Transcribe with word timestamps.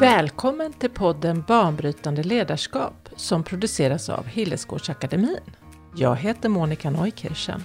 Välkommen 0.00 0.72
till 0.72 0.90
podden 0.90 1.44
Banbrytande 1.48 2.22
ledarskap 2.22 3.08
som 3.16 3.44
produceras 3.44 4.08
av 4.08 4.26
Hillesgårdsakademin. 4.26 5.40
Jag 5.96 6.16
heter 6.16 6.48
Monica 6.48 6.90
Neukirchen. 6.90 7.64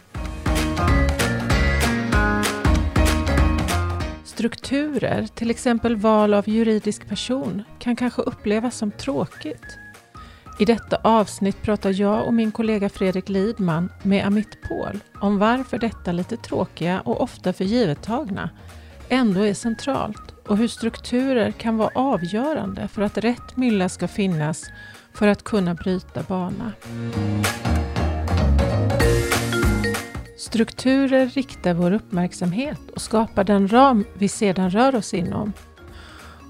Strukturer, 4.23 5.27
till 5.27 5.49
exempel 5.49 5.95
val 5.95 6.33
av 6.33 6.49
juridisk 6.49 7.09
person, 7.09 7.63
kan 7.79 7.95
kanske 7.95 8.21
upplevas 8.21 8.77
som 8.77 8.91
tråkigt. 8.91 9.77
I 10.59 10.65
detta 10.65 10.97
avsnitt 11.03 11.61
pratar 11.61 12.01
jag 12.01 12.27
och 12.27 12.33
min 12.33 12.51
kollega 12.51 12.89
Fredrik 12.89 13.29
Lidman 13.29 13.91
med 14.03 14.25
Amit 14.25 14.61
Paul 14.69 14.99
om 15.21 15.37
varför 15.37 15.77
detta 15.77 16.11
lite 16.11 16.37
tråkiga 16.37 17.01
och 17.01 17.21
ofta 17.21 17.53
för 17.53 17.63
givet 17.65 18.03
tagna 18.03 18.49
ändå 19.09 19.41
är 19.41 19.53
centralt 19.53 20.34
och 20.47 20.57
hur 20.57 20.67
strukturer 20.67 21.51
kan 21.51 21.77
vara 21.77 21.89
avgörande 21.95 22.87
för 22.87 23.01
att 23.01 23.17
rätt 23.17 23.57
mylla 23.57 23.89
ska 23.89 24.07
finnas 24.07 24.69
för 25.13 25.27
att 25.27 25.43
kunna 25.43 25.73
bryta 25.73 26.23
bana. 26.23 26.71
Strukturer 30.37 31.27
riktar 31.27 31.73
vår 31.73 31.91
uppmärksamhet 31.91 32.79
och 32.95 33.01
skapar 33.01 33.43
den 33.43 33.67
ram 33.67 34.05
vi 34.13 34.27
sedan 34.27 34.69
rör 34.69 34.95
oss 34.95 35.13
inom. 35.13 35.53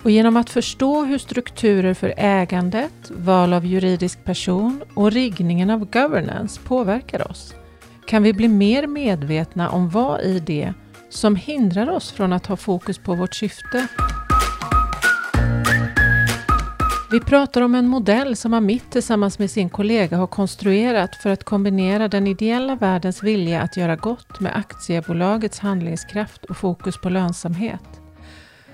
Och 0.04 0.12
genom 0.12 0.38
att 0.38 0.50
förstå 0.50 1.06
hur 1.06 1.18
strukturer 1.18 1.94
för 1.94 2.14
ägandet, 2.18 3.12
val 3.18 3.54
av 3.54 3.66
juridisk 3.66 4.24
person 4.24 4.84
och 4.94 5.12
riggningen 5.12 5.70
av 5.70 5.86
governance 5.86 6.62
påverkar 6.62 7.32
oss 7.32 7.56
kan 8.06 8.24
vi 8.24 8.34
bli 8.34 8.48
mer 8.48 8.88
medvetna 8.88 9.70
om 9.70 9.90
vad 9.90 10.22
i 10.22 10.40
det 10.40 10.74
som 11.10 11.36
hindrar 11.36 11.90
oss 11.90 12.12
från 12.12 12.34
att 12.34 12.48
ha 12.48 12.56
fokus 12.56 12.98
på 12.98 13.16
vårt 13.16 13.36
syfte. 13.36 13.88
Vi 17.12 17.20
pratar 17.20 17.62
om 17.62 17.76
en 17.76 17.88
modell 17.88 18.36
som 18.36 18.54
Amit 18.54 18.92
tillsammans 18.92 19.40
med 19.40 19.52
sin 19.52 19.70
kollega 19.70 20.18
har 20.18 20.28
konstruerat 20.28 21.16
för 21.16 21.30
att 21.30 21.44
kombinera 21.44 22.08
den 22.08 22.28
ideella 22.28 22.76
världens 22.76 23.24
vilja 23.24 23.62
att 23.62 23.78
göra 23.78 23.96
gott 23.96 24.40
med 24.40 24.58
aktiebolagets 24.58 25.60
handlingskraft 25.60 26.46
och 26.46 26.58
fokus 26.58 26.98
på 27.02 27.10
lönsamhet. 27.10 28.02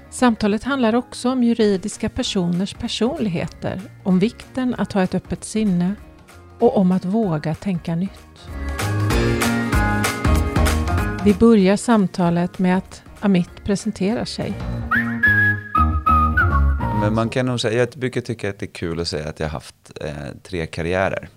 Samtalet 0.10 0.64
handlar 0.64 0.96
också 0.96 1.30
om 1.30 1.44
juridiska 1.44 2.10
personers 2.10 2.74
personligheter, 2.74 3.82
om 4.04 4.20
vikten 4.20 4.76
att 4.78 4.94
ha 4.94 5.04
ett 5.04 5.16
öppet 5.16 5.44
sinne 5.44 5.96
och 6.60 6.78
om 6.78 6.92
att 6.92 7.06
våga 7.06 7.56
tänka 7.56 7.96
nytt. 7.96 8.50
Vi 11.26 11.34
börjar 11.34 11.78
samtalet 11.78 12.60
med 12.60 12.78
att 12.78 13.04
Amit 13.20 13.64
presenterar 13.64 14.26
sig. 14.26 14.54
Men 17.02 17.14
man 17.14 17.30
kan 17.30 17.46
nog 17.46 17.60
säga, 17.60 17.80
jag 17.80 17.90
brukar 17.90 18.22
tycka 18.22 18.50
att 18.50 18.60
det 18.60 18.66
är 18.66 18.74
kul 18.74 19.00
att 19.00 19.08
säga 19.08 19.30
att 19.30 19.40
jag 19.40 19.48
har 19.48 19.52
haft 19.52 19.92
eh, 20.02 20.14
tre 20.44 20.66
karriärer. 20.66 21.30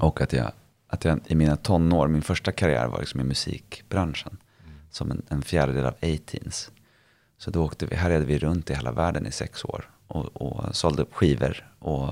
Och 0.00 0.20
att 0.20 0.32
jag, 0.32 0.52
att 0.88 1.04
jag 1.04 1.20
i 1.26 1.34
mina 1.34 1.56
tonår, 1.56 2.08
min 2.08 2.22
första 2.22 2.52
karriär 2.52 2.86
var 2.86 2.98
liksom 2.98 3.20
i 3.20 3.24
musikbranschen. 3.24 4.36
Som 4.90 5.10
en, 5.10 5.22
en 5.28 5.42
fjärdedel 5.42 5.84
av 5.84 5.94
A-teens. 6.02 6.70
Så 7.38 7.50
då 7.50 7.64
åkte 7.64 7.86
vi, 7.86 7.96
härjade 7.96 8.24
vi 8.24 8.38
runt 8.38 8.70
i 8.70 8.74
hela 8.74 8.92
världen 8.92 9.26
i 9.26 9.32
sex 9.32 9.64
år. 9.64 9.90
Och, 10.06 10.24
och 10.24 10.76
sålde 10.76 11.04
skivor 11.12 11.72
och, 11.78 12.08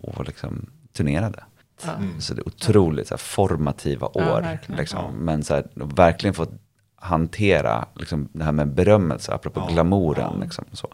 och 0.00 0.26
liksom 0.26 0.66
turnerade. 0.92 1.44
Mm. 1.86 2.20
Så 2.20 2.34
det 2.34 2.40
är 2.40 2.48
otroligt 2.48 3.08
så 3.08 3.14
här, 3.14 3.18
formativa 3.18 4.06
år. 4.06 4.58
Ja, 4.68 4.76
liksom. 4.76 5.14
Men 5.14 5.44
så 5.44 5.54
här, 5.54 5.64
verkligen 5.74 6.34
fått 6.34 6.52
hantera 6.96 7.88
liksom, 7.94 8.28
det 8.32 8.44
här 8.44 8.52
med 8.52 8.74
berömmelse, 8.74 9.34
apropå 9.34 9.60
ja, 9.60 9.72
glamouren. 9.72 10.32
Ja. 10.34 10.44
Liksom, 10.44 10.64
så. 10.72 10.88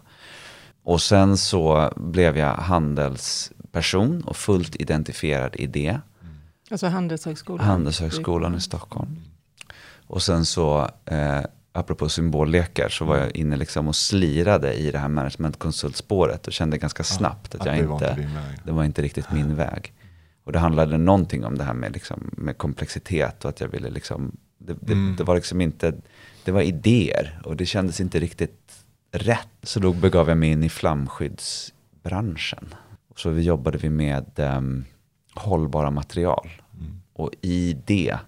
Och 0.82 1.02
sen 1.02 1.36
så 1.36 1.92
blev 1.96 2.36
jag 2.38 2.55
handelsperson 2.55 4.22
och 4.22 4.36
fullt 4.36 4.77
identifierad 4.77 5.56
i 5.56 5.66
det. 5.66 6.00
Alltså 6.70 6.86
Handelshögskolan? 6.86 7.67
Handelshögskolan 7.67 8.55
i 8.55 8.61
Stockholm. 8.61 9.23
Och 10.06 10.23
sen 10.23 10.44
så, 10.44 10.90
eh, 11.05 11.40
apropå 11.73 12.08
symbollekar, 12.08 12.89
så 12.89 13.05
var 13.05 13.17
jag 13.17 13.36
inne 13.36 13.56
liksom 13.56 13.89
och 13.89 13.96
slirade 13.96 14.74
i 14.74 14.90
det 14.90 14.98
här 14.98 15.08
managementkonsultspåret 15.08 16.46
och 16.46 16.52
kände 16.52 16.78
ganska 16.78 17.05
snabbt 17.05 17.55
att, 17.55 17.61
att 17.61 17.67
jag 17.67 17.77
inte, 17.77 17.86
var 17.86 18.28
det 18.64 18.73
var 18.73 18.84
inte 18.84 19.02
riktigt 19.02 19.33
min 19.33 19.55
väg. 19.55 19.92
Och 20.44 20.52
det 20.52 20.58
handlade 20.58 20.98
någonting 20.98 21.44
om 21.44 21.58
det 21.58 21.64
här 21.64 21.74
med, 21.74 21.92
liksom, 21.92 22.30
med 22.36 22.58
komplexitet 22.58 23.44
och 23.44 23.50
att 23.50 23.60
jag 23.60 23.68
ville 23.68 23.90
liksom, 23.90 24.36
det, 24.58 24.77
det, 24.80 24.92
mm. 24.92 25.16
det, 25.16 25.24
var 25.24 25.34
liksom 25.34 25.60
inte, 25.60 25.94
det 26.44 26.52
var 26.52 26.62
idéer 26.62 27.40
och 27.44 27.56
det 27.56 27.66
kändes 27.66 28.00
inte 28.00 28.20
riktigt 28.20 28.84
rätt. 29.12 29.48
Så 29.62 29.80
då 29.80 29.92
begav 29.92 30.28
jag 30.28 30.38
mig 30.38 30.50
in 30.50 30.62
i 30.62 30.68
flamskyddsbranschen. 30.68 32.74
Så 33.16 33.30
vi 33.30 33.42
jobbade 33.42 33.78
vi 33.78 33.90
med 33.90 34.27
um, 34.36 34.84
hållbara 35.34 35.90
material. 35.90 36.50
Mm. 36.78 37.00
Och 37.12 37.30
i 37.40 37.76
det 37.86 38.18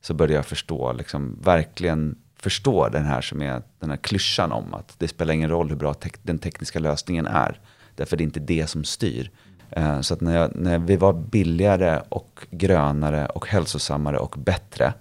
så 0.00 0.14
började 0.14 0.34
jag 0.34 0.46
förstå, 0.46 0.92
liksom, 0.92 1.38
verkligen 1.42 2.18
förstå 2.36 2.88
den 2.88 3.04
här 3.04 3.20
som 3.20 3.42
är 3.42 3.62
den 3.80 3.90
här 3.90 3.96
klyschan 3.96 4.52
om 4.52 4.74
att 4.74 4.94
det 4.98 5.08
spelar 5.08 5.34
ingen 5.34 5.50
roll 5.50 5.68
hur 5.68 5.76
bra 5.76 5.94
te 5.94 6.10
den 6.22 6.38
tekniska 6.38 6.78
lösningen 6.78 7.26
är. 7.26 7.60
Därför 7.94 8.16
det 8.16 8.22
är 8.22 8.24
inte 8.24 8.40
det 8.40 8.66
som 8.66 8.84
styr. 8.84 9.30
Uh, 9.76 10.00
så 10.00 10.14
att 10.14 10.20
när, 10.20 10.36
jag, 10.36 10.56
när 10.56 10.78
vi 10.78 10.96
var 10.96 11.12
billigare 11.12 12.02
och 12.08 12.46
grönare 12.50 13.26
och 13.26 13.48
hälsosammare 13.48 14.18
och 14.18 14.34
bättre 14.38 14.94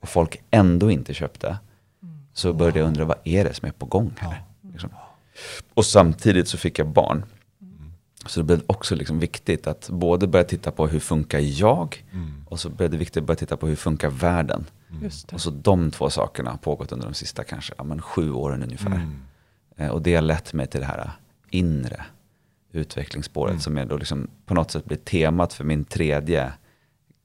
och 0.00 0.08
folk 0.08 0.42
ändå 0.50 0.90
inte 0.90 1.14
köpte, 1.14 1.58
mm. 2.02 2.26
så 2.32 2.52
började 2.52 2.78
jag 2.78 2.88
undra 2.88 3.04
vad 3.04 3.18
är 3.24 3.44
det 3.44 3.54
som 3.54 3.68
är 3.68 3.72
på 3.72 3.86
gång 3.86 4.12
här? 4.16 4.42
Liksom. 4.72 4.90
Och 5.74 5.84
samtidigt 5.84 6.48
så 6.48 6.58
fick 6.58 6.78
jag 6.78 6.88
barn. 6.88 7.24
Så 8.26 8.40
det 8.40 8.44
blev 8.44 8.62
också 8.66 8.94
liksom 8.94 9.18
viktigt 9.18 9.66
att 9.66 9.88
både 9.88 10.26
börja 10.26 10.44
titta 10.44 10.70
på 10.70 10.86
hur 10.86 11.00
funkar 11.00 11.38
jag 11.38 12.04
mm. 12.12 12.44
och 12.48 12.60
så 12.60 12.68
blev 12.68 12.90
det 12.90 12.96
viktigt 12.96 13.20
att 13.20 13.26
börja 13.26 13.38
titta 13.38 13.56
på 13.56 13.66
hur 13.66 13.76
funkar 13.76 14.10
världen. 14.10 14.66
Mm. 14.90 15.10
Och 15.32 15.40
så 15.40 15.50
de 15.50 15.90
två 15.90 16.10
sakerna 16.10 16.50
har 16.50 16.58
pågått 16.58 16.92
under 16.92 17.06
de 17.06 17.14
sista 17.14 17.44
kanske 17.44 17.74
ja, 17.78 17.84
men 17.84 18.02
sju 18.02 18.32
åren 18.32 18.62
ungefär. 18.62 18.86
Mm. 18.86 19.20
Eh, 19.76 19.88
och 19.88 20.02
det 20.02 20.14
har 20.14 20.22
lett 20.22 20.52
mig 20.52 20.66
till 20.66 20.80
det 20.80 20.86
här 20.86 21.10
inre 21.50 22.04
utvecklingsspåret 22.72 23.50
mm. 23.50 23.60
som 23.60 23.78
är 23.78 23.84
då 23.84 23.96
liksom 23.96 24.28
på 24.46 24.54
något 24.54 24.70
sätt 24.70 24.84
blir 24.84 24.96
temat 24.96 25.52
för 25.52 25.64
min 25.64 25.84
tredje 25.84 26.52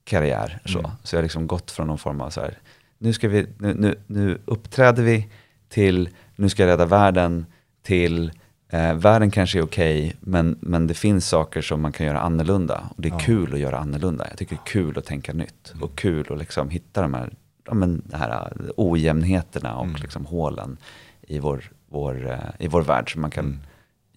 karriär. 0.03 0.59
Så, 0.65 0.79
mm. 0.79 0.91
så 1.03 1.15
jag 1.15 1.17
har 1.17 1.23
liksom 1.23 1.47
gått 1.47 1.71
från 1.71 1.87
någon 1.87 1.97
form 1.97 2.21
av 2.21 2.29
så 2.29 2.41
här, 2.41 2.57
nu, 2.97 3.13
ska 3.13 3.27
vi, 3.27 3.47
nu, 3.57 3.73
nu, 3.73 3.95
nu 4.07 4.37
uppträder 4.45 5.03
vi 5.03 5.27
till 5.69 6.09
nu 6.37 6.49
ska 6.49 6.63
jag 6.63 6.69
rädda 6.69 6.85
världen, 6.85 7.45
till 7.81 8.31
eh, 8.69 8.93
världen 8.93 9.31
kanske 9.31 9.59
är 9.59 9.63
okej, 9.63 10.05
okay, 10.05 10.17
men, 10.19 10.57
men 10.61 10.87
det 10.87 10.93
finns 10.93 11.27
saker 11.27 11.61
som 11.61 11.81
man 11.81 11.91
kan 11.91 12.05
göra 12.05 12.19
annorlunda. 12.19 12.89
Och 12.95 13.01
det 13.01 13.07
är 13.07 13.11
ja. 13.11 13.19
kul 13.19 13.53
att 13.53 13.59
göra 13.59 13.77
annorlunda. 13.77 14.27
Jag 14.29 14.37
tycker 14.37 14.55
det 14.55 14.61
är 14.69 14.71
kul 14.71 14.97
att 14.97 15.05
tänka 15.05 15.33
nytt. 15.33 15.71
Mm. 15.71 15.83
Och 15.83 15.95
kul 15.95 16.25
att 16.29 16.39
liksom 16.39 16.69
hitta 16.69 17.01
de 17.01 17.13
här, 17.13 17.33
ja, 17.65 17.73
men, 17.73 18.01
de 18.05 18.17
här 18.17 18.53
eh, 18.59 18.65
ojämnheterna 18.77 19.77
och 19.77 19.85
mm. 19.85 20.01
liksom 20.01 20.25
hålen 20.25 20.77
i 21.21 21.39
vår, 21.39 21.63
vår, 21.89 22.31
eh, 22.31 22.65
i 22.65 22.67
vår 22.67 22.81
värld 22.81 23.11
som 23.11 23.21
man 23.21 23.31
kan 23.31 23.45
mm. 23.45 23.59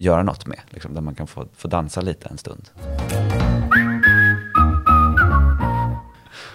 Göra 0.01 0.23
något 0.23 0.45
med. 0.45 0.59
Liksom, 0.69 0.93
där 0.93 1.01
man 1.01 1.15
kan 1.15 1.27
få, 1.27 1.47
få 1.53 1.67
dansa 1.67 2.01
lite 2.01 2.29
en 2.29 2.37
stund. 2.37 2.69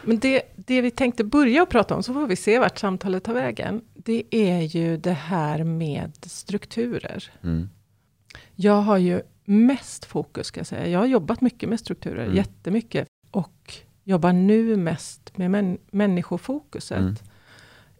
Men 0.03 0.19
det, 0.19 0.43
det 0.57 0.81
vi 0.81 0.91
tänkte 0.91 1.25
börja 1.25 1.67
prata 1.67 1.95
om, 1.95 2.03
så 2.03 2.15
får 2.15 2.27
vi 2.27 2.37
se 2.37 2.59
vart 2.59 2.79
samtalet 2.79 3.25
tar 3.25 3.35
vägen. 3.35 3.81
Det 3.95 4.25
är 4.31 4.61
ju 4.61 4.97
det 4.97 5.13
här 5.13 5.65
med 5.65 6.13
strukturer. 6.23 7.33
Mm. 7.43 7.69
Jag 8.55 8.83
har 8.83 8.99
ju 8.99 9.23
mest 9.45 10.05
fokus, 10.05 10.47
ska 10.47 10.61
jag 10.61 10.67
säga. 10.67 10.89
Jag 10.89 10.99
har 10.99 11.07
jobbat 11.07 11.41
mycket 11.41 11.69
med 11.69 11.81
strukturer, 11.81 12.25
mm. 12.25 12.37
jättemycket. 12.37 13.09
Och 13.31 13.75
jobbar 14.05 14.33
nu 14.33 14.77
mest 14.77 15.39
med 15.39 15.51
män, 15.51 15.79
människofokuset. 15.91 16.99
Mm. 16.99 17.17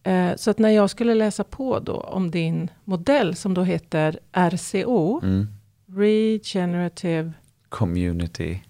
Eh, 0.07 0.37
så 0.37 0.51
att 0.51 0.59
när 0.59 0.69
jag 0.69 0.91
skulle 0.91 1.15
läsa 1.15 1.45
på 1.45 1.79
då 1.79 1.97
om 1.97 2.31
din 2.31 2.71
modell, 2.85 3.37
som 3.37 3.55
då 3.55 3.63
heter 3.63 4.19
RCO, 4.33 5.21
mm. 5.23 5.47
Regenerative 5.87 7.33
Community 7.69 8.61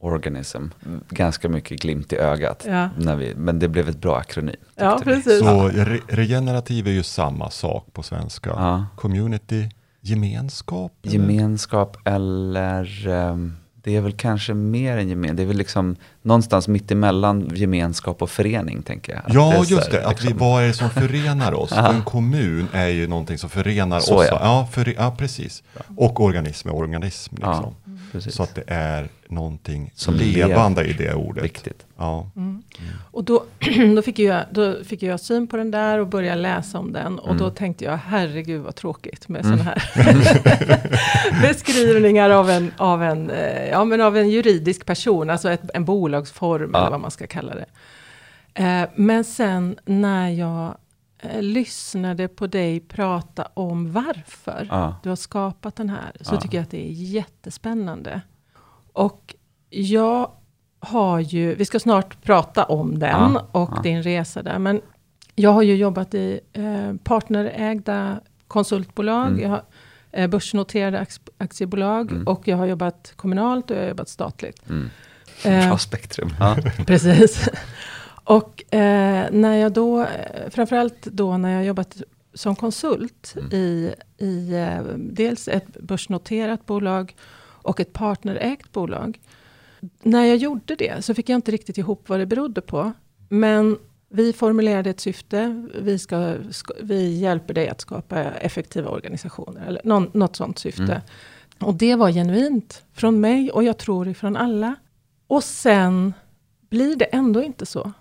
organism. 0.00 0.64
Ganska 1.08 1.48
mycket 1.48 1.80
glimt 1.80 2.12
i 2.12 2.16
ögat. 2.16 2.64
Ja. 2.68 2.90
När 2.98 3.16
vi, 3.16 3.34
men 3.34 3.58
det 3.58 3.68
blev 3.68 3.88
ett 3.88 4.00
bra 4.00 4.16
akronym. 4.16 4.56
Ja, 4.74 5.00
precis. 5.04 5.38
Så 5.38 5.68
re 5.68 6.00
regenerativ 6.08 6.86
är 6.86 6.90
ju 6.90 7.02
samma 7.02 7.50
sak 7.50 7.92
på 7.92 8.02
svenska. 8.02 8.50
Ja. 8.50 8.86
Community, 8.96 9.68
gemenskap? 10.00 10.92
Eller? 11.02 11.14
Gemenskap 11.14 11.96
eller 12.04 13.08
um, 13.08 13.56
det 13.86 13.96
är 13.96 14.00
väl 14.00 14.12
kanske 14.12 14.54
mer 14.54 14.96
än 14.96 15.08
gemenskap. 15.08 15.36
Det 15.36 15.42
är 15.42 15.46
väl 15.46 15.56
liksom 15.56 15.96
någonstans 16.22 16.68
mitt 16.68 16.90
emellan 16.90 17.50
gemenskap 17.54 18.22
och 18.22 18.30
förening 18.30 18.82
tänker 18.82 19.12
jag. 19.12 19.22
Ja, 19.28 19.50
det 19.50 19.56
just 19.70 19.90
det. 19.90 19.96
Liksom. 19.96 20.10
Att 20.10 20.20
vi, 20.22 20.28
liksom- 20.28 20.38
vad 20.38 20.62
är 20.62 20.66
det 20.66 20.72
som 20.72 20.90
förenar 20.90 21.52
oss? 21.54 21.72
en 21.76 22.02
kommun 22.02 22.68
är 22.72 22.86
ju 22.86 23.06
någonting 23.06 23.38
som 23.38 23.50
förenar 23.50 24.00
Så 24.00 24.14
oss. 24.14 24.26
Ja, 24.30 24.68
ja, 24.76 24.84
ja 24.96 25.14
precis. 25.18 25.62
Och 25.96 26.20
organism 26.20 26.68
är 26.68 26.74
organism. 26.74 27.34
Liksom. 27.34 27.74
Ja. 27.85 27.85
Precis. 28.16 28.34
Så 28.34 28.42
att 28.42 28.54
det 28.54 28.64
är 28.66 29.08
någonting 29.28 29.92
Som 29.94 30.14
levande 30.14 30.82
lever. 30.82 30.94
i 31.02 31.06
det 31.06 31.14
ordet. 31.14 31.44
Viktigt. 31.44 31.86
Ja. 31.96 32.30
Och 33.10 33.24
då, 33.24 33.44
då, 33.96 34.02
fick 34.02 34.18
jag, 34.18 34.44
då 34.50 34.84
fick 34.84 35.02
jag 35.02 35.20
syn 35.20 35.46
på 35.46 35.56
den 35.56 35.70
där 35.70 35.98
och 35.98 36.06
började 36.06 36.40
läsa 36.40 36.78
om 36.78 36.92
den. 36.92 37.18
Och 37.18 37.36
då 37.36 37.50
tänkte 37.50 37.84
jag, 37.84 37.96
herregud 37.96 38.62
vad 38.62 38.74
tråkigt 38.74 39.28
med 39.28 39.44
sådana 39.44 39.62
här 39.62 39.82
beskrivningar 41.42 42.30
av 42.30 42.50
en, 42.50 42.72
av, 42.76 43.02
en, 43.02 43.30
eh, 43.30 43.68
ja, 43.68 43.84
men 43.84 44.00
av 44.00 44.16
en 44.16 44.28
juridisk 44.30 44.86
person, 44.86 45.30
alltså 45.30 45.50
ett, 45.50 45.70
en 45.74 45.84
bolagsform 45.84 46.70
Ja. 46.72 46.78
eller 46.80 46.90
vad 46.90 47.00
man 47.00 47.10
ska 47.10 47.26
kalla 47.26 47.54
det. 47.54 47.66
Eh, 48.54 48.88
men 48.94 49.24
sen 49.24 49.76
när 49.84 50.28
jag 50.30 50.76
lyssnade 51.40 52.28
på 52.28 52.46
dig 52.46 52.80
prata 52.80 53.48
om 53.54 53.92
varför 53.92 54.66
Ja. 54.70 54.96
du 55.02 55.08
har 55.08 55.16
skapat 55.16 55.76
den 55.76 55.88
här, 55.90 56.12
så 56.20 56.34
Ja. 56.34 56.40
tycker 56.40 56.58
jag 56.58 56.62
att 56.62 56.70
det 56.70 56.86
är 56.88 56.92
jättespännande. 56.92 58.20
Och 58.92 59.34
jag 59.70 60.30
har 60.80 61.20
ju, 61.20 61.54
vi 61.54 61.64
ska 61.64 61.80
snart 61.80 62.22
prata 62.22 62.64
om 62.64 62.98
den 62.98 63.32
Ja, 63.34 63.48
och 63.52 63.70
ja. 63.76 63.82
din 63.82 64.02
resa 64.02 64.42
där, 64.42 64.58
men 64.58 64.80
jag 65.34 65.50
har 65.50 65.62
ju 65.62 65.76
jobbat 65.76 66.14
i 66.14 66.40
eh, 66.52 66.92
partnerägda 67.04 68.20
konsultbolag, 68.48 69.28
Mm. 69.28 69.40
jag 69.42 69.48
har 69.48 69.62
eh, 70.12 70.26
börsnoterade 70.28 70.98
ak- 71.00 71.28
aktiebolag 71.38 72.10
Mm. 72.12 72.26
och 72.26 72.48
jag 72.48 72.56
har 72.56 72.66
jobbat 72.66 73.12
kommunalt 73.16 73.70
och 73.70 73.76
jag 73.76 73.82
har 73.82 73.88
jobbat 73.88 74.08
statligt. 74.08 74.68
Mm. 74.70 74.90
Eh, 75.44 75.68
Bra 75.68 75.78
spektrum. 75.78 76.30
Ja. 76.40 76.56
Precis. 76.86 77.48
Och 78.26 78.74
eh, 78.74 79.26
när 79.32 79.56
jag 79.56 79.72
då, 79.72 80.00
eh, 80.02 80.50
framförallt 80.50 81.02
då 81.02 81.36
när 81.38 81.50
jag 81.54 81.64
jobbat 81.64 82.02
som 82.34 82.56
konsult 82.56 83.34
Mm. 83.36 83.52
i, 83.52 83.94
i 84.18 84.54
eh, 84.54 84.80
dels 84.96 85.48
ett 85.48 85.66
börsnoterat 85.80 86.66
bolag 86.66 87.16
och 87.62 87.80
ett 87.80 87.92
partnerägt 87.92 88.72
bolag. 88.72 89.20
När 90.02 90.24
jag 90.24 90.36
gjorde 90.36 90.74
det 90.74 91.04
så 91.04 91.14
fick 91.14 91.28
jag 91.28 91.36
inte 91.36 91.50
riktigt 91.52 91.78
ihop 91.78 92.08
vad 92.08 92.18
det 92.20 92.26
berodde 92.26 92.60
på. 92.60 92.92
Men 93.28 93.78
vi 94.08 94.32
formulerade 94.32 94.90
ett 94.90 95.00
syfte, 95.00 95.68
vi, 95.80 95.98
ska, 95.98 96.16
sk- 96.34 96.80
vi 96.82 97.18
hjälper 97.18 97.54
dig 97.54 97.68
att 97.68 97.80
skapa 97.80 98.22
effektiva 98.24 98.90
organisationer, 98.90 99.66
eller 99.66 99.80
någon, 99.84 100.10
något 100.12 100.36
sånt 100.36 100.58
syfte. 100.58 100.82
Mm. 100.82 101.00
Och 101.60 101.74
det 101.74 101.94
var 101.94 102.10
genuint 102.10 102.82
från 102.92 103.20
mig 103.20 103.50
och 103.50 103.64
jag 103.64 103.78
tror 103.78 104.08
ifrån 104.08 104.36
alla. 104.36 104.74
Och 105.26 105.44
sen 105.44 106.12
blir 106.68 106.96
det 106.96 107.04
ändå 107.04 107.42
inte 107.42 107.66
så. 107.66 107.92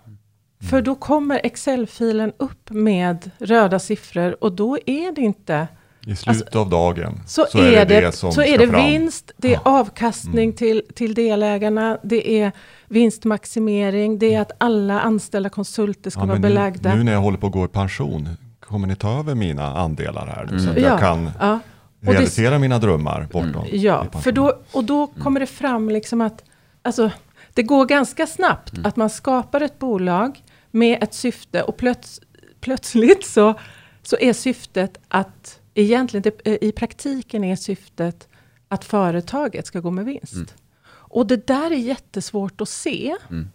För 0.69 0.81
då 0.81 0.96
kommer 0.96 1.42
Excel-filen 1.44 2.34
upp 2.38 2.69
med 2.69 3.31
röda 3.38 3.80
siffror 3.80 4.44
och 4.44 4.52
då 4.52 4.78
är 4.86 5.16
det 5.16 5.22
inte 5.22 5.68
I 6.07 6.16
slutet 6.16 6.56
av 6.56 6.69
dagen 6.69 7.19
så, 7.28 7.42
är 7.42 7.86
det, 7.86 8.12
som 8.16 8.31
så 8.31 8.42
är 8.42 8.57
det 8.57 8.68
fram. 8.68 8.86
vinst, 8.86 9.31
det 9.38 9.48
är 9.48 9.52
Ja. 9.54 9.60
Mm. 9.69 9.74
avkastning 9.81 10.54
till, 10.54 10.81
till 10.96 11.13
delägarna, 11.13 11.98
det 12.04 12.40
är 12.42 12.52
vinstmaximering, 12.88 14.19
det 14.19 14.34
är 14.34 14.42
att 14.42 14.52
alla 14.57 15.00
anställda 15.02 15.50
konsulter 15.50 16.10
ska 16.10 16.19
Ja, 16.19 16.25
vara 16.25 16.36
nu, 16.38 16.42
belagda. 16.42 16.96
nu 16.96 17.04
när 17.04 17.12
jag 17.12 17.19
håller 17.19 17.38
på 17.38 17.48
att 17.48 17.54
gå 17.54 17.66
i 17.66 17.68
pension, 17.68 18.30
kommer 18.60 18.88
ni 18.88 18.96
ta 18.96 19.19
över 19.19 19.36
mina 19.36 19.78
andelar 19.78 20.25
här? 20.28 20.48
nu, 20.51 20.60
Så 20.60 20.69
att 20.69 20.78
Ja, 20.78 20.88
jag 20.88 21.00
kan 21.00 21.31
ja. 21.40 21.60
det- 22.00 22.12
realisera 22.12 22.60
mina 22.60 22.80
drömmar 22.80 23.28
bortom 23.31 23.66
i 23.66 23.78
Ja, 23.78 24.06
för 24.24 24.31
då, 24.31 24.60
och 24.72 24.84
då 24.84 25.08
kommer 25.08 25.40
det 25.40 25.46
fram 25.46 25.90
liksom 25.90 26.22
att 26.22 26.44
alltså, 26.81 27.12
det 27.54 27.63
går 27.63 27.86
ganska 27.86 28.28
snabbt 28.28 28.74
Mm. 28.74 28.86
att 28.86 28.96
man 28.96 29.10
skapar 29.10 29.62
ett 29.62 29.80
bolag 29.80 30.42
med 30.75 31.04
ett 31.04 31.13
syfte 31.13 31.63
och 31.63 31.77
plöts, 31.77 32.22
plötsligt 32.60 33.25
så, 33.25 33.60
så 34.04 34.18
är 34.19 34.33
syftet 34.33 34.98
att 35.07 35.60
egentligen 35.74 36.33
eh, 36.45 36.57
i 36.62 36.72
praktiken 36.72 37.44
är 37.44 37.56
syftet 37.56 38.27
att 38.68 38.86
företaget 38.86 39.68
ska 39.68 39.80
gå 39.80 39.92
med 39.92 40.06
vinst. 40.06 40.33
Mm. 40.33 40.48
Och 40.88 41.27
det 41.27 41.48
där 41.48 41.72
är 41.72 41.75
jättesvårt 41.75 42.62
att 42.62 42.69
se. 42.69 43.16
Mm. 43.30 43.48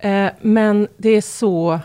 Eh, 0.00 0.32
men 0.40 0.88
det 0.96 1.08
är, 1.08 1.20
så, 1.20 1.80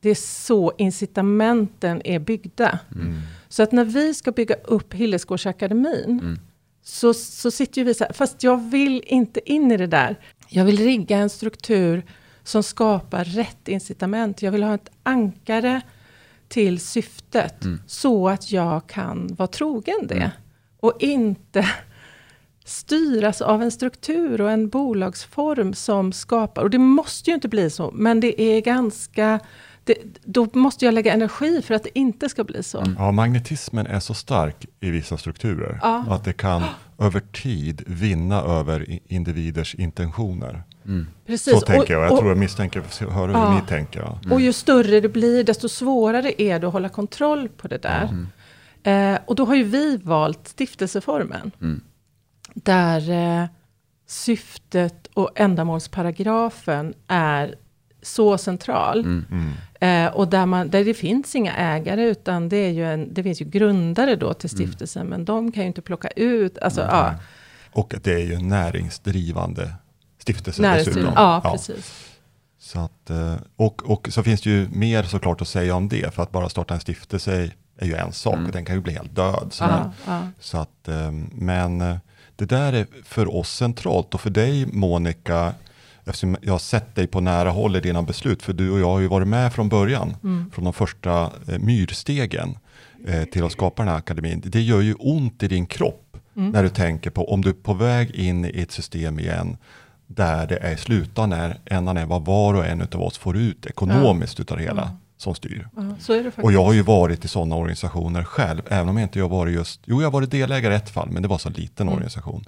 det 0.00 0.10
är 0.10 0.14
så 0.14 0.72
incitamenten 0.78 2.02
är 2.04 2.18
byggda. 2.18 2.78
Mm. 2.94 3.20
Så 3.48 3.62
att 3.62 3.72
när 3.72 3.84
vi 3.84 4.14
ska 4.14 4.32
bygga 4.32 4.54
upp 4.54 4.94
Hillesgårdsakademin 4.94 6.20
Mm. 6.22 6.38
så, 6.82 7.14
så 7.14 7.50
sitter 7.50 7.80
ju 7.80 7.84
vi 7.84 7.94
så 7.94 8.04
här, 8.04 8.12
fast 8.12 8.42
jag 8.42 8.70
vill 8.70 9.02
inte 9.06 9.52
in 9.52 9.72
i 9.72 9.76
det 9.76 9.86
där. 9.86 10.16
Jag 10.48 10.64
vill 10.64 10.78
rigga 10.78 11.16
en 11.16 11.30
struktur 11.30 12.02
som 12.44 12.62
skapar 12.62 13.24
rätt 13.24 13.68
incitament. 13.68 14.42
Jag 14.42 14.52
vill 14.52 14.62
ha 14.62 14.74
ett 14.74 14.90
ankare 15.02 15.80
till 16.48 16.80
syftet 16.80 17.64
Mm. 17.64 17.80
så 17.86 18.28
att 18.28 18.52
jag 18.52 18.86
kan 18.86 19.34
vara 19.38 19.46
trogen 19.46 20.06
det. 20.08 20.14
Mm. 20.14 20.30
Och 20.80 20.92
inte 20.98 21.70
styras 22.64 23.40
av 23.40 23.62
en 23.62 23.70
struktur 23.70 24.40
och 24.40 24.50
en 24.50 24.68
bolagsform 24.68 25.74
som 25.74 26.12
skapar, 26.12 26.62
och 26.62 26.70
det 26.70 26.78
måste 26.78 27.30
ju 27.30 27.34
inte 27.34 27.48
bli 27.48 27.70
så, 27.70 27.90
men 27.94 28.20
det 28.20 28.40
är 28.42 28.60
ganska, 28.60 29.40
det, 29.84 29.94
då 30.24 30.48
måste 30.52 30.84
jag 30.84 30.94
lägga 30.94 31.12
energi 31.12 31.62
för 31.62 31.74
att 31.74 31.82
det 31.82 31.98
inte 31.98 32.28
ska 32.28 32.44
bli 32.44 32.62
så. 32.62 32.78
Mm. 32.78 32.96
Ja, 32.98 33.12
magnetismen 33.12 33.86
är 33.86 34.00
så 34.00 34.14
stark 34.14 34.66
i 34.80 34.90
vissa 34.90 35.18
strukturer. 35.18 35.78
Ja. 35.82 36.04
Att 36.08 36.24
det 36.24 36.32
kan 36.32 36.62
över 36.98 37.20
tid 37.20 37.82
vinna 37.86 38.40
över 38.40 38.98
individers 39.12 39.74
intentioner. 39.74 40.62
Mm. 40.84 41.06
Precis. 41.26 41.52
Så 41.52 41.60
tänker 41.60 41.94
jag. 41.94 42.04
Jag 42.04 42.12
och, 42.12 42.18
tror 42.18 42.30
jag 42.30 42.38
misstänker, 42.38 42.82
höra 43.10 43.32
Ja. 43.32 43.48
hur 43.48 43.60
ni 43.60 43.66
tänker. 43.66 44.00
Ja. 44.00 44.18
Och 44.30 44.40
ju 44.40 44.52
större 44.52 45.00
det 45.00 45.08
blir, 45.08 45.44
desto 45.44 45.68
svårare 45.68 46.42
är 46.42 46.58
det 46.58 46.66
att 46.66 46.72
hålla 46.72 46.88
kontroll 46.88 47.48
på 47.48 47.68
det 47.68 47.82
där. 47.82 48.02
Mm. 48.02 48.26
Eh, 49.14 49.20
och 49.26 49.34
då 49.34 49.44
har 49.44 49.54
ju 49.54 49.64
vi 49.64 49.96
valt 49.96 50.48
stiftelseformen. 50.48 51.50
Mm. 51.60 51.80
Där 52.54 53.10
eh, 53.10 53.46
syftet 54.06 55.06
och 55.14 55.30
ändamålsparagrafen 55.34 56.94
är 57.08 57.54
så 58.02 58.38
central. 58.38 59.00
Mm. 59.00 59.24
Mm. 59.30 60.06
Eh, 60.06 60.12
och 60.12 60.28
där, 60.28 60.46
man, 60.46 60.70
där 60.70 60.84
det 60.84 60.94
finns 60.94 61.34
inga 61.34 61.54
ägare, 61.56 62.04
utan 62.04 62.48
det, 62.48 62.56
är 62.56 62.70
ju 62.70 62.84
en, 62.92 63.14
det 63.14 63.22
finns 63.22 63.40
ju 63.40 63.44
grundare 63.44 64.16
då 64.16 64.34
till 64.34 64.50
stiftelsen, 64.50 65.06
men 65.06 65.24
de 65.24 65.52
kan 65.52 65.62
ju 65.62 65.66
inte 65.66 65.82
plocka 65.82 66.08
ut, 66.08 66.58
alltså 66.58 66.80
ja, 66.80 67.14
Och 67.72 67.94
att 67.94 68.04
det 68.04 68.12
är 68.14 68.24
ju 68.24 68.34
en 68.34 68.48
näringsdrivande 68.48 69.72
stiftelse 70.22 70.62
näringsliv. 70.62 70.94
dessutom. 70.94 71.14
Ja, 71.16 71.40
precis. 71.52 72.12
Så 72.58 72.78
att, 72.78 73.10
eh, 73.10 73.34
och, 73.56 73.90
och 73.90 74.08
så 74.10 74.22
finns 74.22 74.40
det 74.40 74.50
ju 74.50 74.68
mer 74.72 75.02
såklart 75.02 75.40
att 75.40 75.48
säga 75.48 75.74
om 75.74 75.88
det. 75.88 76.14
För 76.14 76.22
att 76.22 76.30
bara 76.30 76.48
starta 76.48 76.74
en 76.74 76.80
stiftelse 76.80 77.50
är 77.78 77.86
ju 77.86 77.94
en 77.94 78.12
sak. 78.12 78.34
Mm. 78.34 78.46
Och 78.46 78.52
den 78.52 78.64
kan 78.64 78.74
ju 78.74 78.80
bli 78.80 78.92
helt 78.92 79.16
död. 79.16 79.48
Så. 79.50 79.64
Ja, 79.64 79.92
ja. 80.06 80.20
så 80.40 80.58
att, 80.58 80.88
eh, 80.88 81.12
men 81.32 81.80
eh, 81.80 81.96
det 82.36 82.44
där 82.44 82.72
är 82.72 82.86
för 83.04 83.34
oss 83.34 83.50
centralt. 83.56 84.14
Och 84.14 84.20
för 84.20 84.30
dig 84.30 84.66
Monica, 84.66 85.54
eftersom 86.04 86.36
jag 86.42 86.52
har 86.52 86.58
sett 86.58 86.94
dig 86.94 87.06
på 87.06 87.20
nära 87.20 87.50
håll 87.50 87.76
i 87.76 87.80
dina 87.80 88.02
beslut. 88.02 88.42
För 88.42 88.52
du 88.52 88.70
och 88.70 88.80
jag 88.80 88.90
har 88.90 89.00
ju 89.00 89.08
varit 89.08 89.28
med 89.28 89.52
från 89.52 89.68
början. 89.68 90.16
Mm. 90.22 90.50
Från 90.50 90.64
de 90.64 90.72
första 90.72 91.30
myrstegen 91.58 92.58
till 93.32 93.44
att 93.44 93.52
skapa 93.52 93.82
den 93.82 93.88
här 93.88 93.98
akademin. 93.98 94.42
Det 94.44 94.60
gör 94.60 94.80
ju 94.80 94.94
ont 94.94 95.42
i 95.42 95.48
din 95.48 95.66
kropp. 95.66 96.16
Mm. 96.36 96.50
När 96.50 96.62
du 96.62 96.68
tänker 96.68 97.10
på 97.10 97.32
om 97.32 97.42
du 97.42 97.48
är 97.48 97.54
på 97.54 97.74
väg 97.74 98.10
in 98.10 98.44
i 98.44 98.62
ett 98.62 98.72
system 98.72 99.18
igen 99.18 99.56
där 100.14 100.46
det 100.46 100.56
är 100.56 100.76
slutändan 100.76 101.52
ändan 101.64 101.96
är 101.96 102.06
vad 102.06 102.24
var 102.24 102.54
och 102.54 102.66
en 102.66 102.82
av 102.82 103.02
oss 103.02 103.18
får 103.18 103.36
ut 103.36 103.66
ekonomiskt 103.66 104.40
utav 104.40 104.56
det 104.56 104.62
hela 104.64 104.82
Ja. 104.82 104.96
som 105.16 105.34
styr. 105.34 105.68
Ja, 105.76 105.82
så 106.00 106.12
är 106.12 106.16
det 106.16 106.22
faktiskt. 106.24 106.44
Och 106.44 106.52
jag 106.52 106.64
har 106.64 106.72
ju 106.72 106.82
varit 106.82 107.24
i 107.24 107.28
sådana 107.28 107.54
organisationer 107.56 108.24
själv, 108.24 108.62
även 108.68 108.88
om 108.88 108.96
jag 108.96 109.04
inte 109.04 109.20
har 109.20 109.28
varit 109.28 109.54
just, 109.54 109.80
jo 109.84 110.00
jag 110.00 110.06
har 110.06 110.12
varit 110.12 110.30
delägare 110.30 110.74
i 110.74 110.76
ett 110.76 110.90
fall, 110.90 111.08
men 111.10 111.22
det 111.22 111.28
var 111.28 111.38
så 111.38 111.50
liten 111.50 111.86
Mm. 111.86 111.94
organisation. 111.94 112.44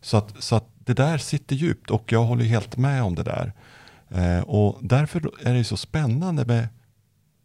Så 0.00 0.16
att, 0.16 0.42
så 0.42 0.56
att 0.56 0.68
det 0.78 0.94
där 0.94 1.18
sitter 1.18 1.56
djupt 1.56 1.90
och 1.90 2.12
jag 2.12 2.24
håller 2.24 2.44
helt 2.44 2.76
med 2.76 3.02
om 3.02 3.14
det 3.14 3.22
där. 3.22 3.52
Eh, 4.10 4.40
och 4.44 4.78
därför 4.82 5.30
är 5.44 5.54
det 5.54 5.64
så 5.64 5.76
spännande 5.76 6.44
med 6.44 6.68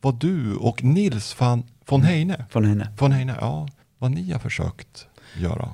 vad 0.01 0.15
du 0.20 0.55
och 0.55 0.84
Nils 0.84 1.39
van, 1.39 1.63
von 1.89 2.01
Heine, 2.01 2.46
Från 2.50 2.65
henne. 2.65 2.88
von 3.00 3.12
Heine, 3.12 3.36
ja, 3.41 3.67
vad 3.98 4.12
ni 4.12 4.32
har 4.32 4.39
försökt 4.39 5.08
göra. 5.38 5.70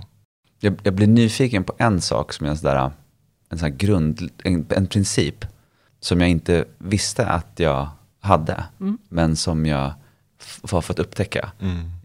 Jag, 0.60 0.80
jag 0.84 0.94
blir 0.94 1.08
nyfiken 1.08 1.64
på 1.64 1.74
en 1.78 2.02
sak 2.02 2.34
som 2.34 2.46
är 2.46 2.50
en 2.50 2.58
sån 2.58 2.70
där, 2.74 2.92
en 3.50 3.58
sån 3.58 3.70
här 3.72 3.78
grund, 3.78 4.30
en, 4.44 4.66
en 4.70 4.88
princip 4.88 5.46
som 6.00 6.22
jag 6.22 6.30
inte 6.30 6.66
visste 6.78 7.28
att 7.28 7.48
jag 7.56 7.90
hade, 8.20 8.64
Mm. 8.80 8.98
men 9.10 9.36
som 9.36 9.66
jag 9.66 9.94
f- 10.42 10.60
har 10.72 10.82
fått 10.82 11.00
upptäcka 11.00 11.52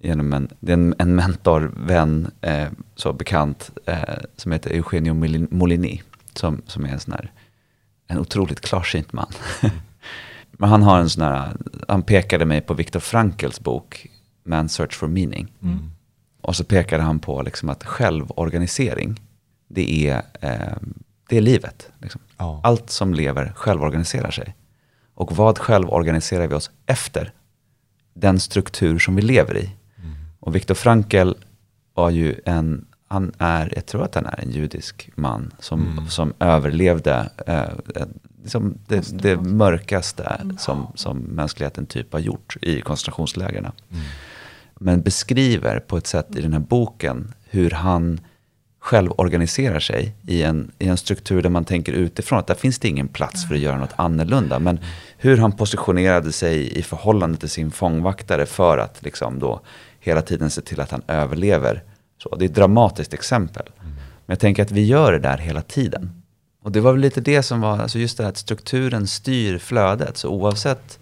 genom 0.00 0.32
en, 0.32 0.48
det 0.60 0.72
är 0.72 0.74
en, 0.74 0.94
en 0.98 1.14
mentor, 1.14 1.72
vän, 1.76 2.30
eh, 2.40 2.68
så 2.96 3.12
bekant, 3.12 3.70
eh, 3.86 4.02
som 4.36 4.52
heter 4.52 4.70
Eugenio 4.70 5.14
Molin- 5.14 5.48
Molini, 5.50 6.02
som, 6.34 6.62
som 6.66 6.84
är 6.84 6.88
en 6.88 7.00
sån 7.00 7.12
här, 7.12 7.32
en 8.06 8.18
otroligt 8.18 8.60
klarsynt 8.60 9.12
man. 9.12 9.32
Men 10.52 10.68
han 10.70 10.82
har 10.82 10.98
en 10.98 11.10
sån 11.10 11.22
här, 11.22 11.56
han 11.88 12.02
pekade 12.02 12.44
mig 12.44 12.60
på 12.60 12.74
Viktor 12.74 13.00
Frankls 13.00 13.60
bok 13.60 14.06
Man's 14.44 14.68
Search 14.68 14.94
for 14.94 15.08
Meaning. 15.08 15.52
Mm. 15.62 15.90
Och 16.40 16.56
så 16.56 16.64
pekade 16.64 17.02
han 17.02 17.18
på 17.18 17.42
liksom 17.42 17.68
att 17.68 17.84
självorganisering, 17.84 19.20
det 19.68 20.08
är, 20.08 20.22
eh, 20.40 20.76
det 21.28 21.37
är 21.37 21.40
livet. 21.40 21.90
Liksom. 21.99 22.21
Ja. 22.38 22.61
Allt 22.64 22.90
som 22.90 23.14
lever 23.14 23.52
självorganiserar 23.57 24.31
sig. 24.31 24.54
Och 25.14 25.37
vad 25.37 25.59
självorganiserar 25.59 26.47
vi 26.47 26.54
oss 26.54 26.71
efter? 26.87 27.33
Den 28.14 28.40
struktur 28.40 28.99
som 28.99 29.16
vi 29.16 29.23
lever 29.23 29.57
i. 29.59 29.71
Och 30.40 30.54
Viktor 30.54 30.75
Frankl 30.75 31.33
var 31.95 32.11
ju 32.11 32.40
en, 32.45 32.87
han 33.09 33.33
är, 33.38 33.73
jag 33.75 33.87
tror 33.87 34.04
att 34.04 34.14
han 34.14 34.26
är 34.26 34.40
en 34.40 34.50
judisk 34.50 35.11
man 35.14 35.52
som, 35.59 35.83
Mm. 35.93 36.09
som 36.09 36.33
överlevde 36.40 37.31
eh, 37.47 37.62
liksom 38.43 38.78
det, 38.88 39.23
det 39.23 39.37
mörkaste 39.37 40.23
Mm. 40.43 40.59
som, 40.59 40.87
som 40.95 41.19
mänskligheten 41.19 41.87
typ 41.87 42.12
har 42.12 42.21
gjort 42.21 42.57
i 42.62 42.81
koncentrationslägren. 42.81 43.64
Mm. 43.64 44.02
Men 44.81 45.02
beskriver 45.02 45.81
på 45.81 45.97
ett 45.97 46.07
sätt 46.07 46.37
i 46.37 46.40
den 46.43 46.52
här 46.52 46.61
boken 46.61 47.33
hur 47.50 47.71
han 47.71 48.21
själv 48.84 49.12
organiserar 49.16 49.80
sig 49.80 50.14
i 50.26 50.42
en, 50.42 50.70
i 50.78 50.88
en 50.88 50.96
struktur 50.96 51.42
där 51.42 51.50
man 51.50 51.64
tänker 51.64 51.92
utifrån 51.92 52.38
att 52.38 52.46
där 52.46 52.54
finns 52.54 52.78
det 52.78 52.88
ingen 52.88 53.08
plats 53.08 53.48
för 53.48 53.54
att 53.54 53.60
göra 53.60 53.78
något 53.78 53.94
annorlunda. 53.96 54.58
Men 54.58 54.78
hur 55.16 55.36
han 55.36 55.52
positionerade 55.52 56.32
sig 56.32 56.78
i 56.78 56.82
förhållande 56.82 57.38
till 57.38 57.48
sin 57.48 57.70
fångvaktare 57.70 58.46
för 58.46 58.78
att 58.78 59.02
liksom 59.02 59.38
då 59.38 59.60
hela 60.00 60.22
tiden 60.22 60.50
se 60.50 60.60
till 60.60 60.80
att 60.80 60.90
han 60.90 61.02
överlever. 61.08 61.82
Så 62.22 62.36
det 62.36 62.44
är 62.44 62.48
ett 62.48 62.54
dramatiskt 62.54 63.14
exempel. 63.14 63.66
Men 63.80 63.94
jag 64.26 64.38
tänker 64.38 64.62
att 64.62 64.70
vi 64.70 64.84
gör 64.84 65.12
det 65.12 65.18
där 65.18 65.38
hela 65.38 65.62
tiden. 65.62 66.22
Och 66.62 66.72
det 66.72 66.80
var 66.80 66.92
väl 66.92 67.00
lite 67.00 67.20
det 67.20 67.42
som 67.42 67.60
var, 67.60 67.78
alltså 67.78 67.98
just 67.98 68.16
det 68.16 68.22
här 68.22 68.30
att 68.30 68.36
strukturen 68.36 69.06
styr 69.06 69.58
flödet. 69.58 70.16
Så 70.16 70.28
oavsett 70.28 70.98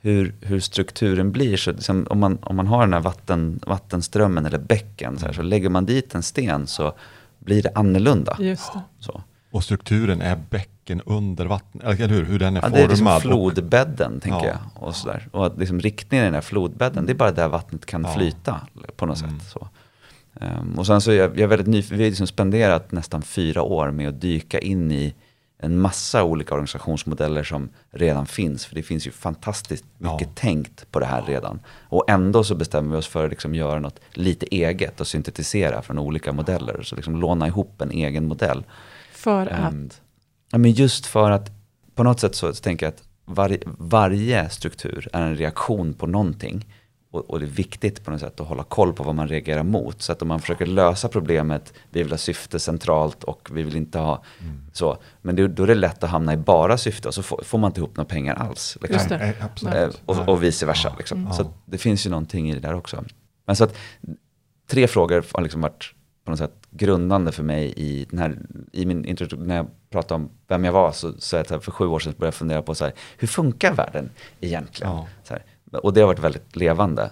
hur, 0.00 0.34
hur 0.40 0.60
strukturen 0.60 1.32
blir, 1.32 1.56
så 1.56 1.72
liksom, 1.72 2.06
om, 2.10 2.18
man, 2.18 2.38
om 2.42 2.56
man 2.56 2.66
har 2.66 2.80
den 2.80 2.92
här 2.92 3.00
vatten, 3.00 3.60
vattenströmmen 3.66 4.46
eller 4.46 4.58
bäcken, 4.58 5.18
så, 5.18 5.26
här, 5.26 5.32
så 5.32 5.42
lägger 5.42 5.68
man 5.68 5.86
dit 5.86 6.14
en 6.14 6.22
sten 6.22 6.66
så 6.66 6.94
blir 7.46 7.62
det 7.62 7.70
annorlunda. 7.74 8.36
Just 8.38 8.72
det. 8.72 8.80
Så. 8.98 9.22
Och 9.50 9.64
strukturen 9.64 10.20
är 10.22 10.36
bäcken 10.50 11.00
under 11.06 11.46
vatten, 11.46 11.80
eller 11.84 12.08
hur? 12.08 12.24
Hur 12.24 12.38
den 12.38 12.56
är 12.56 12.60
Ja, 12.60 12.62
formad. 12.62 12.78
det 12.78 12.84
är 12.84 12.88
liksom 12.88 13.06
och- 13.06 13.22
flodbädden, 13.22 14.20
tänker 14.20 14.46
Ja. 14.46 14.52
jag. 14.74 14.82
Och, 14.88 14.94
sådär. 14.96 15.28
och 15.32 15.46
att 15.46 15.58
liksom 15.58 15.80
riktningen 15.80 16.24
i 16.24 16.26
den 16.26 16.34
här 16.34 16.40
flodbädden, 16.40 17.06
det 17.06 17.12
är 17.12 17.14
bara 17.14 17.32
där 17.32 17.48
vattnet 17.48 17.86
kan 17.86 18.02
Ja. 18.04 18.14
flyta 18.14 18.60
på 18.96 19.06
något 19.06 19.22
Mm. 19.22 19.38
sätt. 19.40 19.48
Så. 19.50 19.68
Ehm, 20.40 20.74
och 20.78 20.86
sen 20.86 21.00
så 21.00 21.10
är 21.10 21.14
jag, 21.16 21.30
jag 21.30 21.40
är 21.40 21.46
väldigt 21.46 21.66
nyfiken, 21.66 21.98
vi 21.98 22.04
har 22.04 22.10
liksom 22.10 22.26
spenderat 22.26 22.92
nästan 22.92 23.22
fyra 23.22 23.62
år 23.62 23.90
med 23.90 24.08
att 24.08 24.20
dyka 24.20 24.58
in 24.58 24.92
i 24.92 25.14
en 25.58 25.78
massa 25.80 26.24
olika 26.24 26.54
organisationsmodeller 26.54 27.42
som 27.44 27.68
redan 27.90 28.26
finns. 28.26 28.66
För 28.66 28.74
det 28.74 28.82
finns 28.82 29.06
ju 29.06 29.10
fantastiskt 29.10 29.84
Ja. 29.98 30.12
mycket 30.12 30.34
tänkt 30.34 30.90
på 30.92 31.00
det 31.00 31.06
här 31.06 31.22
redan. 31.22 31.60
Och 31.88 32.10
ändå 32.10 32.44
så 32.44 32.54
bestämmer 32.54 32.90
vi 32.92 32.96
oss 32.96 33.06
för 33.06 33.24
att 33.24 33.30
liksom 33.30 33.54
göra 33.54 33.78
något 33.80 34.00
lite 34.12 34.46
eget 34.54 35.00
och 35.00 35.06
syntetisera 35.06 35.82
från 35.82 35.98
olika 35.98 36.32
modeller. 36.32 36.82
Så 36.82 36.96
liksom 36.96 37.20
låna 37.20 37.46
ihop 37.46 37.80
en 37.80 37.90
egen 37.90 38.28
modell. 38.28 38.64
För 39.12 39.46
Ehm, 39.46 39.86
att. 39.86 40.00
Ja, 40.52 40.58
men 40.58 40.70
just 40.72 41.06
för 41.06 41.30
att 41.30 41.50
på 41.94 42.02
något 42.02 42.20
sätt 42.20 42.34
så 42.34 42.52
tänker 42.52 42.86
jag 42.86 42.92
att 42.92 43.02
varje, 43.24 43.58
varje 43.78 44.48
struktur 44.50 45.08
är 45.12 45.22
en 45.22 45.36
reaktion 45.36 45.94
på 45.94 46.06
någonting. 46.06 46.66
Och, 47.16 47.30
och 47.30 47.40
det 47.40 47.46
är 47.46 47.50
viktigt 47.50 48.04
på 48.04 48.10
något 48.10 48.20
sätt 48.20 48.40
att 48.40 48.46
hålla 48.46 48.62
koll 48.62 48.92
på 48.92 49.02
vad 49.02 49.14
man 49.14 49.28
reagerar 49.28 49.62
mot. 49.62 50.02
Så 50.02 50.12
att 50.12 50.22
om 50.22 50.28
man 50.28 50.40
försöker 50.40 50.66
lösa 50.66 51.08
problemet, 51.08 51.72
vi 51.90 52.02
vill 52.02 52.12
ha 52.12 52.18
syfte 52.18 52.58
centralt 52.58 53.24
och 53.24 53.48
vi 53.52 53.62
vill 53.62 53.76
inte 53.76 53.98
ha 53.98 54.22
så. 54.72 54.98
Men 55.22 55.36
det, 55.36 55.48
då 55.48 55.62
är 55.62 55.66
det 55.66 55.74
lätt 55.74 56.02
att 56.02 56.10
hamna 56.10 56.32
i 56.32 56.36
bara 56.36 56.78
syfte 56.78 57.08
och 57.08 57.14
så 57.14 57.22
får, 57.22 57.42
får 57.44 57.58
man 57.58 57.70
inte 57.70 57.80
ihop 57.80 57.96
några 57.96 58.08
pengar 58.08 58.34
alls. 58.34 58.78
Liksom. 58.80 58.94
Just 58.94 59.08
det. 59.08 59.18
Nej. 59.18 59.36
Eh, 59.40 59.46
Nej. 59.62 59.88
och, 60.06 60.28
och 60.28 60.42
vice 60.42 60.66
versa. 60.66 60.94
Liksom. 60.98 61.20
Mm. 61.20 61.32
Så 61.32 61.42
att 61.42 61.50
det 61.64 61.78
finns 61.78 62.06
ju 62.06 62.10
någonting 62.10 62.50
i 62.50 62.54
det 62.54 62.60
där 62.60 62.74
också. 62.74 63.04
Men 63.46 63.56
så 63.56 63.64
att 63.64 63.76
tre 64.66 64.86
frågor 64.86 65.24
har 65.32 65.42
liksom 65.42 65.60
varit 65.60 65.94
på 66.24 66.30
något 66.30 66.38
sätt 66.38 66.66
grundande 66.70 67.32
för 67.32 67.42
mig 67.42 67.72
i, 67.76 68.06
den 68.10 68.18
här, 68.18 68.38
i 68.72 68.86
min 68.86 69.04
introduktion. 69.04 69.46
När 69.46 69.56
jag 69.56 69.66
pratade 69.90 70.14
om 70.14 70.30
vem 70.48 70.64
jag 70.64 70.72
var 70.72 70.92
så 70.92 71.36
jag 71.36 71.52
att 71.52 71.64
för 71.64 71.70
sju 71.70 71.86
år 71.86 71.98
sedan 71.98 72.14
började 72.18 72.26
jag 72.26 72.34
fundera 72.34 72.62
på 72.62 72.74
så 72.74 72.84
här, 72.84 72.94
hur 73.18 73.28
funkar 73.28 73.72
världen 73.72 74.10
egentligen? 74.40 74.92
Ja. 74.92 75.08
Så 75.24 75.34
här, 75.34 75.42
och 75.72 75.92
det 75.92 76.00
har 76.00 76.06
varit 76.06 76.18
väldigt 76.18 76.56
levande. 76.56 77.10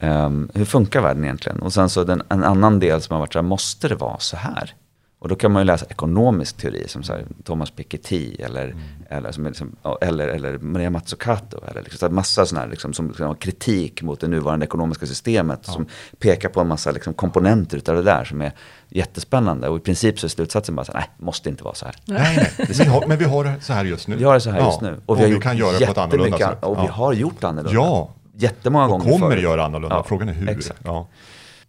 Um, 0.00 0.50
hur 0.54 0.64
funkar 0.64 1.00
världen 1.00 1.24
egentligen? 1.24 1.62
Och 1.62 1.72
sen 1.72 1.90
så 1.90 2.04
den, 2.04 2.22
en 2.28 2.44
annan 2.44 2.80
del 2.80 3.00
som 3.02 3.14
har 3.14 3.20
varit 3.20 3.32
så 3.32 3.38
här, 3.38 3.46
måste 3.46 3.88
det 3.88 3.94
vara 3.94 4.18
så 4.18 4.36
här? 4.36 4.74
Och 5.18 5.28
då 5.28 5.34
kan 5.36 5.52
man 5.52 5.62
ju 5.62 5.66
läsa 5.66 5.86
ekonomisk 5.86 6.56
teori 6.56 6.88
som 6.88 7.02
så 7.02 7.12
här, 7.12 7.24
Thomas 7.44 7.70
Piketty 7.70 8.34
eller, 8.38 8.76
eller, 9.10 9.32
som 9.32 9.44
är 9.46 9.50
liksom, 9.50 9.76
ja, 9.82 9.98
eller, 10.00 10.28
eller 10.28 10.58
Maria 10.58 10.90
Mazzucato. 10.90 11.60
Eller 11.70 11.82
liksom, 11.82 12.08
så 12.08 12.14
massa 12.14 12.46
sådana 12.46 12.64
här 12.64 12.70
liksom, 12.70 12.92
som, 12.92 13.14
som 13.14 13.26
har 13.26 13.34
kritik 13.34 14.02
mot 14.02 14.20
det 14.20 14.28
nuvarande 14.28 14.66
ekonomiska 14.66 15.06
systemet. 15.06 15.66
Som 15.66 15.86
pekar 16.18 16.48
på 16.48 16.60
en 16.60 16.68
massa 16.68 16.90
liksom, 16.90 17.14
komponenter 17.14 17.76
utav 17.76 17.96
det 17.96 18.02
där 18.02 18.24
som 18.24 18.40
är 18.42 18.52
jättespännande. 18.88 19.68
Och 19.68 19.76
i 19.76 19.80
princip 19.80 20.18
så 20.20 20.26
är 20.26 20.28
slutsatsen 20.28 20.76
bara 20.76 20.84
så 20.84 20.92
här, 20.92 21.00
nej, 21.00 21.10
måste 21.18 21.48
inte 21.48 21.64
vara 21.64 21.74
så 21.74 21.84
här. 21.86 21.94
Nej, 22.04 22.36
nej. 22.58 22.66
Vi 22.78 22.84
har, 22.84 23.06
men 23.06 23.18
vi 23.18 23.24
har 23.24 23.44
det 23.44 23.54
så 23.60 23.72
här 23.72 23.84
just 23.84 24.08
nu. 24.08 24.16
Vi 24.16 24.24
har 24.24 24.34
det 24.34 24.40
så 24.40 24.50
här 24.50 24.66
just 24.66 24.80
nu. 24.80 25.00
Och, 25.06 25.20
vi, 25.20 25.40
kan 25.40 25.56
göra 25.56 25.78
det 25.78 25.86
på 25.86 25.92
ett 25.92 25.98
annorlunda 25.98 26.38
sätt. 26.38 26.64
Och 26.64 26.78
vi 26.78 26.86
Ja. 26.86 26.92
har 26.92 27.12
gjort 27.12 27.44
annorlunda. 27.44 27.80
Ja, 27.80 28.10
Jättemånga 28.38 28.84
och 28.84 28.90
gånger 28.90 29.04
kommer 29.12 29.30
förut. 29.30 29.42
göra 29.42 29.64
annorlunda. 29.64 29.96
Ja, 29.96 30.04
Frågan 30.08 30.28
är 30.28 30.32
hur. 30.32 30.48
Exakt. 30.48 30.80
Ja. 30.84 31.08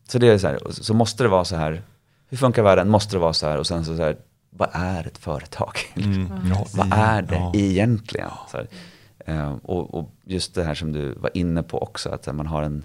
Så 0.09 0.17
det 0.19 0.27
är 0.27 0.37
så 0.37 0.47
här, 0.47 0.67
och 0.67 0.73
så 0.73 0.93
måste 0.93 1.23
det 1.23 1.29
vara 1.29 1.45
så 1.45 1.55
här. 1.55 1.81
Hur 2.29 2.37
funkar 2.37 2.63
världen? 2.63 2.89
Måste 2.89 3.15
det 3.15 3.19
vara 3.19 3.33
så 3.33 3.47
här? 3.47 3.57
Och 3.57 3.67
sen 3.67 3.85
så, 3.85 3.97
så 3.97 4.03
här, 4.03 4.17
vad 4.49 4.69
är 4.73 5.07
ett 5.07 5.17
företag? 5.17 5.77
Mm. 5.95 6.29
Ja, 6.49 6.65
vad 6.75 6.93
är 6.93 7.21
det 7.21 7.35
ja. 7.35 7.51
egentligen? 7.55 8.29
Så 8.51 8.57
här, 8.57 8.67
eh, 9.25 9.55
och, 9.63 9.93
och 9.93 10.11
just 10.23 10.55
det 10.55 10.63
här 10.63 10.75
som 10.75 10.91
du 10.91 11.13
var 11.13 11.31
inne 11.33 11.63
på 11.63 11.81
också, 11.81 12.09
att 12.09 12.35
man 12.35 12.47
har 12.47 12.63
en, 12.63 12.83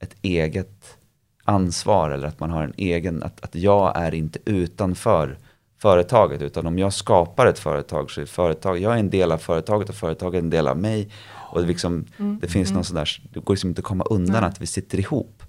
ett 0.00 0.14
eget 0.22 0.98
ansvar 1.44 2.10
eller 2.10 2.28
att 2.28 2.40
man 2.40 2.50
har 2.50 2.62
en 2.62 2.74
egen, 2.76 3.22
att, 3.22 3.44
att 3.44 3.54
jag 3.54 3.92
är 3.96 4.14
inte 4.14 4.38
utanför 4.44 5.38
företaget 5.78 6.42
utan 6.42 6.66
om 6.66 6.78
jag 6.78 6.92
skapar 6.92 7.46
ett 7.46 7.58
företag 7.58 8.10
så 8.10 8.20
är 8.20 8.26
företag, 8.26 8.78
jag 8.78 8.94
är 8.94 8.98
en 8.98 9.10
del 9.10 9.32
av 9.32 9.38
företaget 9.38 9.88
och 9.88 9.94
företaget 9.94 10.38
är 10.38 10.44
en 10.44 10.50
del 10.50 10.68
av 10.68 10.78
mig. 10.78 11.10
Och 11.52 11.60
det, 11.60 11.66
liksom, 11.66 12.06
det 12.40 12.48
finns 12.48 12.72
någon 12.72 12.84
sån 12.84 12.96
där, 12.96 13.22
det 13.32 13.40
går 13.40 13.54
liksom 13.54 13.70
inte 13.70 13.80
att 13.80 13.84
komma 13.84 14.04
undan 14.04 14.40
Nej. 14.40 14.48
att 14.48 14.60
vi 14.60 14.66
sitter 14.66 14.98
ihop. 15.00 15.42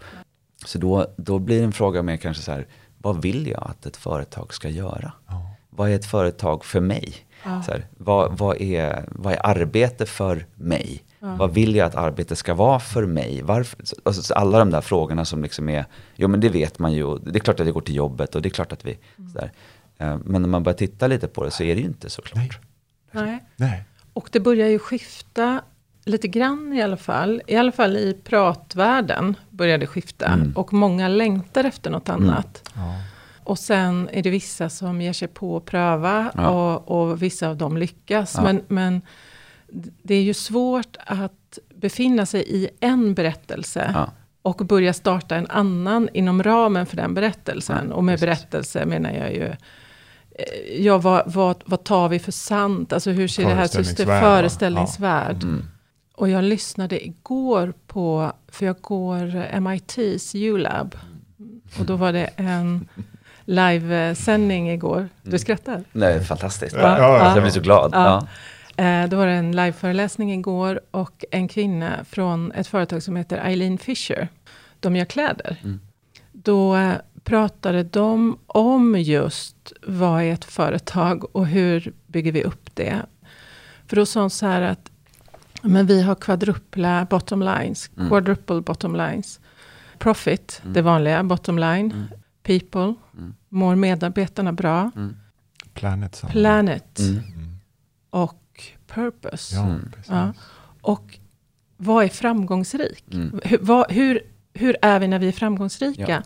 Så 0.66 0.78
då, 0.78 1.08
då 1.18 1.40
blir 1.40 1.64
en 1.64 1.72
fråga 1.72 2.02
mer 2.02 2.18
kanske 2.18 2.44
så 2.44 2.52
här, 2.52 2.68
vad 3.04 3.22
vill 3.22 3.48
jag 3.48 3.64
att 3.70 3.86
ett 3.86 3.98
företag 3.98 4.54
ska 4.54 4.70
göra? 4.70 5.14
Ja. 5.28 5.56
Vad 5.70 5.90
är 5.90 5.96
ett 5.96 6.06
företag 6.06 6.66
för 6.66 6.80
mig? 6.80 7.14
Ja. 7.44 7.64
Så 7.64 7.72
här, 7.72 7.86
vad, 7.98 8.38
vad, 8.38 8.62
är, 8.62 9.06
vad 9.08 9.34
är 9.34 9.46
arbete 9.46 10.06
för 10.06 10.46
mig? 10.56 11.04
Vad 11.20 11.54
vill 11.54 11.76
jag 11.76 11.88
att 11.88 11.96
arbete 11.96 12.36
ska 12.36 12.54
vara 12.54 12.80
för 12.80 13.06
mig? 13.06 13.42
Varför? 13.42 13.80
Alltså, 14.04 14.22
så 14.22 14.34
alla 14.34 14.60
de 14.60 14.72
där 14.72 14.82
frågorna 14.82 15.26
som 15.26 15.44
liksom 15.44 15.70
är, 15.70 15.86
jo 16.16 16.28
men 16.28 16.40
det 16.40 16.50
vet 16.50 16.80
man 16.80 16.94
ju, 16.94 17.18
det 17.18 17.38
är 17.38 17.40
klart 17.40 17.60
att 17.60 17.68
vi 17.68 17.72
går 17.72 17.82
till 17.82 17.96
jobbet 17.96 18.36
och 18.36 18.42
det 18.42 18.48
är 18.48 18.52
klart 18.52 18.72
att 18.72 18.86
vi, 18.86 18.98
så 19.16 19.40
där. 19.40 19.52
Eh, 19.98 20.18
men 20.26 20.42
när 20.42 20.50
man 20.50 20.64
börjar 20.64 20.78
titta 20.78 21.08
lite 21.08 21.28
på 21.28 21.44
det 21.44 21.52
så 21.52 21.64
är 21.64 21.76
det 21.76 21.82
ju 21.82 21.88
inte 21.88 22.10
så 22.10 22.22
klart. 22.22 22.60
Nej. 23.12 23.26
Nej. 23.26 23.44
Nej. 23.56 23.84
Och 24.14 24.30
det 24.32 24.40
börjar 24.40 24.68
ju 24.68 24.80
skifta 24.80 25.62
lite 26.06 26.28
grann 26.28 26.74
i 26.74 26.82
alla 26.82 26.98
fall. 26.98 27.42
I 27.48 27.56
alla 27.56 27.72
fall 27.72 27.98
i 27.98 28.18
pratvärlden 28.24 29.36
börjar 29.50 29.78
det 29.78 29.88
skifta. 29.88 30.26
Mm. 30.26 30.52
Och 30.56 30.74
många 30.74 31.08
längtar 31.08 31.64
efter 31.64 31.90
något 31.92 32.10
annat. 32.10 32.72
Ja. 32.76 32.96
Och 33.44 33.60
sen 33.60 34.10
är 34.14 34.24
det 34.24 34.30
vissa 34.30 34.70
som 34.70 35.02
ger 35.02 35.14
sig 35.14 35.28
på 35.28 35.58
att 35.58 35.66
pröva 35.66 36.32
Ja. 36.36 36.50
och, 36.50 37.10
och 37.10 37.22
vissa 37.24 37.48
av 37.50 37.58
dem 37.58 37.78
lyckas. 37.78 38.34
Ja. 38.38 38.44
Men, 38.44 38.62
men 38.68 39.02
det 40.04 40.16
är 40.16 40.22
ju 40.22 40.34
svårt 40.34 40.98
att 41.06 41.60
befinna 41.76 42.26
sig 42.26 42.44
i 42.48 42.70
en 42.80 43.14
berättelse 43.14 43.92
Ja. 43.94 44.12
och 44.42 44.56
börja 44.58 44.94
starta 44.94 45.36
en 45.36 45.48
annan 45.50 46.10
inom 46.14 46.44
ramen 46.44 46.86
för 46.86 46.98
den 46.98 47.14
berättelsen. 47.14 47.86
Ja, 47.90 47.96
och 47.96 48.04
med 48.04 48.14
precis. 48.20 48.26
berättelse 48.26 48.86
menar 48.86 49.12
jag 49.12 49.34
ju 49.34 49.44
eh, 49.46 49.56
Ja, 50.86 50.98
vad, 50.98 51.34
vad, 51.34 51.64
vad 51.66 51.84
tar 51.84 52.10
vi 52.10 52.20
för 52.20 52.32
sant? 52.32 52.94
Alltså 52.94 53.12
hur 53.12 53.28
ser 53.28 53.44
det 53.46 53.56
här 53.56 53.68
systemet 53.68 54.22
Föreställningsvärld, 54.22 54.24
föreställningsvärld? 54.24 55.44
Mm. 55.44 55.66
Och 56.16 56.30
jag 56.30 56.44
lyssnade 56.44 57.06
igår 57.06 57.74
på, 57.88 58.32
för 58.48 58.66
jag 58.66 58.82
går 58.82 59.60
MITs 59.60 60.36
U-lab. 60.36 60.96
Och 61.80 61.86
då 61.86 61.96
var 61.96 62.14
det 62.14 62.26
en 62.26 62.88
livesändning 63.46 64.72
igår. 64.72 65.10
Du 65.22 65.40
skrattar? 65.40 65.84
Nej, 65.92 66.24
fantastiskt. 66.24 66.76
Ja, 66.76 66.98
ja, 66.98 67.18
ja. 67.18 67.34
Jag 67.34 67.44
blir 67.44 67.52
så 67.52 67.60
glad. 67.60 67.92
Ja. 67.94 68.28
Ja. 68.76 68.84
Eh, 68.84 69.10
då 69.10 69.18
var 69.18 69.28
det 69.28 69.34
en 69.34 69.56
liveföreläsning 69.56 70.34
igår 70.34 70.82
och 70.92 71.26
en 71.32 71.48
kvinna 71.48 72.06
från 72.10 72.52
ett 72.52 72.68
företag 72.68 73.04
som 73.04 73.16
heter 73.16 73.38
Eileen 73.38 73.78
Fisher. 73.78 74.28
De 74.80 74.96
gör 74.96 75.06
kläder. 75.06 75.58
Mm. 75.64 75.80
Då 76.32 76.76
eh, 76.76 76.94
pratade 77.24 77.84
de 77.84 78.38
om 78.48 78.96
just 79.00 79.74
vad 79.82 80.24
är 80.24 80.34
ett 80.34 80.46
företag 80.46 81.36
och 81.36 81.48
hur 81.48 81.94
bygger 82.08 82.32
vi 82.32 82.44
upp 82.44 82.70
det. 82.76 83.02
För 83.88 83.96
då 83.96 84.06
sa 84.06 84.22
hon 84.22 84.30
så 84.30 84.46
här 84.46 84.62
att 84.62 84.90
men 85.64 85.86
vi 85.86 86.02
har 86.02 86.16
kvadrupla 86.16 87.08
bottom 87.10 87.40
lines, 87.42 87.90
Mm. 87.98 88.10
quadruple 88.10 88.62
bottom 88.62 88.96
lines. 88.96 89.40
Profit, 89.98 90.60
Mm. 90.64 90.74
det 90.74 90.82
vanliga, 90.82 91.24
bottom 91.24 91.60
line. 91.60 91.92
Mm. 91.92 92.06
People, 92.44 92.94
Mm. 93.18 93.36
mår 93.50 93.76
medarbetarna 93.76 94.54
bra. 94.54 94.92
Mm. 94.96 95.16
Planet. 95.74 96.16
samma. 96.16 96.32
Planet 96.32 97.00
Mm. 97.00 97.14
Mm. 97.16 97.58
och 98.10 98.62
purpose. 98.88 99.56
Ja. 99.56 99.76
Ja. 100.08 100.34
Och 100.82 101.20
vad 101.78 102.06
är 102.06 102.10
framgångsrik? 102.10 103.04
Mm. 103.14 103.40
Hur, 103.44 103.58
vad, 103.62 103.92
hur, 103.92 104.20
hur 104.54 104.76
är 104.82 105.00
vi 105.00 105.08
när 105.08 105.20
vi 105.20 105.28
är 105.28 105.32
framgångsrika? 105.32 106.06
Ja. 106.12 106.22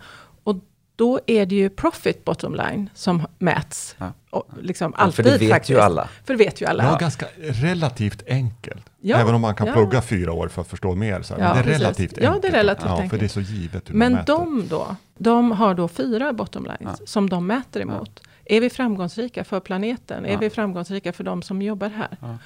Då 0.97 1.19
är 1.27 1.45
det 1.45 1.55
ju 1.55 1.69
profit 1.69 2.25
bottom 2.25 2.55
line 2.55 2.89
som 2.93 3.27
mäts. 3.39 3.95
Ja. 3.97 4.13
Och 4.29 4.47
liksom 4.61 4.91
Ja, 4.91 4.97
för 4.97 5.03
alltid 5.03 5.25
det 5.25 5.37
vet 5.37 5.49
faktiskt. 5.49 5.69
ju 5.69 5.79
alla. 5.81 6.09
För 6.25 6.33
det 6.33 6.37
vet 6.45 6.61
ju 6.61 6.65
alla. 6.65 6.83
Ja, 6.83 6.97
ganska 6.97 7.25
relativt 7.37 8.23
enkelt. 8.27 8.85
Ja, 9.01 9.17
Även 9.17 9.35
om 9.35 9.41
man 9.41 9.55
kan 9.55 9.67
ja. 9.67 9.73
plugga 9.73 10.01
fyra 10.01 10.33
år 10.33 10.47
för 10.47 10.61
att 10.61 10.67
förstå 10.67 10.95
mer. 10.95 11.21
Så 11.21 11.33
här. 11.33 11.41
Ja, 11.41 11.47
Men 11.47 11.55
det 11.55 11.59
är 11.59 11.63
precis. 11.63 11.81
relativt 11.81 12.17
Ja, 12.17 12.27
enkelt. 12.27 12.41
det 12.41 12.47
är 12.47 12.51
relativt 12.51 12.85
ja, 12.85 12.95
För 12.95 13.03
enkelt. 13.03 13.19
det 13.19 13.25
är 13.25 13.27
så 13.27 13.41
givet 13.41 13.89
hur 13.89 13.93
man 13.95 13.99
Men 13.99 14.13
mäter. 14.13 14.33
de 14.33 14.67
då, 14.67 14.95
de 15.17 15.51
har 15.51 15.73
då 15.73 15.87
fyra 15.87 16.33
bottom 16.33 16.67
lines 16.79 17.09
som 17.09 17.29
de 17.29 17.47
mäter 17.47 17.81
emot. 17.81 18.21
Är 18.45 18.61
vi 18.61 18.69
framgångsrika 18.69 19.43
för 19.43 19.59
planeten? 19.59 20.25
Är 20.25 20.31
Ja. 20.31 20.37
vi 20.39 20.49
framgångsrika 20.49 21.13
för 21.13 21.23
de 21.23 21.41
som 21.41 21.61
jobbar 21.61 21.89
här? 21.89 22.17
Ja. 22.21 22.37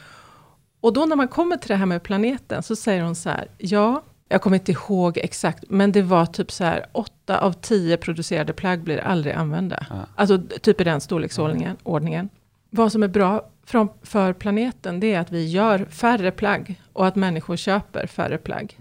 Och 0.82 0.94
då 0.94 1.06
när 1.06 1.16
man 1.16 1.28
kommer 1.28 1.58
till 1.58 1.68
det 1.70 1.76
här 1.76 1.86
med 1.86 2.04
planeten 2.04 2.64
så 2.64 2.76
säger 2.76 3.04
hon 3.04 3.16
så 3.16 3.30
här, 3.30 3.48
ja, 3.58 4.04
jag 4.32 4.42
kommer 4.42 4.58
inte 4.58 4.72
ihåg 4.72 5.18
exakt, 5.18 5.64
men 5.70 5.92
det 5.92 6.02
var 6.02 6.26
typ 6.26 6.52
så 6.52 6.64
här, 6.64 6.86
åtta 6.92 7.40
av 7.40 7.54
tio 7.54 7.98
producerade 7.98 8.54
plagg 8.54 8.84
blir 8.84 8.98
aldrig 8.98 9.36
använda. 9.36 9.86
Ja. 9.90 9.96
Alltså 10.16 10.42
typ 10.62 10.82
i 10.82 10.84
den 10.84 11.02
storleksordningen. 11.02 11.78
ordningen. 11.84 12.30
Vad 12.70 12.92
som 12.92 13.04
är 13.04 13.08
bra 13.08 13.50
från, 13.66 13.90
för 14.02 14.34
planeten, 14.34 15.00
det 15.00 15.14
är 15.14 15.20
att 15.20 15.32
vi 15.32 15.48
gör 15.48 15.86
färre 15.86 16.32
plagg 16.32 16.82
och 16.94 17.08
att 17.08 17.16
människor 17.16 17.56
köper 17.56 18.08
färre 18.08 18.38
plagg. 18.38 18.78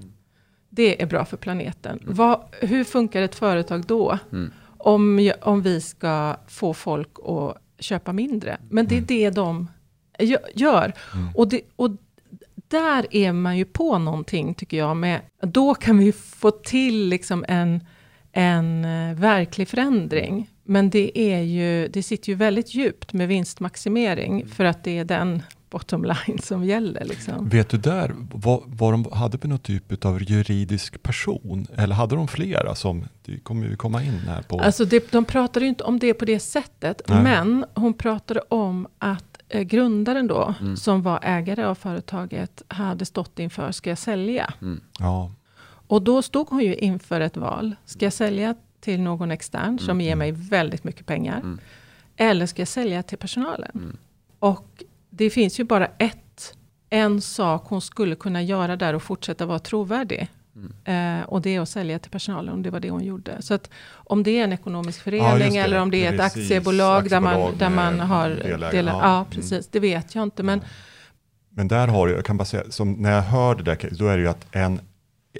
Det 0.68 1.02
är 1.02 1.06
bra 1.06 1.24
för 1.24 1.36
planeten. 1.36 2.00
Vad, 2.06 2.40
hur 2.60 2.84
funkar 2.84 3.22
ett 3.22 3.34
företag 3.34 3.86
då? 3.86 4.18
Mm. 4.32 4.52
Om, 4.78 5.32
om 5.42 5.62
vi 5.62 5.80
ska 5.80 6.36
få 6.46 6.74
folk 6.74 7.08
att 7.26 7.56
köpa 7.78 8.12
mindre. 8.12 8.58
Men 8.68 8.86
det 8.86 8.96
är 8.96 9.00
det 9.00 9.30
de 9.30 9.68
gö- 10.18 10.50
gör. 10.54 10.92
Och, 11.34 11.48
det, 11.48 11.60
och 11.76 11.90
där 12.70 13.06
är 13.10 13.32
man 13.32 13.58
ju 13.58 13.64
på 13.64 13.98
någonting, 13.98 14.54
tycker 14.54 14.76
jag. 14.76 14.96
Med, 14.96 15.20
då 15.42 15.74
kan 15.74 15.98
vi 15.98 16.12
få 16.12 16.50
till 16.50 17.08
liksom 17.08 17.44
en, 17.48 17.84
en 18.32 18.84
eh, 18.84 19.14
verklig 19.14 19.68
förändring. 19.68 20.50
Men 20.64 20.90
det, 20.90 21.18
är 21.18 21.40
ju, 21.40 21.88
det 21.88 22.02
sitter 22.02 22.28
ju 22.28 22.34
väldigt 22.34 22.74
djupt 22.74 23.12
med 23.12 23.28
vinstmaximering. 23.28 24.48
För 24.48 24.64
att 24.64 24.84
det 24.84 24.98
är 24.98 25.04
den 25.04 25.42
bottom 25.70 26.04
line 26.04 26.38
som 26.42 26.64
gäller. 26.64 27.04
Liksom. 27.04 27.48
Vet 27.48 27.68
du 27.68 27.76
där 27.76 28.14
vad, 28.32 28.62
vad 28.66 28.92
de 28.92 29.06
hade 29.12 29.38
för 29.38 29.48
någon 29.48 29.58
typ 29.58 30.04
av 30.04 30.22
juridisk 30.22 31.02
person? 31.02 31.66
Eller 31.76 31.94
hade 31.94 32.16
de 32.16 32.28
flera 32.28 32.74
som, 32.74 33.04
det 33.24 33.38
kommer 33.38 33.66
ju 33.66 33.76
komma 33.76 34.02
in 34.02 34.18
här 34.18 34.42
på. 34.42 34.60
Alltså 34.60 34.84
det, 34.84 35.12
de 35.12 35.24
pratade 35.24 35.64
ju 35.64 35.68
inte 35.68 35.84
om 35.84 35.98
det 35.98 36.14
på 36.14 36.24
det 36.24 36.40
sättet. 36.40 37.02
Nej. 37.06 37.22
Men 37.22 37.64
hon 37.74 37.94
pratade 37.94 38.40
om 38.40 38.86
att 38.98 39.29
eh, 39.50 39.62
grundaren 39.62 40.26
då, 40.26 40.54
Mm. 40.60 40.76
som 40.76 41.02
var 41.02 41.20
ägare 41.22 41.64
av 41.64 41.74
företaget, 41.74 42.62
hade 42.68 43.04
stått 43.04 43.38
inför, 43.38 43.72
ska 43.72 43.90
jag 43.90 43.98
sälja? 43.98 44.52
ja. 44.98 45.30
Och 45.86 46.02
då 46.02 46.22
stod 46.22 46.48
hon 46.48 46.60
ju 46.64 46.74
inför 46.74 47.20
ett 47.20 47.36
val. 47.36 47.76
Ska 47.84 48.06
jag 48.06 48.12
sälja 48.12 48.54
till 48.80 49.00
någon 49.00 49.30
extern 49.30 49.78
som 49.78 50.00
ger 50.00 50.16
mig 50.16 50.32
väldigt 50.32 50.84
mycket 50.84 51.06
pengar? 51.06 51.36
Mm. 51.40 51.58
Eller 52.16 52.46
ska 52.46 52.60
jag 52.62 52.68
sälja 52.68 53.02
till 53.02 53.18
personalen? 53.18 53.70
Mm. 53.74 53.96
Och 54.38 54.84
det 55.10 55.30
finns 55.30 55.60
ju 55.60 55.64
bara 55.64 55.86
ett, 55.86 56.54
en 56.90 57.20
sak 57.20 57.64
hon 57.68 57.80
skulle 57.80 58.14
kunna 58.16 58.42
göra 58.42 58.76
där 58.76 58.94
och 58.94 59.02
fortsätta 59.02 59.46
vara 59.46 59.58
trovärdig. 59.58 60.28
Mm. 60.86 61.20
Eh, 61.20 61.24
och 61.28 61.42
det 61.42 61.54
är 61.56 61.60
att 61.60 61.68
sälja 61.68 61.98
till 61.98 62.10
personalen, 62.10 62.54
och 62.54 62.60
det 62.60 62.70
var 62.70 62.80
det 62.80 62.90
hon 62.90 63.04
gjorde. 63.04 63.42
Så 63.42 63.54
att 63.54 63.70
om 63.92 64.22
det 64.22 64.30
är 64.38 64.44
en 64.44 64.52
ekonomisk 64.52 64.98
Ja, 64.98 65.02
förening 65.04 65.52
det. 65.52 65.58
eller 65.58 65.78
om 65.80 65.90
det 65.90 66.06
är 66.06 66.12
ett 66.12 66.18
Precis. 66.20 66.42
aktiebolag, 66.50 67.10
där 67.10 67.20
man, 67.20 67.32
Aktiebolag 67.34 67.58
där 67.58 67.68
man 67.70 68.00
har 68.00 68.28
delägare. 68.30 68.86
Ja. 68.86 68.98
ja, 69.02 69.14
Mm. 69.16 69.30
precis, 69.30 69.68
det 69.68 69.80
vet 69.80 70.14
jag 70.14 70.22
inte. 70.22 70.42
Men 70.42 70.60
Men 71.50 71.68
där 71.68 71.88
har 71.88 72.06
du, 72.06 72.12
jag 72.14 72.24
kan 72.24 72.36
bara 72.36 72.44
säga, 72.44 72.62
som 72.70 72.92
när 72.92 73.12
jag 73.12 73.22
hör 73.22 73.54
det 73.54 73.62
där, 73.62 73.88
då 73.98 74.06
är 74.08 74.16
det 74.16 74.22
ju 74.22 74.28
att 74.28 74.46
en 74.52 74.80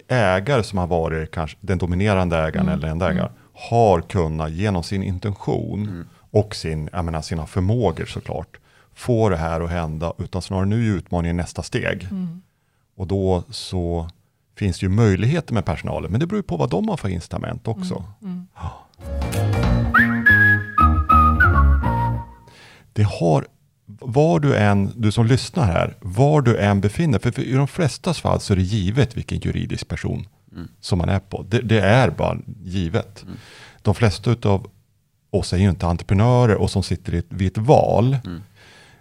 ägare 0.09 0.63
som 0.63 0.79
har 0.79 0.87
varit 0.87 1.31
kanske 1.31 1.57
den 1.61 1.79
dominerande 1.79 2.37
ägaren 2.39 2.69
Mm. 2.69 2.79
eller 2.79 2.89
en 2.89 3.03
ägare 3.03 3.29
har 3.55 4.01
kunnat 4.01 4.51
genom 4.51 4.83
sin 4.83 5.03
intention 5.03 6.05
och 6.31 6.55
sin, 6.55 6.89
jag 6.93 7.05
menar, 7.05 7.21
sina 7.23 7.47
förmågor 7.47 8.05
såklart 8.07 8.57
få 8.95 9.29
det 9.29 9.37
här 9.37 9.61
att 9.61 9.71
hända 9.71 10.13
utan 10.19 10.43
snarare 10.43 10.67
nu 10.67 10.93
är 10.93 10.97
utmaningen 10.97 11.37
nästa 11.37 11.63
steg. 11.63 12.09
Mm. 12.11 12.43
Och 12.97 13.07
då 13.07 13.43
så 13.51 14.09
finns 14.61 14.79
det 14.79 14.87
ju 14.87 14.91
möjligheter 14.91 15.55
med 15.55 15.65
personalen 15.65 16.11
men 16.11 16.21
det 16.21 16.27
beror 16.27 16.39
ju 16.39 16.43
på 16.43 16.57
vad 16.57 16.71
de 16.71 16.89
har 16.89 16.97
för 16.97 17.09
incitament 17.09 17.69
också. 17.69 18.05
Mm. 18.23 18.47
Ja. 18.55 18.87
Det 22.93 23.03
har, 23.03 23.47
var 23.87 24.41
du 24.41 24.57
än, 24.57 24.93
du 24.97 25.13
som 25.13 25.27
lyssnar 25.27 25.65
här, 25.65 25.97
var 26.01 26.43
du 26.43 26.59
än 26.59 26.81
befinner 26.81 27.19
för, 27.19 27.31
för 27.31 27.43
i 27.43 27.53
de 27.53 27.69
flestas 27.69 28.21
fall 28.21 28.41
så 28.41 28.53
är 28.53 28.57
det 28.57 28.63
givet 28.63 29.17
vilken 29.17 29.39
juridisk 29.39 29.89
person 29.89 30.27
som 30.81 30.99
man 30.99 31.09
är 31.09 31.21
på. 31.21 31.43
Det, 31.43 31.61
det 31.61 31.81
är 31.81 32.11
bara 32.11 32.39
givet. 32.63 33.25
De 33.83 33.95
flesta 33.95 34.37
av 34.43 34.71
oss 35.31 35.53
är 35.53 35.57
ju 35.57 35.71
inte 35.71 35.87
entreprenörer 35.87 36.55
och 36.55 36.71
som 36.71 36.83
sitter 36.83 37.15
i 37.15 37.19
ett, 37.19 37.27
vid 37.29 37.49
ett 37.49 37.59
val. 37.59 38.17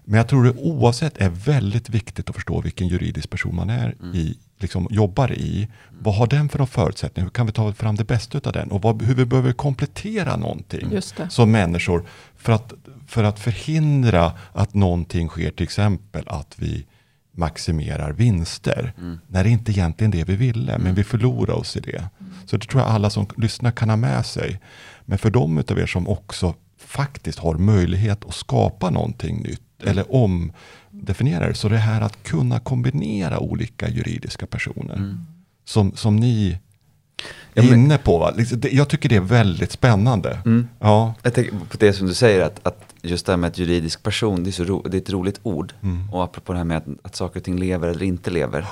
Men 0.03 0.17
jag 0.17 0.27
tror 0.27 0.43
det 0.43 0.53
oavsett 0.57 1.17
är 1.17 1.29
väldigt 1.29 1.89
viktigt 1.89 2.29
att 2.29 2.35
förstå 2.35 2.61
vilken 2.61 2.87
juridisk 2.87 3.29
person 3.29 3.55
man 3.55 3.69
är 3.69 3.95
i, 4.13 4.37
liksom 4.59 4.87
jobbar 4.91 5.31
i. 5.31 5.67
Vad 5.89 6.15
har 6.15 6.27
den 6.27 6.49
för 6.49 6.57
några 6.57 6.67
förutsättningar? 6.67 7.25
Hur 7.25 7.31
kan 7.31 7.45
vi 7.45 7.51
ta 7.51 7.73
fram 7.73 7.95
det 7.95 8.03
bästa 8.03 8.41
av 8.43 8.53
den? 8.53 8.71
Och 8.71 8.81
vad, 8.81 9.01
hur 9.01 9.15
vi 9.15 9.25
behöver 9.25 9.51
komplettera 9.51 10.35
någonting 10.37 11.01
som 11.29 11.51
människor 11.51 12.05
för 12.37 12.53
att, 12.53 12.73
för 13.07 13.23
att 13.23 13.39
förhindra 13.39 14.31
att 14.53 14.73
någonting 14.73 15.27
sker, 15.29 15.51
till 15.51 15.63
exempel 15.63 16.23
att 16.27 16.55
vi 16.57 16.85
maximerar 17.31 18.11
vinster. 18.11 18.93
När 19.27 19.43
det 19.43 19.49
inte 19.49 19.71
egentligen 19.71 20.13
är 20.13 20.17
det 20.17 20.23
vi 20.23 20.35
ville, 20.35 20.77
men 20.77 20.95
vi 20.95 21.03
förlorar 21.03 21.53
oss 21.53 21.77
i 21.77 21.79
det. 21.79 22.09
Så 22.45 22.57
det 22.57 22.67
tror 22.67 22.81
jag 22.81 22.91
alla 22.91 23.09
som 23.09 23.27
lyssnar 23.37 23.71
kan 23.71 23.89
ha 23.89 23.95
med 23.95 24.25
sig. 24.25 24.59
Men 25.05 25.17
för 25.17 25.29
de 25.29 25.57
utav 25.57 25.79
er 25.79 25.85
som 25.85 26.07
också 26.07 26.53
faktiskt 26.77 27.39
har 27.39 27.55
möjlighet 27.55 28.25
att 28.25 28.35
skapa 28.35 28.89
någonting 28.89 29.43
nytt 29.43 29.61
eller 29.83 30.05
omdefiniera 30.15 31.47
det. 31.47 31.53
Så 31.53 31.69
det 31.69 31.77
här 31.77 32.01
att 32.01 32.23
kunna 32.23 32.59
kombinera 32.59 33.39
olika 33.39 33.89
juridiska 33.89 34.45
personer. 34.47 35.17
Som, 35.65 35.95
som 35.95 36.15
ni 36.15 36.57
Ja, 37.53 37.63
är 37.63 37.69
men- 37.69 37.79
inne 37.79 37.97
på. 37.97 38.17
Va? 38.17 38.33
Liksom, 38.37 38.61
Jag 38.71 38.89
tycker 38.89 39.09
det 39.09 39.15
är 39.15 39.19
väldigt 39.19 39.71
spännande. 39.71 40.39
Mm. 40.45 40.67
Ja. 40.79 41.13
Jag 41.23 41.33
tänker 41.33 41.51
på 41.51 41.77
det 41.79 41.93
som 41.93 42.07
du 42.07 42.13
säger, 42.13 42.41
att, 42.45 42.67
att 42.67 42.93
just 43.01 43.25
det 43.25 43.31
här 43.31 43.37
med 43.37 43.47
att 43.47 43.57
juridisk 43.57 44.03
person, 44.03 44.43
det 44.43 44.49
är, 44.49 44.51
så 44.51 44.63
ro, 44.63 44.81
det 44.81 44.97
är 44.97 45.01
ett 45.01 45.09
roligt 45.09 45.39
ord. 45.43 45.73
Mm. 45.83 46.09
Och 46.13 46.23
apropå 46.23 46.51
det 46.53 46.57
här 46.59 46.65
med 46.65 46.77
att, 46.77 46.85
att 47.03 47.15
saker 47.15 47.39
och 47.39 47.43
ting 47.43 47.59
lever 47.59 47.87
eller 47.87 48.03
inte 48.05 48.29
lever. 48.31 48.65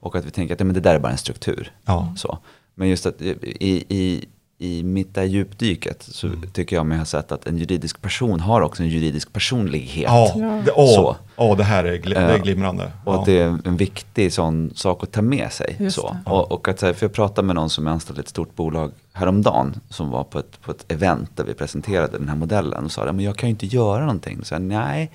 Och 0.00 0.16
att 0.16 0.24
vi 0.24 0.30
tänker 0.30 0.54
att 0.54 0.60
ja, 0.60 0.66
men 0.66 0.74
det 0.74 0.80
där 0.80 0.94
är 0.94 0.98
bara 0.98 1.12
en 1.12 1.18
struktur. 1.18 1.72
Ja. 1.84 2.14
Så. 2.16 2.38
Men 2.74 2.88
just 2.88 3.06
att 3.06 3.22
i, 3.22 3.84
i, 3.88 4.24
i 4.58 4.82
mitt 4.82 5.14
där 5.14 5.24
djupdyket 5.24 6.02
så 6.02 6.26
Mm. 6.26 6.42
tycker 6.52 6.76
jag 6.76 6.86
mig 6.86 6.98
ha 6.98 7.04
sett 7.04 7.32
att 7.32 7.46
en 7.46 7.58
juridisk 7.58 8.02
person 8.02 8.40
har 8.40 8.60
också 8.60 8.82
en 8.82 8.88
juridisk 8.88 9.32
personlighet. 9.32 10.04
Ja, 10.08 10.32
Ja. 10.36 10.62
det, 10.64 10.72
åh, 10.76 10.94
Så. 10.94 11.16
åh, 11.36 11.56
det 11.56 11.64
här 11.64 11.84
är, 11.84 11.98
gl- 11.98 12.08
det 12.14 12.16
är 12.20 12.34
Eh, 12.36 12.42
glimrande. 12.42 12.92
Och 13.04 13.14
ja. 13.14 13.18
att 13.20 13.26
det 13.26 13.38
är 13.38 13.58
en 13.64 13.76
viktig 13.76 14.32
sån 14.32 14.72
sak 14.74 15.02
att 15.02 15.12
ta 15.12 15.22
med 15.22 15.52
sig. 15.52 15.76
Just 15.80 15.96
Så. 15.96 16.16
Och, 16.26 16.52
och 16.52 16.68
att, 16.68 16.80
för 16.80 16.96
jag 17.00 17.12
pratade 17.12 17.46
med 17.46 17.54
någon 17.56 17.70
som 17.70 17.86
är 17.86 17.90
anställd 17.90 18.18
i 18.18 18.20
ett 18.20 18.28
stort 18.28 18.54
bolag 18.56 18.92
häromdagen. 19.12 19.80
Som 19.88 20.10
var 20.10 20.24
på 20.24 20.38
ett, 20.38 20.60
på 20.60 20.70
ett 20.70 20.92
event 20.92 21.36
där 21.36 21.44
vi 21.44 21.54
presenterade 21.54 22.18
den 22.18 22.28
här 22.28 22.36
modellen. 22.36 22.84
Och 22.84 22.92
sa, 22.92 23.04
men 23.12 23.20
jag 23.24 23.36
kan 23.36 23.48
ju 23.48 23.50
inte 23.50 23.66
göra 23.66 24.00
någonting. 24.00 24.44
Så 24.44 24.54
jag, 24.54 24.62
nej, 24.62 25.10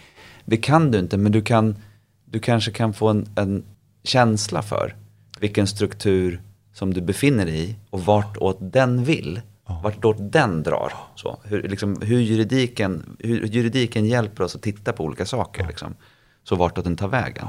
det 0.45 0.57
kan 0.57 0.91
du 0.91 0.99
inte. 0.99 1.17
Men 1.17 1.31
du, 1.31 1.41
kan, 1.41 1.75
du 2.25 2.39
kanske 2.39 2.71
kan 2.71 2.93
få 2.93 3.07
en, 3.07 3.29
en 3.35 3.63
känsla 4.03 4.61
för 4.61 4.95
vilken 5.39 5.67
struktur 5.67 6.41
som 6.73 6.93
du 6.93 7.01
befinner 7.01 7.45
dig 7.45 7.69
i. 7.69 7.75
Och 7.89 8.05
vart 8.05 8.37
åt 8.37 8.57
den 8.59 9.03
vill. 9.03 9.41
Vart 9.83 10.05
åt 10.05 10.17
den 10.19 10.63
drar. 10.63 10.93
Så, 11.15 11.39
hur, 11.43 11.63
liksom, 11.63 12.01
hur, 12.01 12.19
juridiken, 12.19 13.17
hur 13.19 13.45
juridiken 13.45 14.05
hjälper 14.05 14.43
oss 14.43 14.55
att 14.55 14.61
titta 14.61 14.93
på 14.93 15.03
olika 15.03 15.25
saker. 15.25 15.67
Liksom. 15.67 15.95
Så 16.43 16.55
vart 16.55 16.77
åt 16.77 16.83
den 16.83 16.97
tar 16.97 17.07
vägen. 17.07 17.47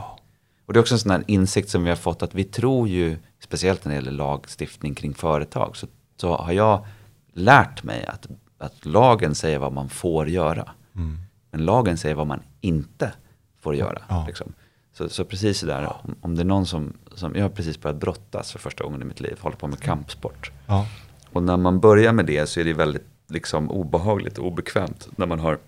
Och 0.66 0.72
det 0.72 0.78
är 0.78 0.80
också 0.80 0.94
en 0.94 0.98
sån 0.98 1.10
här 1.10 1.24
insikt 1.26 1.68
som 1.68 1.84
vi 1.84 1.88
har 1.88 1.96
fått 1.96 2.22
att 2.22 2.34
vi 2.34 2.44
tror 2.44 2.88
ju, 2.88 3.18
speciellt 3.40 3.84
när 3.84 3.92
det 3.92 3.94
gäller 3.94 4.12
lagstiftning 4.12 4.94
kring 4.94 5.14
företag, 5.14 5.76
så, 5.76 5.86
så 6.16 6.36
har 6.36 6.52
jag 6.52 6.86
lärt 7.32 7.82
mig 7.82 8.06
att, 8.06 8.26
att 8.58 8.86
lagen 8.86 9.34
säger 9.34 9.58
vad 9.58 9.72
man 9.72 9.88
får 9.88 10.28
göra. 10.28 10.70
Mm. 10.94 11.18
Men 11.50 11.64
lagen 11.64 11.98
säger 11.98 12.14
vad 12.14 12.26
man 12.26 12.42
inte 12.60 13.12
får 13.60 13.74
göra. 13.74 14.02
Ja. 14.08 14.24
Liksom. 14.26 14.52
Så, 14.92 15.08
så 15.08 15.24
precis 15.24 15.60
det 15.60 15.66
där, 15.66 15.92
om, 16.20 16.34
det 16.34 16.42
är 16.42 16.44
någon 16.44 16.66
som, 16.66 16.92
som, 17.14 17.34
jag 17.34 17.42
har 17.42 17.48
precis 17.48 17.80
börjat 17.80 17.96
brottas 18.00 18.52
för 18.52 18.58
första 18.58 18.84
gången 18.84 19.02
i 19.02 19.04
mitt 19.04 19.20
liv, 19.20 19.36
håller 19.40 19.56
på 19.56 19.66
med 19.66 19.80
kampsport. 19.80 20.50
Ja. 20.66 20.86
Och 21.32 21.42
när 21.42 21.56
man 21.56 21.80
börjar 21.80 22.12
med 22.12 22.26
det 22.26 22.46
så 22.46 22.60
är 22.60 22.64
det 22.64 22.72
väldigt 22.72 23.06
liksom, 23.28 23.70
obehagligt 23.70 24.38
och 24.38 24.46
obekvämt 24.46 25.08
när 25.16 25.26
man 25.26 25.40
har 25.40 25.58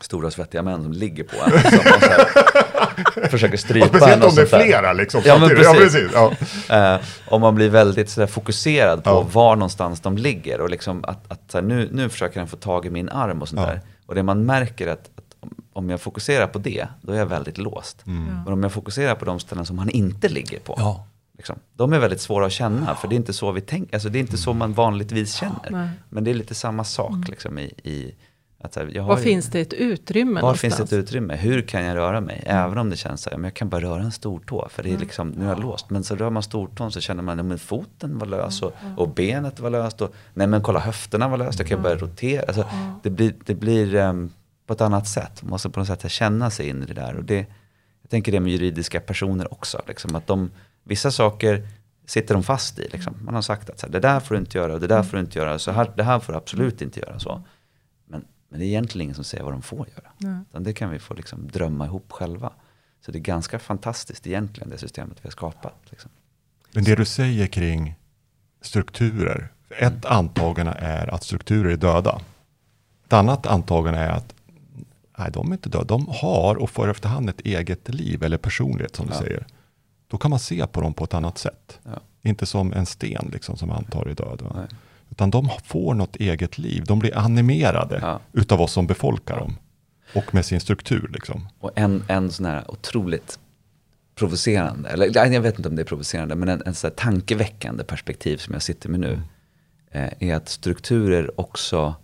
stora 0.00 0.30
svettiga 0.30 0.62
män 0.62 0.82
som 0.82 0.92
ligger 0.92 1.24
på 1.24 1.36
en. 1.44 1.50
Så 1.50 1.82
här, 2.08 3.28
försöker 3.30 3.56
strypa 3.56 3.86
en 3.86 3.94
Speciellt 3.94 4.24
om 4.24 4.34
det 4.34 4.42
är 4.42 4.46
flera 4.64 4.92
liksom. 4.92 5.22
Ja, 5.24 5.38
men 5.38 5.48
precis. 5.48 6.10
Ja, 6.14 6.32
Ja. 6.68 6.94
Eh, 6.94 7.00
om 7.28 7.40
man 7.40 7.54
blir 7.54 7.70
väldigt 7.70 8.10
sådär, 8.10 8.26
fokuserad 8.26 9.04
på 9.04 9.10
Ja. 9.10 9.26
var 9.32 9.56
någonstans 9.56 10.00
de 10.00 10.16
ligger 10.16 10.60
och 10.60 10.70
liksom 10.70 11.04
att, 11.04 11.32
att 11.32 11.50
såhär, 11.50 11.64
nu, 11.64 11.88
nu 11.92 12.08
försöker 12.08 12.40
han 12.40 12.48
få 12.48 12.56
tag 12.56 12.86
i 12.86 12.90
min 12.90 13.08
arm 13.08 13.42
och 13.42 13.48
sånt 13.48 13.60
där. 13.60 13.80
Och 14.06 14.14
det 14.14 14.22
man 14.22 14.46
märker 14.46 14.88
att 14.88 15.10
om- 15.74 15.90
jag 15.90 16.00
fokuserar 16.00 16.46
på 16.46 16.58
det, 16.58 16.86
då 17.02 17.12
är 17.12 17.16
jag 17.18 17.26
väldigt 17.26 17.58
låst. 17.58 18.06
Mm. 18.06 18.24
Men 18.44 18.52
om 18.52 18.62
jag 18.62 18.72
fokuserar 18.72 19.14
på 19.14 19.24
de 19.24 19.40
ställen 19.40 19.66
som 19.66 19.78
han 19.78 19.88
inte 19.90 20.28
ligger 20.28 20.58
på, 20.60 20.74
Ja. 20.78 21.06
Liksom. 21.36 21.56
De 21.76 21.92
är 21.92 21.98
väldigt 21.98 22.20
svåra 22.20 22.46
att 22.46 22.52
känna, 22.52 22.94
för 22.94 23.08
det 23.08 23.14
är 23.14 23.16
inte 23.16 23.32
så 23.32 23.52
vi 23.52 23.60
tänker. 23.60 23.94
Alltså, 23.94 24.08
det 24.08 24.18
är 24.18 24.20
inte 24.20 24.36
så 24.36 24.52
man 24.52 24.72
vanligtvis 24.72 25.34
känner. 25.34 25.68
Nej. 25.70 25.88
Men 26.08 26.24
det 26.24 26.30
är 26.30 26.34
lite 26.34 26.54
samma 26.54 26.84
sak 26.84 27.28
liksom, 27.28 27.58
i, 27.58 27.62
i 27.82 28.14
att, 28.60 28.76
här, 28.76 28.90
jag 28.94 29.02
har 29.02 29.08
Var 29.08 29.16
ju- 29.16 29.22
finns 29.22 29.46
det 29.46 29.60
ett 29.60 29.72
utrymme 29.72 30.34
var 30.34 30.40
någonstans? 30.40 30.60
finns 30.76 30.90
det 30.90 30.96
ett 30.96 31.02
utrymme? 31.04 31.36
Hur 31.36 31.62
kan 31.62 31.84
jag 31.84 31.96
röra 31.96 32.20
mig? 32.20 32.42
Även 32.46 32.78
om 32.78 32.90
det 32.90 32.96
känns 32.96 33.22
så 33.22 33.30
här, 33.30 33.36
men 33.36 33.44
jag 33.44 33.54
kan 33.54 33.68
bara 33.68 33.80
röra 33.80 34.02
en 34.02 34.12
stortå. 34.12 34.68
För 34.70 34.82
det 34.82 34.92
är 34.92 34.98
liksom, 34.98 35.28
nu 35.28 35.44
är 35.44 35.48
jag 35.48 35.60
låst. 35.60 35.90
Men 35.90 36.04
så 36.04 36.16
rör 36.16 36.30
man 36.30 36.42
stortån 36.42 36.92
så 36.92 37.00
känner 37.00 37.22
man 37.22 37.52
att 37.52 37.60
foten 37.60 38.18
var 38.18 38.26
lös 38.26 38.62
och, 38.62 38.72
och 38.96 39.08
benet 39.08 39.60
var 39.60 39.70
löst. 39.70 40.00
Och, 40.00 40.14
nej 40.34 40.46
men 40.46 40.62
kolla 40.62 40.80
höfterna 40.80 41.28
var 41.28 41.36
löst, 41.36 41.58
jag 41.58 41.68
kan 41.68 41.82
börja 41.82 41.96
rotera. 41.96 42.44
Alltså, 42.46 42.64
det 43.02 43.10
blir, 43.10 43.34
det 43.44 43.54
blir 43.54 43.94
ehm, 43.94 44.30
på 44.66 44.72
ett 44.72 44.80
annat 44.80 45.08
sätt. 45.08 45.42
Man 45.42 45.50
måste 45.50 45.70
på 45.70 45.80
något 45.80 45.86
sätt 45.86 46.10
känna 46.10 46.50
sig 46.50 46.68
in 46.68 46.82
i 46.82 46.86
det 46.86 46.94
där. 46.94 47.16
Och 47.16 47.24
det, 47.24 47.46
jag 48.02 48.10
tänker 48.10 48.32
det 48.32 48.40
med 48.40 48.52
juridiska 48.52 49.00
personer 49.00 49.52
också. 49.52 49.82
Liksom, 49.86 50.14
att 50.14 50.26
de, 50.26 50.50
vissa 50.82 51.10
saker 51.10 51.68
sitter 52.06 52.34
de 52.34 52.42
fast 52.42 52.78
i. 52.78 52.88
Liksom. 52.92 53.14
Man 53.20 53.34
har 53.34 53.42
sagt 53.42 53.70
att 53.70 53.78
så 53.78 53.86
här, 53.86 53.92
det 53.92 54.00
där 54.00 54.20
får 54.20 54.34
du 54.34 54.40
inte 54.40 54.58
göra 54.58 54.74
och 54.74 54.80
det 54.80 54.86
där 54.86 55.02
får 55.02 55.16
du 55.16 55.20
inte 55.20 55.38
göra. 55.38 55.58
Så 55.58 55.70
här, 55.70 55.92
det 55.96 56.02
här 56.02 56.20
får 56.20 56.32
du 56.32 56.36
absolut 56.36 56.82
inte 56.82 57.00
göra. 57.00 57.18
Så. 57.18 57.42
Men, 58.06 58.24
men 58.48 58.60
det 58.60 58.64
är 58.64 58.68
egentligen 58.68 59.02
ingen 59.02 59.14
som 59.14 59.24
säger 59.24 59.44
vad 59.44 59.52
de 59.52 59.62
får 59.62 59.88
göra. 59.96 60.42
Utan 60.48 60.62
det 60.62 60.72
kan 60.72 60.90
vi 60.90 60.98
få 60.98 61.14
liksom 61.14 61.48
drömma 61.48 61.86
ihop 61.86 62.12
själva. 62.12 62.52
Så 63.04 63.12
det 63.12 63.18
är 63.18 63.20
ganska 63.20 63.58
fantastiskt 63.58 64.26
egentligen 64.26 64.70
det 64.70 64.78
systemet 64.78 65.18
vi 65.22 65.26
har 65.26 65.30
skapat. 65.30 65.78
Liksom. 65.90 66.10
Men 66.72 66.84
det 66.84 66.94
du 66.94 67.04
säger 67.04 67.46
kring 67.46 67.94
strukturer. 68.60 69.48
Ett 69.68 70.04
antagande 70.04 70.72
är 70.72 71.14
att 71.14 71.22
strukturer 71.22 71.70
är 71.70 71.76
döda. 71.76 72.20
Ett 73.06 73.12
annat 73.12 73.46
antagande 73.46 74.00
är 74.00 74.10
att 74.10 74.34
nej, 75.18 75.30
de 75.32 75.48
är 75.48 75.52
inte 75.52 75.68
döda. 75.68 75.84
De 75.84 76.06
har 76.08 76.54
och 76.56 76.70
får 76.70 76.90
efterhand 76.90 77.28
ett 77.30 77.40
eget 77.40 77.88
liv 77.88 78.22
eller 78.22 78.38
personlighet 78.38 78.96
som 78.96 79.06
du 79.06 79.12
Ja. 79.12 79.18
säger. 79.18 79.46
Då 80.08 80.18
kan 80.18 80.30
man 80.30 80.38
se 80.40 80.66
på 80.66 80.80
dem 80.80 80.94
på 80.94 81.04
ett 81.04 81.14
annat 81.14 81.38
sätt. 81.38 81.78
Ja. 81.84 81.90
Inte 82.22 82.46
som 82.46 82.72
en 82.72 82.86
sten 82.86 83.30
liksom, 83.32 83.56
som 83.56 83.70
antar 83.70 84.06
är 84.06 84.14
död. 84.14 84.42
Va? 84.42 84.52
Nej. 84.56 84.66
Utan 85.10 85.30
de 85.30 85.50
får 85.64 85.94
något 85.94 86.16
eget 86.16 86.58
liv. 86.58 86.84
De 86.86 86.98
blir 86.98 87.18
animerade 87.18 87.98
Ja. 88.02 88.20
utav 88.32 88.60
oss 88.60 88.72
som 88.72 88.86
befolkar 88.86 89.38
dem. 89.38 89.56
Och 90.14 90.34
med 90.34 90.44
sin 90.46 90.60
struktur. 90.60 91.10
Liksom. 91.12 91.48
Och 91.60 91.70
en, 91.74 92.04
en 92.08 92.30
sån 92.30 92.46
här 92.46 92.70
otroligt 92.70 93.38
provocerande, 94.14 94.88
eller 94.88 95.32
jag 95.32 95.40
vet 95.40 95.56
inte 95.58 95.68
om 95.68 95.76
det 95.76 95.82
är 95.82 95.86
provocerande, 95.86 96.34
men 96.34 96.48
en, 96.48 96.62
en 96.66 96.74
sån 96.74 96.88
här 96.90 96.94
tankeväckande 96.96 97.84
perspektiv 97.84 98.36
som 98.36 98.52
jag 98.54 98.62
sitter 98.62 98.88
med 98.88 99.00
nu. 99.00 99.20
Eh, 99.90 100.08
är 100.20 100.34
att 100.34 100.48
strukturer 100.48 101.40
också, 101.40 101.94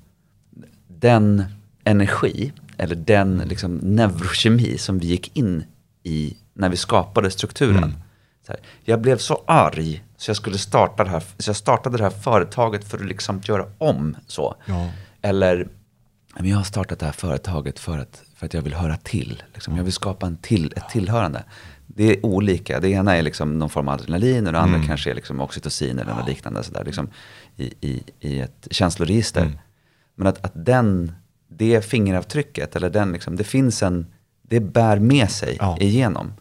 den 0.89 1.45
energi, 1.85 2.53
eller 2.81 2.95
den 2.95 3.39
liksom, 3.39 3.75
neurokemi 3.77 4.79
som 4.79 4.99
vi 4.99 5.07
gick 5.07 5.37
in 5.37 5.65
i 6.03 6.37
när 6.55 6.69
vi 6.69 6.77
skapade 6.77 7.31
strukturen. 7.31 7.77
Mm. 7.77 7.95
Så 8.47 8.53
här, 8.53 8.61
jag 8.85 9.01
blev 9.01 9.19
så 9.19 9.43
arg 9.47 10.05
så 10.17 10.31
jag 10.31 10.37
skulle 10.37 10.59
starta 10.59 11.05
det 11.05 11.11
här, 11.11 11.23
så 11.39 11.49
jag 11.49 11.57
startade 11.57 11.97
det 11.97 12.03
här 12.03 12.11
företaget 12.11 12.85
för 12.85 12.99
att 12.99 13.05
liksom 13.05 13.41
göra 13.45 13.67
om 13.79 14.17
så. 14.27 14.55
Ja. 14.67 14.91
Eller, 15.23 15.69
men 16.35 16.49
jag 16.49 16.57
har 16.57 16.65
startat 16.65 16.99
det 16.99 17.07
här 17.07 17.13
företaget 17.13 17.79
för 17.79 17.99
att, 17.99 18.23
för 18.37 18.47
att 18.47 18.55
jag 18.55 18.63
vill 18.63 18.75
höra 18.75 18.97
till. 18.97 19.43
Liksom. 19.55 19.77
Jag 19.77 19.85
vill 19.85 19.93
skapa 19.93 20.27
en 20.27 20.37
till, 20.37 20.73
ett 20.77 20.89
tillhörande. 20.89 21.45
Det 21.87 22.05
är 22.05 22.27
olika. 22.27 22.81
Det 22.81 22.89
ena 22.89 23.17
är 23.17 23.23
liksom 23.23 23.59
någon 23.59 23.71
form 23.71 23.89
av 23.89 23.95
adrenalin 23.95 24.47
och 24.47 24.53
det 24.53 24.59
andra 24.59 24.77
Mm. 24.77 24.89
kanske 24.89 25.11
är 25.11 25.15
liksom 25.15 25.41
oxytocin 25.41 25.99
eller 25.99 26.15
något 26.15 26.29
liknande. 26.29 26.63
Sådär, 26.63 26.85
liksom, 26.85 27.09
i, 27.57 27.75
i, 27.81 28.03
I 28.21 28.41
ett 28.41 28.69
känsloregister. 28.71 29.43
Mm. 29.43 29.59
Men 30.15 30.27
att, 30.27 30.45
att 30.45 30.53
den, 30.55 31.13
det 31.53 31.85
fingeravtrycket, 31.85 32.77
eller 32.77 32.91
den 32.91 33.13
liksom, 33.13 33.37
det 33.37 33.45
finns 33.45 33.83
en, 33.83 34.07
det 34.43 34.61
bär 34.61 34.99
med 34.99 35.31
sig 35.31 35.57
Ja. 35.61 35.77
igenom. 35.81 36.33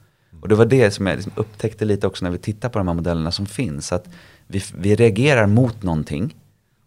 Och 0.42 0.48
det 0.48 0.56
var 0.56 0.66
det 0.66 0.92
som 0.92 1.08
jag 1.08 1.16
liksom 1.16 1.32
upptäckte 1.36 1.86
lite 1.86 2.08
också 2.08 2.26
när 2.26 2.32
vi 2.32 2.38
tittar 2.38 2.70
på 2.70 2.80
de 2.80 2.88
här 2.88 2.96
modellerna 2.96 3.32
som 3.32 3.46
finns. 3.46 3.92
Att 3.92 4.08
vi, 4.48 4.64
vi 4.78 4.96
reagerar 4.96 5.48
mot 5.48 5.84
någonting 5.84 6.36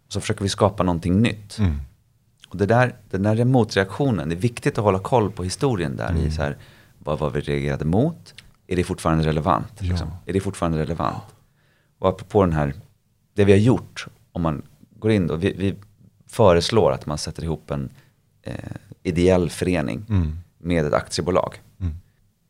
och 0.07 0.13
så 0.13 0.21
försöker 0.21 0.43
vi 0.43 0.49
skapa 0.49 0.83
någonting 0.83 1.21
nytt. 1.21 1.57
Mm. 1.59 1.75
Och 2.49 2.57
det 2.57 2.65
där, 2.65 2.95
den 3.09 3.23
där 3.23 3.45
motreaktionen, 3.45 4.29
det 4.29 4.35
är 4.35 4.39
viktigt 4.39 4.77
att 4.77 4.83
hålla 4.83 4.99
koll 4.99 5.31
på 5.31 5.43
historien 5.43 5.95
där 5.97 6.09
Mm. 6.09 6.25
i 6.27 6.31
så 6.31 6.41
här, 6.41 6.57
vad 6.99 7.19
var 7.19 7.29
vi 7.29 7.41
reagerade 7.41 7.85
mot? 7.85 8.33
Är 8.67 8.75
det 8.75 8.83
fortfarande 8.83 9.25
relevant? 9.25 9.73
Ja. 9.79 9.89
Liksom? 9.89 10.07
Är 10.25 10.33
det 10.33 10.39
fortfarande 10.39 10.77
relevant? 10.79 11.23
Och 11.99 12.09
apropå 12.09 12.41
den 12.41 12.53
här, 12.53 12.73
det 13.33 13.45
vi 13.45 13.51
har 13.51 13.59
gjort, 13.59 14.07
om 14.31 14.41
man 14.41 14.61
går 14.99 15.11
in 15.11 15.27
då, 15.27 15.35
vi, 15.35 15.53
vi 15.57 15.75
föreslår 16.27 16.91
att 16.91 17.05
man 17.05 17.17
sätter 17.17 17.43
ihop 17.43 17.71
en 17.71 17.89
eh, 18.43 18.53
ideell 19.03 19.49
förening 19.49 20.05
Mm. 20.09 20.37
med 20.57 20.85
ett 20.85 20.93
aktiebolag. 20.93 21.61
Mm. 21.79 21.93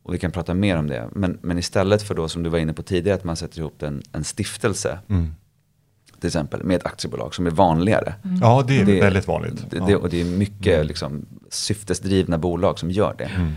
Och 0.02 0.14
vi 0.14 0.18
kan 0.18 0.30
prata 0.30 0.54
mer 0.54 0.76
om 0.76 0.86
det. 0.86 1.08
Men, 1.12 1.38
men 1.42 1.58
istället 1.58 2.02
för 2.02 2.14
då, 2.14 2.28
som 2.28 2.42
du 2.42 2.50
var 2.50 2.58
inne 2.58 2.72
på 2.72 2.82
tidigare, 2.82 3.16
att 3.18 3.24
man 3.24 3.36
sätter 3.36 3.58
ihop 3.58 3.82
en, 3.82 4.02
en 4.12 4.24
stiftelse, 4.24 4.98
Mm. 5.08 5.34
till 6.20 6.26
exempel, 6.28 6.64
med 6.64 6.76
ett 6.76 6.86
aktiebolag 6.86 7.34
som 7.34 7.46
är 7.46 7.50
vanligare. 7.50 8.14
Ja, 8.40 8.64
det 8.68 8.80
är 8.80 8.84
Det- 8.84 9.00
väldigt 9.00 9.28
vanligt. 9.28 9.56
Det, 9.70 9.76
ja. 9.76 9.82
Mm. 9.82 9.88
det, 9.88 9.96
och 9.96 10.08
det 10.10 10.20
är 10.20 10.24
mycket 10.24 10.86
liksom, 10.86 11.26
syftesdrivna 11.50 12.38
bolag 12.38 12.78
som 12.78 12.90
gör 12.90 13.14
det. 13.18 13.24
Mm. 13.24 13.52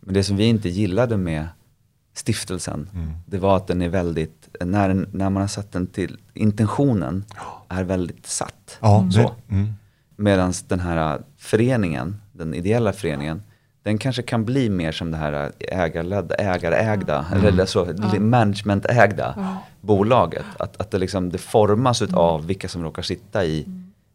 Men 0.00 0.14
det 0.14 0.24
som 0.24 0.36
vi 0.36 0.44
inte 0.44 0.68
gillade 0.68 1.16
med 1.16 1.48
stiftelsen, 2.14 2.88
Mm. 2.94 3.10
det 3.26 3.38
var 3.38 3.56
att 3.56 3.66
den 3.66 3.82
är 3.82 3.88
väldigt, 3.88 4.48
när, 4.64 4.94
när 5.12 5.30
man 5.30 5.40
har 5.40 5.48
satt 5.48 5.72
den 5.72 5.86
till, 5.86 6.18
intentionen 6.34 7.24
är 7.68 7.84
väldigt 7.84 8.26
satt. 8.26 8.78
Ja, 8.80 9.08
Så. 9.12 9.18
det, 9.18 9.54
mm. 9.54 9.72
Medan 10.22 10.52
den 10.68 10.80
här 10.80 11.22
föreningen, 11.38 12.20
den 12.32 12.54
ideella 12.54 12.92
föreningen, 12.92 13.42
den 13.82 13.98
kanske 13.98 14.22
kan 14.22 14.44
bli 14.44 14.70
mer 14.70 14.92
som 14.92 15.10
det 15.10 15.16
här 15.16 15.52
ägarledda, 15.58 16.34
ägarägda, 16.34 17.26
Mm. 17.32 17.44
eller 17.46 17.66
så, 17.66 17.84
managementägda 18.20 19.58
bolaget. 19.80 20.44
Att, 20.58 20.80
att 20.80 20.90
det, 20.90 20.98
liksom, 20.98 21.30
det 21.30 21.38
formas 21.38 22.02
av 22.02 22.46
vilka 22.46 22.68
som 22.68 22.82
råkar 22.82 23.02
sitta 23.02 23.44
i 23.44 23.66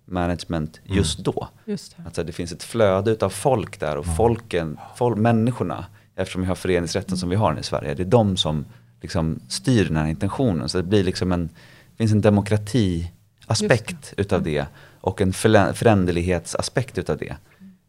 management 0.05 0.79
just 0.83 1.19
då. 1.19 1.47
Just 1.65 1.97
det. 1.97 2.03
Alltså 2.05 2.23
det 2.23 2.31
finns 2.31 2.51
ett 2.51 2.63
flöde 2.63 3.17
av 3.25 3.29
folk 3.29 3.79
där 3.79 3.97
och 3.97 4.05
folken, 4.15 4.79
folk, 4.95 5.17
människorna, 5.17 5.85
eftersom 6.15 6.41
vi 6.41 6.47
har 6.47 6.55
föreningsrätten 6.55 7.17
som 7.17 7.29
vi 7.29 7.35
har 7.35 7.59
i 7.59 7.63
Sverige, 7.63 7.93
det 7.93 8.03
är 8.03 8.05
de 8.05 8.37
som 8.37 8.65
liksom 9.01 9.39
styr 9.47 9.85
den 9.85 9.95
här 9.97 10.07
intentionen. 10.07 10.69
Så 10.69 10.77
det 10.77 10.83
blir 10.83 11.03
liksom 11.03 11.31
en, 11.31 11.47
det 11.91 11.97
finns 11.97 12.11
en 12.11 12.21
demokratiaspekt 12.21 14.13
utav 14.17 14.43
det 14.43 14.65
och 15.07 15.21
en 15.21 15.33
föränderlighetsaspekt 15.33 16.97
utav 16.97 17.17
det. 17.17 17.35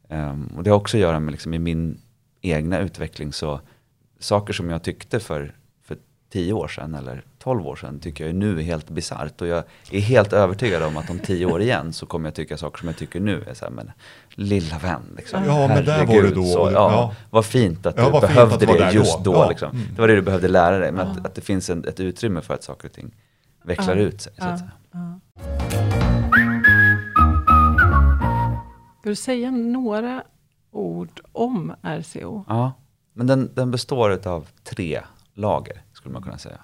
Ehm, 0.09 0.47
och 0.57 0.63
det 0.63 0.71
har 0.71 0.77
också 0.77 0.97
att 0.97 1.01
göra 1.01 1.21
med 1.21 1.33
liksom 1.33 1.55
i 1.55 1.59
min 1.59 2.01
egna 2.41 2.79
utveckling 2.79 3.33
så 3.33 3.61
saker 4.19 4.53
som 4.53 4.71
jag 4.71 4.83
tyckte 4.83 5.21
för, 5.21 5.55
för 5.85 5.97
10 6.33 6.53
år 6.53 6.69
sedan 6.69 6.95
eller 6.95 7.23
12 7.39 7.67
år 7.67 7.77
sedan 7.77 8.01
tycker 8.01 8.27
jag 8.27 8.35
nu 8.35 8.59
är 8.59 8.63
helt 8.63 8.91
bisarrt. 8.91 9.41
Och 9.41 9.47
jag 9.47 9.65
är 9.91 10.01
helt 10.01 10.33
övertygad 10.33 10.83
om 10.83 10.97
att 10.97 11.11
om 11.11 11.19
10 11.19 11.47
år 11.47 11.61
igen 11.63 11.93
så 11.93 12.07
kommer 12.07 12.27
jag 12.29 12.35
tycka 12.35 12.57
saker 12.57 12.79
som 12.79 12.89
jag 12.89 12.97
tycker 12.97 13.21
nu 13.21 13.45
är 13.51 13.55
så 13.55 13.65
här, 13.65 13.73
men 13.73 13.91
lilla 14.31 14.79
vän. 14.79 15.03
Liksom. 15.17 15.45
Ja, 15.47 15.69
men 15.69 15.85
där 15.85 15.99
var 15.99 16.07
Herregud, 16.07 16.31
du 16.31 16.35
då. 16.35 16.45
Så, 16.45 16.59
ja, 16.59 16.93
Ja. 16.93 17.15
Vad 17.31 17.45
fint 17.45 17.87
att 17.87 17.95
Ja, 17.99 18.05
du 18.05 18.11
behövde 18.21 18.55
att 18.55 18.61
det 18.61 18.67
där 18.67 18.93
just 18.93 19.25
då. 19.25 19.33
då. 19.33 19.39
Ja. 19.39 19.49
liksom. 19.49 19.71
Mm. 19.71 19.83
Det 19.95 20.01
var 20.01 20.09
det 20.09 20.15
du 20.15 20.23
behövde 20.23 20.49
lära 20.49 20.79
dig. 20.79 20.93
Men 20.93 21.07
att, 21.09 21.27
att 21.27 21.35
det 21.35 21.41
finns 21.41 21.71
en, 21.71 21.85
ett 21.85 22.01
utrymme 22.01 22.41
för 22.41 22.55
att 22.55 22.63
saker 22.65 22.89
och 22.89 22.95
ting 22.95 23.15
vecklar 23.65 23.97
Ja. 23.97 24.03
ut 24.03 24.21
sig. 24.21 24.33
Så 24.39 24.45
att 24.45 24.61
Ja, 24.93 25.21
säga. 25.39 25.98
Ska 29.09 29.11
du 29.11 29.17
säga 29.17 29.51
några 29.51 30.23
ord 30.71 31.21
om 31.33 31.75
RCO? 31.83 32.45
Ja, 32.49 32.73
men 33.13 33.27
den, 33.27 33.51
den 33.55 33.71
består 33.71 34.29
av 34.29 34.47
tre 34.65 35.01
lager, 35.35 35.83
skulle 35.93 36.13
man 36.13 36.23
kunna 36.23 36.39
säga. 36.39 36.59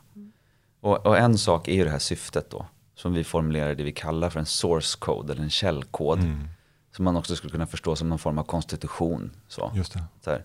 Och, 0.80 1.06
och 1.06 1.18
en 1.18 1.38
sak 1.38 1.68
är 1.68 1.72
ju 1.72 1.84
det 1.84 1.90
här 1.90 1.98
syftet 1.98 2.50
då, 2.50 2.66
som 2.94 3.12
vi 3.12 3.24
formulerar 3.24 3.74
det 3.74 3.82
vi 3.82 3.92
kallar 3.92 4.30
för 4.30 4.40
en 4.40 4.46
source 4.46 4.98
code, 4.98 5.32
eller 5.32 5.42
en 5.42 5.50
källkod. 5.50 6.18
Mm. 6.18 6.48
Som 6.96 7.04
man 7.04 7.16
också 7.16 7.36
skulle 7.36 7.50
kunna 7.50 7.66
förstå 7.66 7.96
som 7.96 8.08
någon 8.08 8.18
form 8.18 8.38
av 8.38 8.44
konstitution. 8.44 9.30
Så. 9.48 9.72
Just 9.74 9.92
det. 9.92 10.02
Så 10.24 10.30
här. 10.30 10.44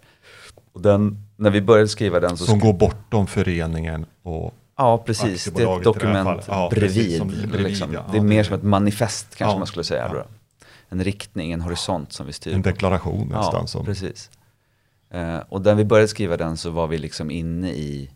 Och 0.73 0.81
den, 0.81 1.25
när 1.35 1.49
vi 1.49 1.61
började 1.61 1.87
skriva 1.87 2.19
den 2.19 2.37
så... 2.37 2.45
Som 2.45 2.59
går 2.59 2.73
bortom 2.73 3.27
föreningen 3.27 4.05
och 4.23 4.53
ja, 4.77 4.97
precis. 4.97 5.45
Det 5.45 5.63
är 5.63 5.71
ett 5.71 5.77
det 5.77 5.83
dokument. 5.83 6.45
Ja, 6.47 6.69
precis, 6.73 6.95
bredvid. 6.95 7.17
som 7.17 7.27
bredvid, 7.27 7.61
liksom. 7.61 7.93
ja. 7.93 8.05
Det 8.11 8.17
är 8.17 8.21
mer 8.21 8.37
det- 8.37 8.43
som 8.43 8.55
ett 8.55 8.63
manifest 8.63 9.35
kanske 9.35 9.53
Ja, 9.55 9.57
man 9.57 9.67
skulle 9.67 9.83
säga. 9.83 10.25
En 10.89 11.03
riktning, 11.03 11.51
en 11.51 11.61
horisont 11.61 12.13
som 12.13 12.25
vi 12.25 12.33
styr 12.33 12.53
en 12.53 12.63
på. 12.63 12.69
deklaration 12.69 13.27
nästan. 13.27 13.61
Ja, 13.61 13.67
som, 13.67 13.85
precis. 13.85 14.29
Eh, 15.11 15.37
och 15.49 15.61
när 15.61 15.75
vi 15.75 15.85
började 15.85 16.07
skriva 16.07 16.37
den 16.37 16.57
så 16.57 16.69
var 16.69 16.87
vi 16.87 16.97
liksom 16.97 17.31
inne 17.31 17.69
i, 17.71 18.09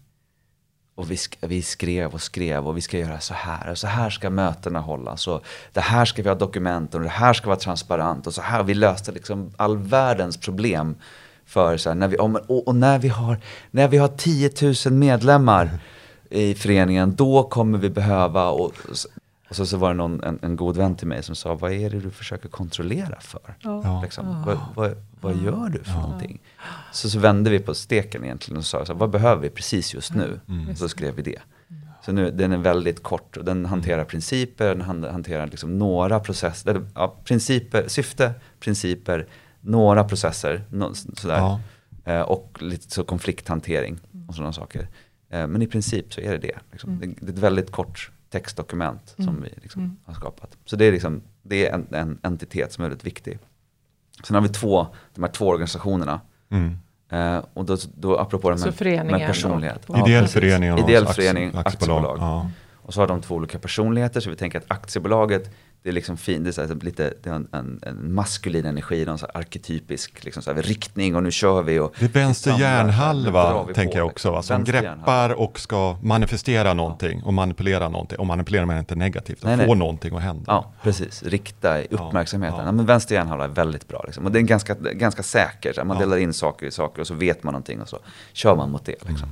och 0.96 1.12
vi, 1.12 1.16
sk- 1.16 1.38
vi 1.48 1.62
skrev 1.62 2.14
och 2.14 2.22
skrev 2.22 2.68
och 2.68 2.78
vi 2.78 2.82
ska 2.82 2.98
göra 3.00 3.20
så 3.20 3.34
här 3.34 3.72
och 3.72 3.78
så 3.78 3.88
här 3.88 4.10
ska 4.10 4.30
mötena 4.30 4.80
hållas 4.80 5.28
och 5.28 5.44
det 5.74 5.82
här 5.82 6.06
ska 6.06 6.24
vi 6.24 6.30
ha 6.30 6.36
dokument 6.36 6.96
och 6.96 7.02
det 7.02 7.10
här 7.10 7.34
ska 7.34 7.48
vara 7.48 7.60
transparent 7.60 8.28
och 8.28 8.34
så 8.34 8.42
här. 8.42 8.64
Vi 8.64 8.74
löste 8.74 9.12
liksom 9.12 9.52
all 9.58 9.78
världens 9.78 10.38
problem 10.38 10.96
för 11.46 11.78
så 11.78 11.90
här, 11.90 11.96
när 11.96 12.08
vi, 12.08 12.18
och, 12.18 12.68
och 12.68 12.76
när 12.76 13.00
vi 13.00 13.08
har, 13.08 13.38
när 13.72 13.88
vi 13.88 13.98
har 13.98 14.08
10 14.08 14.52
000 14.86 14.94
medlemmar 15.00 15.70
i 16.30 16.56
föreningen, 16.56 17.16
då 17.16 17.44
kommer 17.44 17.78
vi 17.78 17.90
behöva 17.90 18.50
och, 18.50 18.74
och 19.54 19.58
så, 19.58 19.66
så 19.66 19.78
var 19.78 19.88
det 19.90 19.94
någon, 19.94 20.24
en, 20.24 20.40
en 20.42 20.56
god 20.56 20.78
vän 20.78 20.96
till 20.96 21.08
mig 21.08 21.24
som 21.24 21.36
sa, 21.36 21.56
vad 21.56 21.72
är 21.72 21.90
det 21.90 22.00
du 22.00 22.12
försöker 22.12 22.50
kontrollera 22.50 23.20
för? 23.20 23.56
Ja. 23.60 24.02
Liksom, 24.04 24.44
vad, 24.46 24.58
vad, 24.76 24.96
vad 25.22 25.36
gör 25.44 25.70
du 25.70 25.84
för 25.84 25.94
någonting? 26.02 26.40
Så, 26.92 27.10
så 27.10 27.20
vände 27.20 27.50
vi 27.50 27.60
på 27.60 27.74
steken 27.74 28.24
egentligen 28.24 28.58
och 28.58 28.66
sa, 28.66 28.86
så 28.86 28.94
vad 28.94 29.10
behöver 29.10 29.42
vi 29.42 29.50
precis 29.50 29.94
just 29.94 30.14
nu? 30.16 30.40
Mm. 30.48 30.76
Så 30.76 30.90
skrev 30.90 31.16
vi 31.16 31.22
det. 31.22 31.40
Så 32.06 32.12
nu, 32.12 32.32
den 32.32 32.52
är 32.52 32.58
väldigt 32.58 33.04
kort 33.04 33.38
och 33.38 33.46
den 33.46 33.66
hanterar 33.66 34.04
principer, 34.06 34.68
den 34.68 34.82
han- 34.82 35.04
hanterar 35.04 35.48
liksom 35.48 35.78
några 35.78 36.20
processer, 36.20 36.70
eller, 36.72 36.86
ja, 36.96 37.16
principer, 37.24 37.88
syfte, 37.88 38.34
principer, 38.60 39.28
några 39.62 40.04
processer, 40.04 40.64
nå- 40.70 40.94
sådär. 41.18 41.38
Ja. 41.38 41.60
Eh, 42.06 42.22
och 42.22 42.58
lite 42.62 42.92
så 42.94 43.04
konflikthantering 43.04 44.00
och 44.28 44.36
sådana 44.36 44.54
saker. 44.54 44.88
Eh, 45.30 45.48
men 45.48 45.62
i 45.62 45.68
princip 45.68 46.14
så 46.14 46.22
är 46.22 46.32
det 46.32 46.38
det. 46.38 46.58
Liksom. 46.72 47.00
Det, 47.00 47.08
det 47.08 47.28
är 47.28 47.34
ett 47.34 47.40
väldigt 47.40 47.72
kort 47.72 48.12
textdokument 48.34 49.16
som 49.18 49.42
vi 49.42 49.50
liksom 49.62 49.98
har 50.06 50.14
skapat. 50.14 50.58
Så 50.66 50.76
det 50.76 50.86
är, 50.86 50.92
liksom, 50.92 51.22
det 51.42 51.68
är 51.68 51.74
en, 51.74 51.88
en 51.92 52.20
entitet 52.24 52.74
som 52.74 52.84
är 52.84 52.90
väldigt 52.90 53.06
viktig. 53.06 53.40
Sen 54.24 54.36
har 54.36 54.42
vi 54.42 54.50
två, 54.50 54.88
de 55.16 55.24
här 55.24 55.32
två 55.32 55.48
organisationerna. 55.48 56.22
Mm. 56.50 56.78
Eh, 57.10 57.44
och 57.54 57.66
då, 57.66 57.78
då 57.96 58.18
apropå 58.18 58.50
de 58.50 58.60
Så 58.60 58.66
här 58.66 58.72
föreningen 58.72 59.08
med 59.20 59.28
personlighet. 59.28 59.90
och- 59.90 59.98
Ja, 59.98 60.06
Ideell 60.08 60.28
förening 60.28 60.74
och 60.74 60.80
Ideell 60.80 61.06
förening, 61.08 61.52
aktiebolag. 61.56 62.18
Ja. 62.20 62.50
Och 62.74 62.94
så 62.94 63.02
har 63.02 63.08
de 63.08 63.22
två 63.22 63.36
olika 63.36 63.60
personligheter, 63.60 64.20
så 64.20 64.30
vi 64.30 64.36
tänker 64.36 64.58
att 64.60 64.66
aktiebolaget, 64.68 65.56
det 65.84 65.90
är 65.90 65.94
liksom 65.94 66.18
fin, 66.18 66.44
det 66.44 66.50
är 66.50 66.52
så 66.52 66.62
här, 66.62 66.76
lite, 66.76 67.14
det 67.24 67.30
har 67.30 67.36
en, 67.36 67.48
en, 67.52 67.80
en 67.84 68.14
maskulin 68.14 68.66
energi, 68.66 69.06
någon 69.06 69.18
så 69.18 69.26
arketypisk 69.26 70.24
liksom 70.24 70.44
så 70.44 70.54
här, 70.54 70.62
riktning 70.62 71.16
och 71.16 71.24
nu 71.24 71.32
kör 71.32 71.62
vi. 71.64 71.80
Och 71.80 71.96
Det 72.00 72.06
är 72.06 72.10
vänster 72.10 72.60
hjärnhalva, 72.60 73.66
tänker 73.74 73.98
jag 73.98 74.08
också, 74.08 74.32
va? 74.32 74.42
som 74.42 74.64
greppar 74.64 75.30
och 75.30 75.60
ska 75.60 75.98
manifestera 76.02 76.74
någonting 76.74 77.24
och 77.24 77.34
manipulera 77.34 77.90
någonting. 77.90 78.20
Och 78.20 78.28
manipulera 78.28 78.66
men 78.66 78.78
inte 78.80 78.96
negativt, 78.96 79.44
nej. 79.44 79.66
få 79.66 79.76
någonting 79.76 80.16
att 80.16 80.22
hända. 80.22 80.44
Ja, 80.48 80.74
precis. 80.84 81.24
Rikta 81.24 81.82
uppmärksamheten. 81.82 82.60
ja. 82.60 82.66
Ja, 82.66 82.72
men 82.72 82.86
vänster 82.86 83.16
hjärnhalva 83.16 83.44
är 83.44 83.50
väldigt 83.50 83.88
bra. 83.88 84.04
Liksom. 84.06 84.26
Och 84.26 84.32
det 84.32 84.40
är 84.40 84.44
ganska, 84.44 84.76
ganska 84.76 85.24
säkert. 85.24 85.78
Man 85.86 85.98
Ja. 85.98 86.00
delar 86.04 86.18
in 86.18 86.34
saker 86.34 86.66
i 86.66 86.72
saker 86.72 87.02
och 87.02 87.08
så 87.08 87.14
vet 87.14 87.44
man 87.44 87.52
någonting 87.52 87.82
och 87.82 87.90
så 87.90 88.00
kör 88.34 88.56
man 88.56 88.72
mot 88.72 88.86
det. 88.86 89.08
Liksom. 89.10 89.30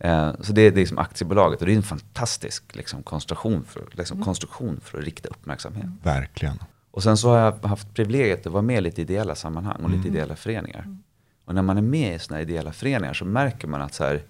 Eh, 0.00 0.32
så 0.40 0.52
det 0.52 0.62
är, 0.62 0.72
liksom 0.72 0.98
aktiebolaget 0.98 1.60
och 1.60 1.66
det 1.66 1.72
är 1.72 1.76
en 1.76 1.82
fantastisk 1.82 2.76
liksom, 2.76 3.02
konstruktion, 3.02 3.64
för, 3.64 3.88
liksom, 3.92 4.22
konstruktion 4.22 4.80
för 4.80 4.98
att 4.98 5.04
rikta 5.04 5.28
uppmärksamhet. 5.28 5.86
Verkligen. 6.02 6.58
Och 6.90 7.02
sen 7.02 7.16
så 7.16 7.30
har 7.30 7.38
jag 7.38 7.68
haft 7.68 7.94
privilegiet 7.94 8.46
att 8.46 8.52
vara 8.52 8.62
med 8.62 8.78
i 8.78 8.80
lite 8.80 9.02
ideella 9.02 9.34
sammanhang 9.34 9.84
och 9.84 9.90
lite 9.90 10.08
ideella 10.08 10.36
föreningar. 10.36 10.96
Och 11.44 11.54
när 11.54 11.62
man 11.62 11.78
är 11.78 11.82
med 11.82 12.14
i 12.14 12.18
sådana 12.18 12.42
ideella 12.42 12.72
föreningar 12.72 13.14
så 13.14 13.24
märker 13.24 13.68
man 13.68 13.82
att 13.82 13.94
så 13.94 14.04
här, 14.04 14.22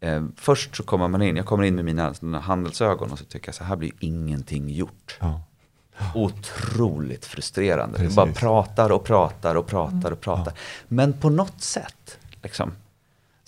eh, 0.00 0.24
först 0.36 0.76
så 0.76 0.82
kommer 0.82 1.08
man 1.08 1.22
in, 1.22 1.36
jag 1.36 1.46
kommer 1.46 1.64
in 1.64 1.74
med 1.74 1.84
mina 1.84 2.38
handelsögon 2.38 3.12
och 3.12 3.18
så 3.18 3.24
tycker 3.24 3.48
jag 3.48 3.54
så 3.54 3.64
här 3.64 3.76
blir 3.76 3.92
ingenting 4.00 4.68
gjort. 4.68 5.18
Ja. 5.20 5.42
Otroligt 6.14 7.24
frustrerande. 7.24 7.98
Precis. 7.98 8.16
bara 8.16 8.32
pratar 8.32 8.92
och 8.92 9.04
pratar 9.04 9.54
och 9.54 9.66
pratar 9.66 10.10
och 10.10 10.20
pratar. 10.20 10.54
Men 10.88 11.12
på 11.12 11.30
något 11.30 11.62
sätt, 11.62 12.18
liksom, 12.42 12.72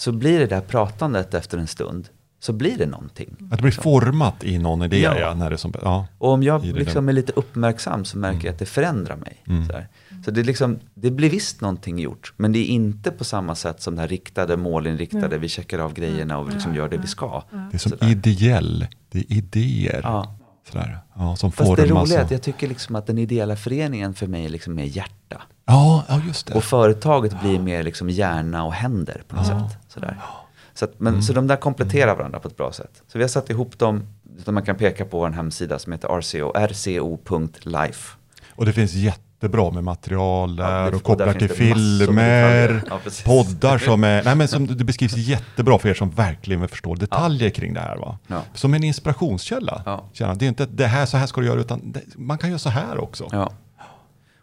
så 0.01 0.13
blir 0.13 0.39
det 0.39 0.47
där 0.47 0.61
pratandet 0.61 1.35
efter 1.35 1.59
en 1.59 1.67
stund, 1.67 2.09
så 2.41 2.53
blir 2.53 2.79
det 2.79 2.87
någonting. 2.87 3.37
Att 3.51 3.59
det 3.59 3.63
blir 3.63 3.73
format 3.73 4.45
i 4.45 4.59
någon 4.59 4.83
idé, 4.83 4.99
Ja. 5.01 5.19
ja. 5.19 5.35
när 5.35 5.51
det 5.51 5.55
är 5.55 5.57
som, 5.57 5.73
ja. 5.83 6.07
Och 6.19 6.33
om 6.33 6.43
jag 6.43 6.65
liksom 6.65 7.09
är 7.09 7.13
lite 7.13 7.33
uppmärksam 7.33 8.05
så 8.05 8.19
märker 8.19 8.47
jag 8.47 8.53
att 8.53 8.59
det 8.59 8.67
förändrar 8.67 9.17
mig. 9.17 9.45
Mm. 9.47 9.67
Så, 9.67 9.73
här. 9.73 9.89
så 10.25 10.31
det, 10.31 10.43
liksom, 10.43 10.79
det 10.95 11.11
blir 11.11 11.31
visst 11.31 11.61
någonting 11.61 11.99
gjort, 11.99 12.33
men 12.37 12.53
det 12.53 12.59
är 12.59 12.67
inte 12.67 13.11
på 13.11 13.25
samma 13.25 13.55
sätt 13.55 13.83
som 13.83 13.95
det 13.95 14.01
här 14.01 14.09
riktade, 14.09 14.57
målinriktade, 14.57 15.39
vi 15.39 15.49
checkar 15.49 15.79
av 15.79 15.95
grejerna 15.95 16.39
och 16.39 16.49
vi 16.49 16.53
liksom 16.53 16.75
gör 16.75 16.89
det 16.89 16.97
vi 16.99 17.07
ska. 17.07 17.43
Det 17.51 17.77
är 17.77 17.79
som 17.79 18.09
ideell, 18.09 18.87
det 19.11 19.19
är 19.19 19.33
idéer. 19.33 20.01
Ja. 20.03 20.38
Sådär. 20.73 20.99
Ja, 21.17 21.37
som 21.37 21.53
Fast 21.53 21.77
det 21.77 21.87
formas. 21.87 22.09
roliga 22.09 22.21
är 22.21 22.25
att 22.25 22.31
jag 22.31 22.43
tycker 22.43 22.69
liksom 22.69 22.97
att 22.97 23.07
den 23.07 23.19
ideella 23.19 23.57
föreningen 23.57 24.15
för 24.15 24.27
mig 24.27 24.49
liksom 24.49 24.79
är 24.79 24.85
hjärta. 24.85 25.43
Ja, 25.67 26.05
ja, 26.09 26.21
just 26.27 26.47
det. 26.47 26.55
Och 26.55 26.65
företaget 26.65 27.41
blir 27.41 27.59
mer 27.59 27.83
liksom 27.83 28.11
hjärna 28.11 28.65
och 28.65 28.73
händer 28.73 29.23
på 29.29 29.37
något 29.37 29.47
sätt. 29.47 29.79
Sådär. 29.89 30.21
Så, 30.75 30.85
att, 30.85 31.01
men, 31.01 31.23
så 31.23 31.33
de 31.33 31.47
där 31.47 31.57
kompletterar 31.57 32.17
varandra 32.17 32.41
på 32.41 32.49
ett 32.49 32.57
bra 32.57 32.73
sätt. 32.73 33.03
Så 33.13 33.19
vi 33.19 33.25
har 33.25 33.29
satt 33.29 33.51
ihop 33.51 33.79
dem, 33.79 34.07
man 34.47 34.63
kan 34.63 34.77
peka 34.77 35.05
på 35.05 35.27
en 35.27 35.35
hemsida 35.35 35.79
som 35.79 35.93
heter 35.93 36.09
rco, 36.09 36.53
rco.life. 36.53 38.17
Och 38.51 38.67
det 38.67 38.73
finns 38.73 38.95
jättebra 39.41 39.71
med 39.71 39.85
material 39.85 40.59
Ja, 40.59 40.65
där 40.71 40.91
det- 40.91 40.97
och 40.97 41.03
kopplar 41.03 41.33
till 41.35 41.49
filmer. 41.49 42.83
Ja, 42.91 43.01
poddar 43.25 43.79
som 43.79 44.05
är, 44.05 44.25
nej 44.25 44.35
men 44.35 44.49
som 44.49 44.67
det 44.67 44.85
beskrivs 44.85 45.17
jättebra 45.17 45.79
för 45.79 45.89
er 45.89 45.95
som 45.95 46.11
verkligen 46.11 46.61
vill 46.61 46.71
förstå 46.71 46.95
detaljer 46.95 47.51
kring 47.51 47.75
det 47.75 47.81
här 47.81 47.97
va. 47.97 48.19
Ja. 48.27 48.43
Som 48.55 48.75
en 48.75 48.85
inspirationskälla. 48.85 49.83
Ja. 49.87 50.05
Känna, 50.13 50.35
Det 50.35 50.45
är 50.45 50.49
inte 50.49 50.67
det 50.67 50.87
här, 50.87 51.07
så 51.07 51.17
här 51.17 51.27
ska 51.27 51.41
du 51.41 51.47
göra, 51.47 51.61
utan 51.61 51.93
det, 51.93 52.03
man 52.17 52.39
kan 52.39 52.51
göra 52.51 52.59
så 52.59 52.69
här 52.69 52.99
också. 52.99 53.29
Ja. 53.33 53.53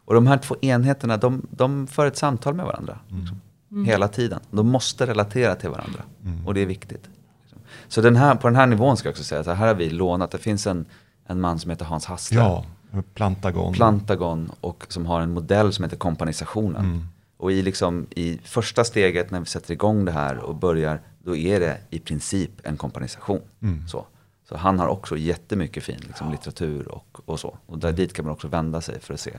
Och 0.06 0.14
de 0.14 0.28
här 0.28 0.38
två 0.38 0.56
enheterna, 0.62 1.18
de, 1.18 1.48
de 1.52 1.88
för 1.88 2.06
ett 2.06 2.18
samtal 2.18 2.54
med 2.54 2.66
varandra. 2.66 2.98
Liksom. 3.08 3.42
Hela 3.86 4.08
tiden. 4.08 4.40
De 4.52 4.68
måste 4.70 5.06
relatera 5.06 5.56
till 5.56 5.70
varandra. 5.70 6.00
Och 6.46 6.54
det 6.54 6.62
är 6.62 6.66
viktigt. 6.66 7.10
Liksom. 7.42 7.60
Så 7.88 8.02
den 8.02 8.16
här, 8.16 8.36
på 8.36 8.48
den 8.48 8.56
här 8.56 8.66
nivån 8.66 8.98
ska 8.98 9.08
jag 9.08 9.12
också 9.14 9.24
säga 9.24 9.42
att 9.42 9.48
här 9.48 9.56
har 9.68 9.74
vi 9.74 9.90
lånat, 9.90 10.32
det 10.32 10.38
finns 10.38 10.68
en, 10.68 10.86
en 11.28 11.42
man 11.42 11.60
som 11.60 11.70
heter 11.72 11.86
Hans 11.86 12.06
Hassler. 12.06 12.64
Ja, 12.96 13.02
Plantagon. 13.14 13.74
Plantagon 13.74 14.52
och 14.62 14.86
som 14.90 15.06
har 15.06 15.22
en 15.22 15.34
modell 15.34 15.74
som 15.74 15.84
heter 15.84 15.98
kompanisationen. 15.98 17.08
Och 17.38 17.52
i, 17.52 17.62
liksom, 17.62 18.08
i 18.10 18.40
första 18.44 18.84
steget 18.84 19.32
när 19.32 19.40
vi 19.40 19.46
sätter 19.46 19.74
igång 19.74 20.06
det 20.06 20.12
här 20.12 20.38
och 20.38 20.56
börjar, 20.56 21.00
då 21.24 21.36
är 21.36 21.60
det 21.60 21.78
i 21.90 22.00
princip 22.00 22.52
en 22.64 22.78
kompanisation. 22.78 23.42
Så. 23.88 24.06
så 24.50 24.58
han 24.58 24.80
har 24.80 24.88
också 24.88 25.18
jättemycket 25.18 25.84
fin 25.84 26.00
liksom, 26.08 26.32
litteratur 26.32 26.88
och, 26.88 27.20
och 27.26 27.40
så. 27.40 27.58
Och 27.66 27.78
där, 27.80 27.92
dit 27.92 28.14
kan 28.14 28.26
man 28.26 28.34
också 28.34 28.48
vända 28.48 28.82
sig 28.82 29.00
för 29.00 29.14
att 29.14 29.20
se 29.20 29.32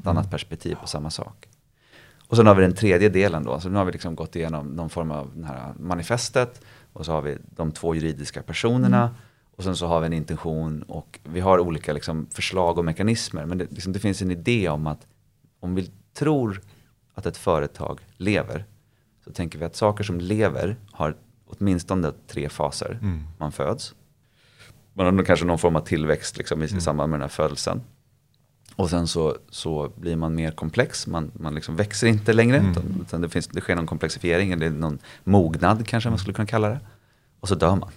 ett 0.00 0.06
annat 0.06 0.30
perspektiv 0.30 0.74
på 0.74 0.86
samma 0.86 1.10
sak. 1.10 1.48
Och 2.28 2.36
sen 2.36 2.46
har 2.46 2.54
vi 2.54 2.62
den 2.62 2.74
tredje 2.74 3.08
delen 3.08 3.44
då, 3.44 3.60
så 3.60 3.68
nu 3.68 3.76
har 3.76 3.84
vi 3.84 3.92
liksom 3.92 4.14
gått 4.14 4.36
igenom 4.36 4.66
någon 4.66 4.90
form 4.90 5.10
av 5.10 5.30
det 5.34 5.46
här 5.46 5.74
manifestet 5.78 6.60
och 6.92 7.04
så 7.04 7.12
har 7.12 7.22
vi 7.22 7.36
de 7.56 7.72
två 7.72 7.94
juridiska 7.94 8.42
personerna 8.42 9.14
och 9.56 9.64
sen 9.64 9.76
så 9.76 9.86
har 9.86 10.00
vi 10.00 10.06
en 10.06 10.12
intention 10.12 10.82
och 10.82 11.18
vi 11.24 11.40
har 11.40 11.58
olika 11.58 11.92
liksom 11.92 12.26
förslag 12.30 12.78
och 12.78 12.84
mekanismer. 12.84 13.44
Men 13.44 13.58
det, 13.58 13.72
liksom, 13.72 13.92
det 13.92 13.98
finns 13.98 14.22
en 14.22 14.30
idé 14.30 14.68
om 14.68 14.86
att 14.86 15.06
om 15.60 15.74
vi 15.74 15.90
tror 16.14 16.60
att 17.14 17.26
ett 17.26 17.36
företag 17.36 18.00
lever 18.16 18.64
så 19.24 19.32
tänker 19.32 19.58
vi 19.58 19.64
att 19.64 19.76
saker 19.76 20.04
som 20.04 20.20
lever 20.20 20.76
har 20.92 21.16
åtminstone 21.46 22.12
tre 22.26 22.48
faser. 22.48 22.98
Man 23.38 23.52
föds, 23.52 23.94
man 24.92 25.18
har 25.18 25.24
kanske 25.24 25.46
någon 25.46 25.58
form 25.58 25.76
av 25.76 25.80
tillväxt 25.80 26.38
liksom, 26.38 26.62
i, 26.62 26.64
i 26.64 26.80
samband 26.80 27.10
med 27.10 27.20
den 27.20 27.22
här 27.22 27.28
födelsen. 27.28 27.80
Och 28.76 28.90
sen 28.90 29.06
så, 29.06 29.36
så 29.50 29.92
blir 29.96 30.16
man 30.16 30.34
mer 30.34 30.50
komplex, 30.50 31.06
man, 31.06 31.30
man 31.34 31.54
liksom 31.54 31.76
växer 31.76 32.06
inte 32.06 32.32
längre. 32.32 32.56
Utan, 32.70 32.84
utan 33.00 33.20
det, 33.20 33.28
finns, 33.28 33.48
det 33.48 33.60
sker 33.60 33.76
någon 33.76 33.86
komplexifiering, 33.86 34.52
eller 34.52 34.70
någon 34.70 34.98
mognad 35.24 35.86
kanske 35.86 36.10
man 36.10 36.18
skulle 36.18 36.34
kunna 36.34 36.46
kalla 36.46 36.68
det. 36.68 36.80
Och 37.40 37.48
så 37.48 37.54
dör 37.54 37.76
man. 37.76 37.90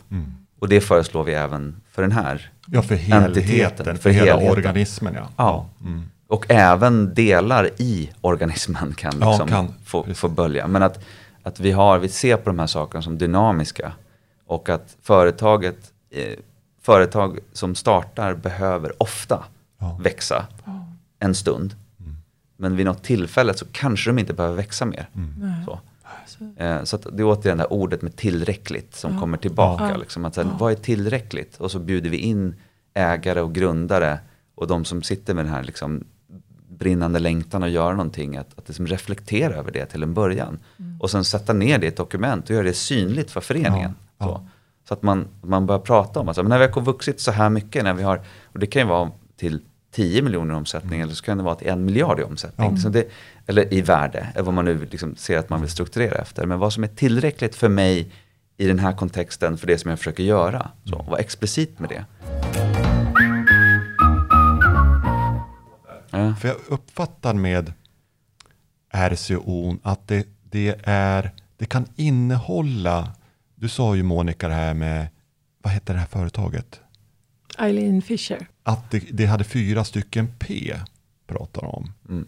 Och 0.60 0.70
det 0.70 0.82
föreslår 0.82 1.24
vi 1.24 1.34
även 1.34 1.82
för 1.92 2.02
den 2.02 2.12
här 2.12 2.52
Ja, 2.68 2.82
för 2.82 2.96
helheten, 2.96 3.26
entiteten, 3.26 3.98
för, 3.98 4.10
hela 4.10 4.26
helheten. 4.32 4.58
organismen. 4.58 5.14
Ja. 5.16 5.28
Ja. 5.38 5.70
Mm. 5.82 6.04
Och 6.28 6.46
även 6.50 7.14
delar 7.14 7.70
i 7.78 8.10
organismen 8.22 8.94
kan, 8.94 9.14
Ja, 9.22 9.30
liksom 9.32 9.48
kan. 9.48 9.74
få, 9.86 10.04
Precis. 10.04 10.20
få 10.20 10.28
bölja. 10.30 10.68
Men 10.68 10.84
att, 10.84 11.00
att 11.44 11.60
vi, 11.60 11.72
har, 11.72 12.00
vi 12.00 12.10
ser 12.10 12.38
på 12.38 12.50
de 12.50 12.60
här 12.60 12.68
sakerna 12.68 13.02
som 13.02 13.18
dynamiska. 13.18 13.92
Och 14.46 14.70
att 14.70 14.98
företaget, 15.02 15.78
eh, 16.12 16.38
företag 16.82 17.40
som 17.54 17.76
startar 17.76 18.34
behöver 18.34 19.02
ofta 19.04 19.44
Ja. 19.80 20.00
växa 20.02 20.46
en 21.20 21.36
stund. 21.36 21.76
Men 22.58 22.76
vid 22.76 22.86
något 22.86 23.04
tillfälle 23.04 23.54
så 23.54 23.66
kanske 23.72 24.10
de 24.10 24.20
inte 24.20 24.34
behöver 24.34 24.56
växa 24.56 24.86
mer. 24.86 25.10
Nej. 25.14 25.66
Så. 25.66 25.80
Så- 26.30 26.64
Eh, 26.64 26.84
så 26.84 26.96
att 26.96 27.02
det 27.02 27.22
är 27.24 27.26
återigen 27.26 27.58
det 27.58 27.64
här 27.64 27.74
ordet 27.74 28.02
med 28.02 28.16
tillräckligt 28.16 28.96
som 28.96 29.20
kommer 29.20 29.38
tillbaka. 29.38 29.98
Liksom, 29.98 30.26
att, 30.26 30.36
så 30.36 30.42
här, 30.42 30.52
Vad 30.60 30.72
är 30.72 30.76
tillräckligt? 30.76 31.58
Och 31.58 31.72
så 31.72 31.80
bjuder 31.80 32.10
vi 32.10 32.18
in 32.18 32.56
ägare 32.94 33.42
och 33.42 33.54
grundare 33.56 34.20
och 34.56 34.68
de 34.68 34.86
som 34.86 35.04
sitter 35.04 35.34
med 35.34 35.46
den 35.46 35.54
här 35.54 35.64
liksom, 35.64 36.04
brinnande 36.70 37.20
längtan 37.20 37.64
att 37.64 37.70
göra 37.72 37.92
någonting. 37.92 38.38
Att, 38.38 38.60
att 38.60 38.68
liksom 38.68 38.88
reflektera 38.88 39.54
över 39.56 39.72
det 39.72 39.86
till 39.86 40.04
en 40.04 40.14
början. 40.14 40.60
Och 41.00 41.12
sen 41.12 41.24
sätta 41.24 41.54
ner 41.54 41.78
det 41.80 41.86
i 41.86 41.90
ett 41.90 41.98
dokument 41.98 42.44
och 42.46 42.52
göra 42.56 42.64
det 42.64 42.74
synligt 42.74 43.32
för 43.32 43.42
föreningen. 43.42 43.92
Ja, 44.18 44.26
Så, 44.26 44.32
ja. 44.32 44.48
så 44.88 44.94
att 44.94 45.04
man, 45.04 45.28
man 45.42 45.66
börjar 45.66 45.80
prata 45.80 46.20
om 46.20 46.30
att 46.30 46.36
så 46.36 46.42
här, 46.42 46.50
men 46.50 46.60
när 46.60 46.68
vi 46.68 46.74
har 46.74 46.82
vuxit 46.82 47.20
så 47.20 47.32
här 47.32 47.50
mycket, 47.50 47.84
när 47.84 47.94
vi 47.94 48.04
har, 48.04 48.22
och 48.46 48.60
det 48.60 48.68
kan 48.68 48.82
ju 48.82 48.88
vara 48.88 49.12
till 49.38 49.62
10 49.92 50.22
miljoner 50.22 50.54
i 50.54 50.58
omsättning 50.58 51.02
eller 51.02 51.14
så 51.14 51.24
kan 51.24 51.38
det 51.38 51.44
vara 51.44 51.56
till 51.56 51.68
en 51.68 51.86
miljard 51.86 52.20
i 52.20 52.24
omsättning. 52.24 52.72
Ja. 52.72 52.78
Så 52.78 52.90
det, 52.90 53.08
eller 53.48 53.74
i 53.74 53.82
värde, 53.82 54.28
eller 54.36 54.44
vad 54.44 54.54
man 54.54 54.66
nu 54.66 54.88
liksom 54.92 55.16
ser 55.16 55.38
att 55.38 55.50
man 55.50 55.62
vill 55.62 55.70
strukturera 55.70 56.22
efter. 56.22 56.46
Men 56.46 56.60
vad 56.60 56.74
som 56.74 56.84
är 56.84 56.88
tillräckligt 56.88 57.56
för 57.56 57.70
mig 57.70 58.12
i 58.58 58.68
den 58.68 58.80
här 58.80 58.94
kontexten 58.94 59.58
för 59.58 59.68
det 59.68 59.78
som 59.78 59.90
jag 59.90 60.00
försöker 60.00 60.24
göra. 60.24 60.72
Så, 60.84 61.06
var 61.10 61.18
explicit 61.18 61.80
med 61.80 61.90
det. 61.90 62.06
Ja. 66.12 66.36
För 66.36 66.48
jag 66.48 66.58
uppfattar 66.68 67.34
med 67.34 67.74
RCO 68.94 69.78
att 69.84 70.08
det, 70.08 70.28
det, 70.44 70.80
är, 70.84 71.32
det 71.58 71.66
kan 71.66 71.86
innehålla, 71.96 73.12
du 73.56 73.70
sa 73.70 73.96
ju 73.96 74.04
Monica 74.04 74.48
det 74.48 74.54
här 74.54 74.74
med, 74.74 75.08
vad 75.64 75.74
heter 75.74 75.94
det 75.94 76.00
här 76.00 76.08
företaget? 76.08 76.80
Eileen 77.58 78.02
Fisher. 78.02 78.48
Att 78.70 78.92
det, 78.92 79.04
det 79.12 79.26
hade 79.26 79.44
fyra 79.44 79.84
stycken 79.84 80.28
P, 80.40 80.76
pratar 81.28 81.66
om. 81.76 81.92
Mm. 82.10 82.26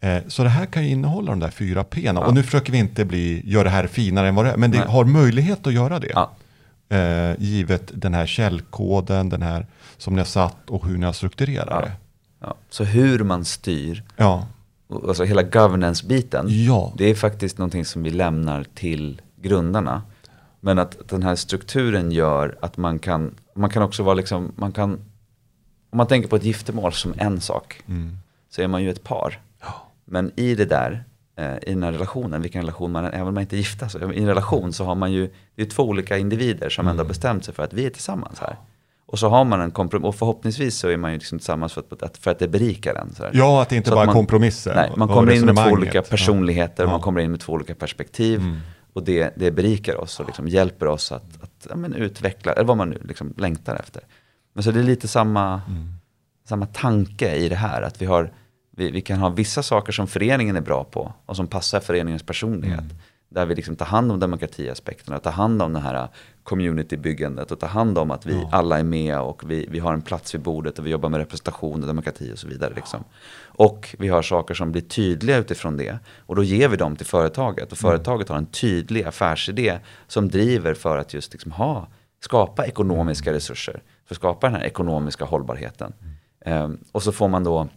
Eh, 0.00 0.28
så 0.28 0.42
det 0.42 0.48
här 0.48 0.66
kan 0.66 0.84
ju 0.84 0.90
innehålla 0.90 1.30
de 1.30 1.40
där 1.40 1.50
fyra 1.50 1.84
P. 1.84 2.10
Och 2.10 2.34
nu 2.34 2.42
försöker 2.42 2.72
vi 2.72 2.78
inte 2.78 3.04
bli, 3.04 3.42
göra 3.44 3.64
det 3.64 3.70
här 3.70 3.86
finare 3.86 4.28
än 4.28 4.34
vad 4.34 4.44
det 4.44 4.50
är, 4.50 4.56
men 4.56 4.70
det 4.70 4.78
Nej. 4.78 4.88
har 4.88 5.04
möjlighet 5.04 5.66
att 5.66 5.72
göra 5.72 5.98
det. 5.98 6.12
Ja. 6.14 6.30
Eh, 6.96 7.34
givet 7.38 7.90
den 7.94 8.14
här 8.14 8.26
källkoden, 8.26 9.28
den 9.28 9.42
här 9.42 9.66
som 9.96 10.14
ni 10.14 10.20
har 10.20 10.26
satt 10.26 10.70
och 10.70 10.86
hur 10.86 10.98
ni 10.98 11.06
har 11.06 11.12
strukturerat 11.12 11.84
det. 11.84 11.92
Ja. 12.40 12.54
Så 12.70 12.84
hur 12.84 13.24
man 13.24 13.44
styr, 13.44 14.02
Ja, 14.16 14.46
alltså 15.08 15.24
hela 15.24 15.42
governance-biten, 15.42 16.46
ja. 16.48 16.92
det 16.98 17.10
är 17.10 17.14
faktiskt 17.14 17.58
någonting 17.58 17.84
som 17.84 18.02
vi 18.02 18.10
lämnar 18.10 18.64
till 18.74 19.20
grundarna. 19.36 20.02
Men 20.60 20.78
att 20.78 21.08
den 21.08 21.22
här 21.22 21.36
strukturen 21.36 22.12
gör 22.12 22.58
att 22.62 22.76
man 22.76 22.98
kan, 22.98 23.34
man 23.54 23.70
kan 23.70 23.82
också 23.82 24.02
vara 24.02 24.14
liksom, 24.14 24.52
man 24.56 24.72
kan, 24.72 24.98
om 25.90 25.96
man 25.96 26.06
tänker 26.06 26.28
på 26.28 26.36
ett 26.36 26.44
giftermål 26.44 26.92
som 26.92 27.14
en 27.18 27.40
sak, 27.40 27.80
Mm. 27.88 28.18
så 28.50 28.62
är 28.62 28.68
man 28.68 28.82
ju 28.82 28.90
ett 28.90 29.04
par. 29.04 29.40
Ja. 29.60 29.74
Men 30.04 30.32
i 30.36 30.54
det 30.54 30.64
där, 30.64 31.04
eh, 31.36 31.54
i 31.54 31.70
den 31.74 31.82
här 31.82 31.92
relationen, 31.92 32.42
vilken 32.42 32.60
relation 32.62 32.92
man 32.92 33.04
även 33.04 33.20
om 33.28 33.34
man 33.34 33.40
inte 33.40 33.56
är 33.56 33.58
gifta, 33.58 33.88
så 33.88 34.12
i 34.12 34.18
en 34.20 34.26
relation 34.26 34.72
så 34.72 34.84
har 34.84 34.94
man 34.94 35.12
ju, 35.12 35.30
det 35.54 35.62
är 35.62 35.66
två 35.66 35.82
olika 35.82 36.18
individer 36.18 36.68
som 36.68 36.88
ändå 36.88 37.02
har 37.02 37.08
bestämt 37.08 37.44
sig 37.44 37.54
för 37.54 37.62
att 37.62 37.72
vi 37.72 37.86
är 37.86 37.90
tillsammans 37.90 38.38
här. 38.40 38.56
Och 39.08 39.18
så 39.18 39.28
har 39.28 39.44
man 39.44 39.60
en 39.60 39.70
kompromiss, 39.70 40.06
och 40.08 40.14
förhoppningsvis 40.14 40.76
så 40.78 40.88
är 40.88 40.96
man 40.96 41.12
ju 41.12 41.18
liksom 41.18 41.38
tillsammans 41.38 41.72
för 41.72 41.84
att, 42.00 42.16
för 42.16 42.30
att 42.30 42.38
det 42.38 42.48
berikar 42.48 42.94
en. 42.94 43.14
Så 43.14 43.22
här. 43.22 43.30
ja, 43.34 43.62
att 43.62 43.68
det 43.68 43.76
inte 43.76 43.88
Så 43.88 43.94
bara 43.94 44.02
är 44.02 44.06
man- 44.06 44.14
kompromisser. 44.14 44.74
Nej, 44.74 44.92
man 44.96 45.08
kommer 45.08 45.32
in 45.32 45.44
med 45.46 45.56
två 45.56 45.70
olika 45.70 46.02
personligheter, 46.02 46.84
Ja. 46.84 46.90
man 46.90 47.00
kommer 47.00 47.20
in 47.20 47.30
med 47.30 47.40
två 47.40 47.52
olika 47.52 47.74
perspektiv. 47.74 48.40
Mm. 48.40 48.56
Och 48.92 49.02
det, 49.04 49.32
det 49.36 49.50
berikar 49.50 50.00
oss 50.00 50.20
och 50.20 50.26
liksom 50.26 50.48
hjälper 50.48 50.86
oss 50.86 51.12
att, 51.12 51.42
att 51.42 51.66
ja, 51.70 51.76
men 51.76 51.94
utveckla, 51.94 52.52
eller 52.52 52.64
vad 52.64 52.76
man 52.76 52.90
nu 52.90 52.98
liksom 53.08 53.34
längtar 53.36 53.76
efter. 53.76 54.02
Men 54.56 54.62
så 54.62 54.70
det 54.70 54.78
är 54.80 54.84
lite 54.84 55.08
samma, 55.08 55.60
Mm. 55.68 55.88
samma 56.48 56.66
tanke 56.66 57.34
i 57.34 57.48
det 57.48 57.56
här. 57.56 57.82
Att 57.82 58.02
vi, 58.02 58.06
har, 58.06 58.32
vi, 58.76 58.90
vi 58.90 59.00
kan 59.00 59.18
ha 59.18 59.28
vissa 59.28 59.62
saker 59.62 59.92
som 59.92 60.06
föreningen 60.06 60.56
är 60.56 60.60
bra 60.60 60.84
på 60.84 61.12
och 61.26 61.36
som 61.36 61.46
passar 61.46 61.80
föreningens 61.80 62.22
personlighet. 62.22 62.80
Mm. 62.80 62.96
Där 63.28 63.46
vi 63.46 63.54
liksom 63.54 63.76
tar 63.76 63.86
hand 63.86 64.12
om 64.12 64.20
demokratiaspekterna, 64.20 65.18
tar 65.18 65.30
hand 65.30 65.62
om 65.62 65.72
det 65.72 65.80
här 65.80 66.08
communitybyggandet 66.42 67.50
och 67.52 67.60
tar 67.60 67.68
hand 67.68 67.98
om 67.98 68.10
att 68.10 68.26
vi 68.26 68.32
Ja. 68.34 68.48
alla 68.52 68.78
är 68.78 68.84
med 68.84 69.20
och 69.20 69.50
vi, 69.50 69.66
vi 69.70 69.78
har 69.78 69.92
en 69.92 70.02
plats 70.02 70.34
vid 70.34 70.40
bordet 70.40 70.78
och 70.78 70.86
vi 70.86 70.90
jobbar 70.90 71.08
med 71.08 71.18
representation 71.18 71.80
och 71.80 71.86
demokrati 71.86 72.32
och 72.32 72.38
så 72.38 72.48
vidare. 72.48 72.72
Liksom. 72.76 73.04
Och 73.44 73.96
vi 73.98 74.08
har 74.08 74.22
saker 74.22 74.54
som 74.54 74.72
blir 74.72 74.82
tydliga 74.82 75.36
utifrån 75.36 75.76
det 75.76 75.98
och 76.18 76.36
då 76.36 76.42
ger 76.42 76.68
vi 76.68 76.76
dem 76.76 76.96
till 76.96 77.06
företaget 77.06 77.72
och 77.72 77.78
företaget 77.78 78.28
har 78.28 78.36
en 78.36 78.46
tydlig 78.46 79.02
affärsidé 79.04 79.78
som 80.06 80.28
driver 80.28 80.74
för 80.74 80.98
att 80.98 81.14
just 81.14 81.32
liksom 81.32 81.52
ha, 81.52 81.88
skapa 82.24 82.66
ekonomiska 82.66 83.32
resurser, 83.32 83.82
för 84.06 84.14
att 84.14 84.18
skapa 84.18 84.46
den 84.46 84.56
här 84.60 84.66
ekonomiska 84.66 85.24
hållbarheten. 85.24 85.92
Ehm, 86.44 86.78
och 86.92 87.02
så 87.02 87.12
får 87.12 87.28
man 87.28 87.44
då, 87.44 87.68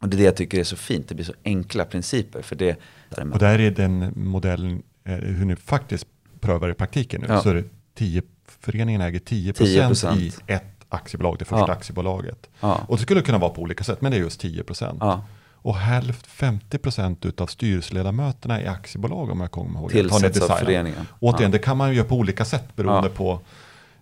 och 0.00 0.08
det 0.08 0.16
är 0.16 0.18
det 0.18 0.24
jag 0.24 0.36
tycker 0.36 0.58
är 0.60 0.64
så 0.64 0.76
fint, 0.76 1.08
det 1.08 1.14
blir 1.14 1.24
så 1.24 1.34
enkla 1.44 1.84
principer 1.84 2.42
för 2.42 2.56
det. 2.56 2.76
Och 3.32 3.38
där 3.38 3.58
är 3.60 3.70
den 3.70 4.12
modellen, 4.16 4.82
eh, 5.04 5.14
hur 5.14 5.44
ni 5.44 5.56
faktiskt 5.56 6.06
prövar 6.40 6.68
i 6.70 6.74
praktiken 6.74 7.20
nu, 7.20 7.26
Ja. 7.30 7.40
så 7.42 7.48
är 7.50 7.54
det 7.54 7.64
10, 7.94 8.22
föreningen 8.46 9.00
äger 9.00 9.18
10%, 9.18 9.52
10%. 9.66 10.18
i 10.20 10.32
ett 10.46 10.64
aktiebolag, 10.88 11.36
det 11.38 11.44
första 11.44 11.66
Ja. 11.66 11.72
aktiebolaget. 11.72 12.50
Ja, 12.60 12.80
Och 12.88 12.96
det 12.96 13.02
skulle 13.02 13.22
kunna 13.22 13.38
vara 13.38 13.50
på 13.50 13.62
olika 13.62 13.84
sätt, 13.84 14.00
men 14.00 14.12
det 14.12 14.18
är 14.18 14.20
just 14.20 14.40
10%. 14.40 14.96
ja, 15.00 15.24
Och 15.64 15.76
hälft, 15.76 16.26
50% 16.26 17.26
utav 17.26 17.46
styrelseledamöterna 17.46 18.62
i 18.62 18.66
aktiebolag 18.66 19.30
om 19.30 19.40
jag 19.40 19.50
kommer 19.50 19.80
ihåg 19.80 19.94
rätt, 19.94 20.00
tillsätts 20.10 20.40
av 20.40 20.56
föreningen. 20.56 21.06
Återigen, 21.20 21.50
Ja. 21.50 21.58
det 21.58 21.64
kan 21.64 21.76
man 21.76 21.90
ju 21.90 21.96
göra 21.96 22.06
på 22.08 22.14
olika 22.16 22.44
sätt 22.44 22.76
beroende 22.76 23.08
på, 23.08 23.40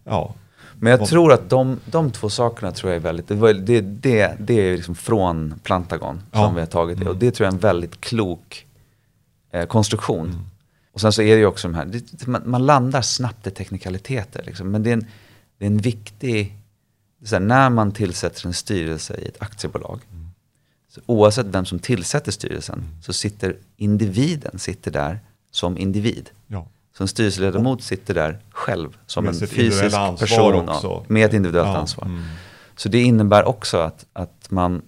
ja, 0.04 0.34
Men 0.80 0.90
jag 0.90 1.08
tror 1.08 1.32
att 1.32 1.50
de, 1.50 1.80
de 1.84 2.10
två 2.10 2.28
sakerna 2.30 2.72
tror 2.72 2.92
jag 2.92 2.96
är 2.96 3.00
väldigt, 3.00 3.28
det, 3.28 3.34
var- 3.34 3.52
det, 3.52 3.80
det, 3.80 4.36
det 4.40 4.54
är 4.54 4.76
liksom 4.76 4.94
från 4.94 5.54
Plantagon 5.62 6.16
som 6.32 6.40
Ja. 6.40 6.50
vi 6.54 6.60
har 6.60 6.66
tagit 6.66 6.98
det. 6.98 7.04
Och 7.04 7.10
Mm. 7.10 7.18
det 7.18 7.30
tror 7.30 7.44
jag 7.44 7.52
är 7.52 7.56
en 7.56 7.60
väldigt 7.60 8.00
klok 8.00 8.66
eh, 9.52 9.66
konstruktion. 9.66 10.26
Mm. 10.28 10.40
Och 10.92 11.00
sen 11.00 11.12
så 11.12 11.22
är 11.22 11.34
det 11.34 11.40
ju 11.40 11.46
också 11.46 11.68
de 11.68 11.74
här, 11.74 11.84
det, 11.84 12.26
man, 12.26 12.42
man 12.44 12.66
landar 12.66 13.02
snabbt 13.02 13.46
i 13.46 13.50
teknikaliteter 13.50 14.42
liksom. 14.46 14.70
Men 14.70 14.82
det 14.82 14.90
är 14.90 14.94
en, 14.94 15.06
det 15.58 15.64
är 15.64 15.70
en 15.70 15.78
viktig, 15.78 16.56
är 17.24 17.34
här, 17.34 17.40
när 17.40 17.70
man 17.70 17.92
tillsätter 17.92 18.46
en 18.46 18.54
styrelse 18.54 19.16
i 19.16 19.24
ett 19.28 19.42
aktiebolag. 19.42 20.00
Mm. 20.12 20.26
Så 20.88 21.00
oavsett 21.06 21.46
vem 21.46 21.64
som 21.64 21.78
tillsätter 21.78 22.32
styrelsen 22.32 22.84
så 23.02 23.12
sitter 23.12 23.56
individen 23.76 24.58
sitter 24.58 24.90
där 24.90 25.20
som 25.50 25.78
individ. 25.78 26.30
ja. 26.46 26.66
Så 26.96 27.04
en 27.04 27.08
styrelseledamot 27.08 27.82
sitter 27.82 28.14
där 28.14 28.38
själv 28.50 28.96
som 29.06 29.28
en 29.28 29.34
fysisk 29.34 29.96
person 30.18 30.68
också. 30.68 31.04
med 31.08 31.26
ett 31.26 31.32
individuellt 31.32 31.68
ja. 31.68 31.76
ansvar. 31.76 32.04
Mm. 32.04 32.22
Så 32.76 32.88
det 32.88 33.02
innebär 33.02 33.44
också 33.44 33.78
att, 33.78 34.06
att 34.12 34.50
man, 34.50 34.82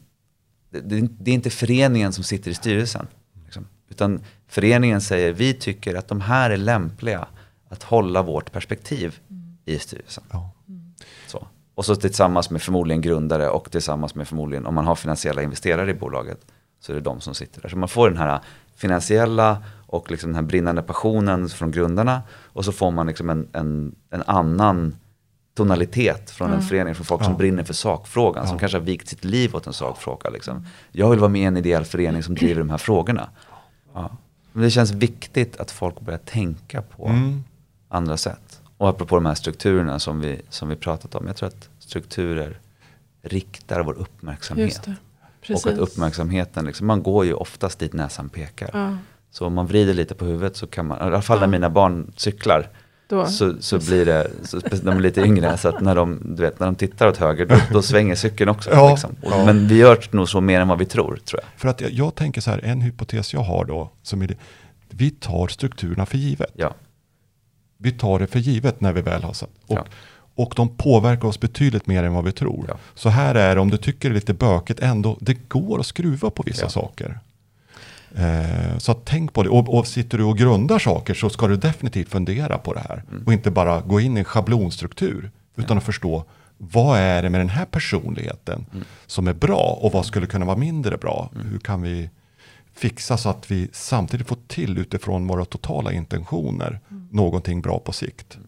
det, 0.71 1.09
det, 1.21 1.31
är 1.31 1.35
inte 1.35 1.51
föreningen 1.51 2.12
som 2.12 2.25
sitter 2.25 2.51
i 2.51 2.55
styrelsen. 2.55 3.07
Liksom, 3.45 3.67
utan 3.91 4.21
föreningen 4.49 5.01
säger 5.01 5.33
vi 5.33 5.55
tycker 5.55 5.95
att 5.95 6.09
de 6.09 6.21
här 6.21 6.51
är 6.51 6.57
lämpliga 6.57 7.27
att 7.69 7.83
hålla 7.83 8.23
vårt 8.23 8.53
perspektiv 8.53 9.19
i 9.65 9.79
styrelsen. 9.79 10.25
Ja. 10.31 10.51
Så. 11.27 11.47
Och 11.75 11.85
så 11.85 11.97
tillsammans 11.97 12.51
med 12.51 12.62
förmodligen 12.62 13.01
grundare 13.01 13.49
och 13.49 13.71
tillsammans 13.71 14.15
med 14.15 14.29
förmodligen 14.29 14.67
om 14.67 14.75
man 14.75 14.87
har 14.87 14.95
finansiella 14.95 15.43
investerare 15.43 15.91
i 15.91 15.95
bolaget 15.95 16.41
så 16.81 16.93
är 16.93 16.97
det 16.97 17.03
de 17.03 17.21
som 17.21 17.35
sitter 17.35 17.62
där. 17.62 17.69
Så 17.69 17.77
man 17.77 17.88
får 17.88 18.11
den 18.11 18.19
här 18.19 18.41
finansiella 18.77 19.62
och 19.93 20.11
liksom 20.11 20.29
den 20.31 20.35
här 20.35 20.43
brinnande 20.43 20.83
passionen 20.83 21.49
från 21.49 21.71
grundarna 21.71 22.23
och 22.31 22.65
så 22.65 22.73
får 22.73 22.91
man 22.91 23.07
liksom 23.07 23.31
en, 23.31 23.49
en, 23.53 23.95
en 24.11 24.23
annan 24.27 24.97
tonalitet 25.55 26.31
från 26.31 26.53
en 26.53 26.63
förening, 26.63 26.95
från 26.95 27.05
folk 27.07 27.23
som 27.25 27.33
Ja. 27.33 27.39
brinner 27.39 27.65
för 27.65 27.75
sakfrågan, 27.75 28.47
som 28.47 28.55
Ja. 28.57 28.59
kanske 28.61 28.79
har 28.79 28.85
vikt 28.85 29.09
sitt 29.09 29.25
liv 29.25 29.57
åt 29.57 29.67
en 29.67 29.73
sakfråga. 29.73 30.31
Liksom. 30.31 30.67
Jag 30.93 31.11
vill 31.11 31.19
vara 31.19 31.29
med 31.31 31.41
i 31.43 31.45
en 31.45 31.57
ideell 31.57 31.85
förening 31.85 32.23
som 32.23 32.35
driver 32.35 32.59
de 32.61 32.71
här 32.71 32.79
frågorna. 32.79 33.29
Ja. 33.95 34.11
Men 34.53 34.63
det 34.63 34.71
känns 34.71 34.91
viktigt 34.91 35.57
att 35.57 35.71
folk 35.71 36.01
börjar 36.01 36.19
tänka 36.19 36.83
på 36.83 37.07
Mm. 37.07 37.45
andra 37.89 38.17
sätt. 38.17 38.61
Och 38.77 38.89
apropå 38.89 39.15
de 39.15 39.27
här 39.27 39.35
strukturerna 39.35 39.99
som 39.99 40.21
vi, 40.21 40.43
som 40.49 40.69
vi 40.69 40.77
pratat 40.77 41.15
om. 41.15 41.27
Jag 41.27 41.37
tror 41.37 41.47
att 41.49 41.69
strukturer 41.79 42.59
riktar 43.23 43.81
vår 43.83 43.93
uppmärksamhet. 43.95 44.67
Just 44.69 44.83
det. 44.83 44.95
Precis. 45.47 45.67
Och 45.67 45.73
att 45.73 45.79
uppmärksamheten, 45.79 46.65
liksom, 46.65 46.87
man 46.87 47.03
går 47.03 47.25
ju 47.25 47.35
oftast 47.35 47.79
dit 47.79 47.93
näsan 47.93 48.29
pekar. 48.29 48.99
Så 49.35 49.47
om 49.47 49.55
man 49.55 49.66
vrider 49.66 49.95
lite 49.95 50.14
på 50.14 50.25
huvudet 50.25 50.57
så 50.57 50.66
kan 50.66 50.87
man, 50.87 50.99
i 50.99 51.01
alla 51.01 51.23
fall 51.23 51.38
när 51.38 51.47
Ja. 51.47 51.51
mina 51.51 51.71
barn 51.71 52.12
cyklar, 52.16 52.68
då. 53.09 53.27
så, 53.27 53.55
så 53.61 53.79
blir 53.79 54.07
det, 54.07 54.31
så, 54.45 54.59
de 54.83 54.88
är 54.97 55.01
lite 55.01 55.21
yngre, 55.21 55.59
så 55.59 55.68
att 55.68 55.81
när 55.81 55.95
de, 55.95 56.21
du 56.37 56.42
vet, 56.42 56.61
när 56.61 56.66
de 56.66 56.75
tittar 56.75 57.09
åt 57.09 57.16
höger, 57.16 57.47
då, 57.47 57.57
då 57.73 57.83
svänger 57.83 58.14
cykeln 58.14 58.51
också. 58.51 58.71
Ja, 58.71 58.90
liksom. 58.90 59.16
Och, 59.23 59.33
ja. 59.33 59.45
Men 59.45 59.68
vi 59.68 59.77
gör 59.77 59.99
nog 60.11 60.29
så 60.29 60.40
mer 60.40 60.61
än 60.61 60.68
vad 60.68 60.79
vi 60.79 60.85
tror, 60.85 61.18
tror 61.25 61.40
jag. 61.42 61.61
För 61.61 61.68
att 61.68 61.81
jag, 61.81 61.90
jag 61.90 62.14
tänker 62.14 62.40
så 62.40 62.51
här, 62.51 62.61
en 62.64 62.81
hypotes 62.81 63.33
jag 63.35 63.40
har 63.40 63.64
då, 63.64 63.90
som 64.03 64.23
är 64.23 64.27
det, 64.29 64.35
vi 64.88 65.11
tar 65.11 65.49
strukturerna 65.49 66.07
för 66.07 66.18
givet. 66.18 66.51
Ja, 66.55 66.75
Vi 67.79 67.92
tar 67.92 68.18
det 68.18 68.27
för 68.27 68.38
givet 68.38 68.81
när 68.81 68.92
vi 68.92 69.01
väl 69.01 69.23
har 69.23 69.33
satt. 69.33 69.51
Och, 69.66 69.77
Ja. 69.79 69.85
och 70.35 70.53
de 70.57 70.68
påverkar 70.77 71.29
oss 71.29 71.40
betydligt 71.40 71.87
mer 71.87 72.03
än 72.05 72.14
vad 72.14 72.25
vi 72.25 72.33
tror. 72.33 72.64
Ja. 72.68 72.75
Så 72.95 73.09
här 73.09 73.35
är 73.35 73.55
det, 73.55 73.61
om 73.61 73.71
du 73.71 73.77
tycker 73.77 74.09
det 74.09 74.12
är 74.12 74.14
lite 74.14 74.35
bökigt, 74.35 74.81
ändå, 74.81 75.16
det 75.21 75.35
går 75.49 75.81
att 75.81 75.87
skruva 75.87 76.31
på 76.31 76.42
vissa 76.47 76.62
Ja. 76.64 76.68
saker. 76.68 77.21
Eh, 78.16 78.79
så 78.79 78.92
att 78.92 79.05
tänk 79.05 79.33
på 79.33 79.42
det. 79.42 79.48
Och, 79.48 79.79
och 79.79 79.87
sitter 79.87 80.18
du 80.18 80.25
och 80.25 80.38
grundar 80.38 80.79
saker 80.79 81.14
så 81.14 81.31
ska 81.31 81.46
du 81.46 81.57
definitivt 81.57 82.09
fundera 82.09 82.59
på 82.59 82.75
det 82.75 82.81
här. 82.81 83.05
Mm. 83.11 83.22
Och 83.27 83.33
inte 83.33 83.51
bara 83.51 83.81
gå 83.81 84.01
in 84.01 84.16
i 84.16 84.18
en 84.18 84.25
schablonstruktur. 84.25 85.31
Utan 85.57 85.79
att 85.79 85.85
förstå, 85.85 86.25
vad 86.59 86.98
är 86.98 87.22
det 87.22 87.31
med 87.31 87.40
den 87.40 87.48
här 87.48 87.64
personligheten 87.64 88.66
Mm. 88.72 88.85
som 89.07 89.29
är 89.29 89.33
bra 89.33 89.79
och 89.81 89.92
vad 89.92 90.07
skulle 90.07 90.27
kunna 90.27 90.44
vara 90.44 90.57
mindre 90.57 90.96
bra? 90.96 91.31
Hur 91.51 91.59
kan 91.59 91.83
vi 91.83 92.11
fixa 92.75 93.16
så 93.16 93.29
att 93.29 93.51
vi 93.51 93.68
samtidigt 93.72 94.27
får 94.29 94.38
till 94.46 94.79
utifrån 94.79 95.27
våra 95.27 95.44
totala 95.44 95.92
intentioner 95.92 96.81
någonting 97.11 97.62
bra 97.62 97.79
på 97.79 97.92
sikt. 97.92 98.38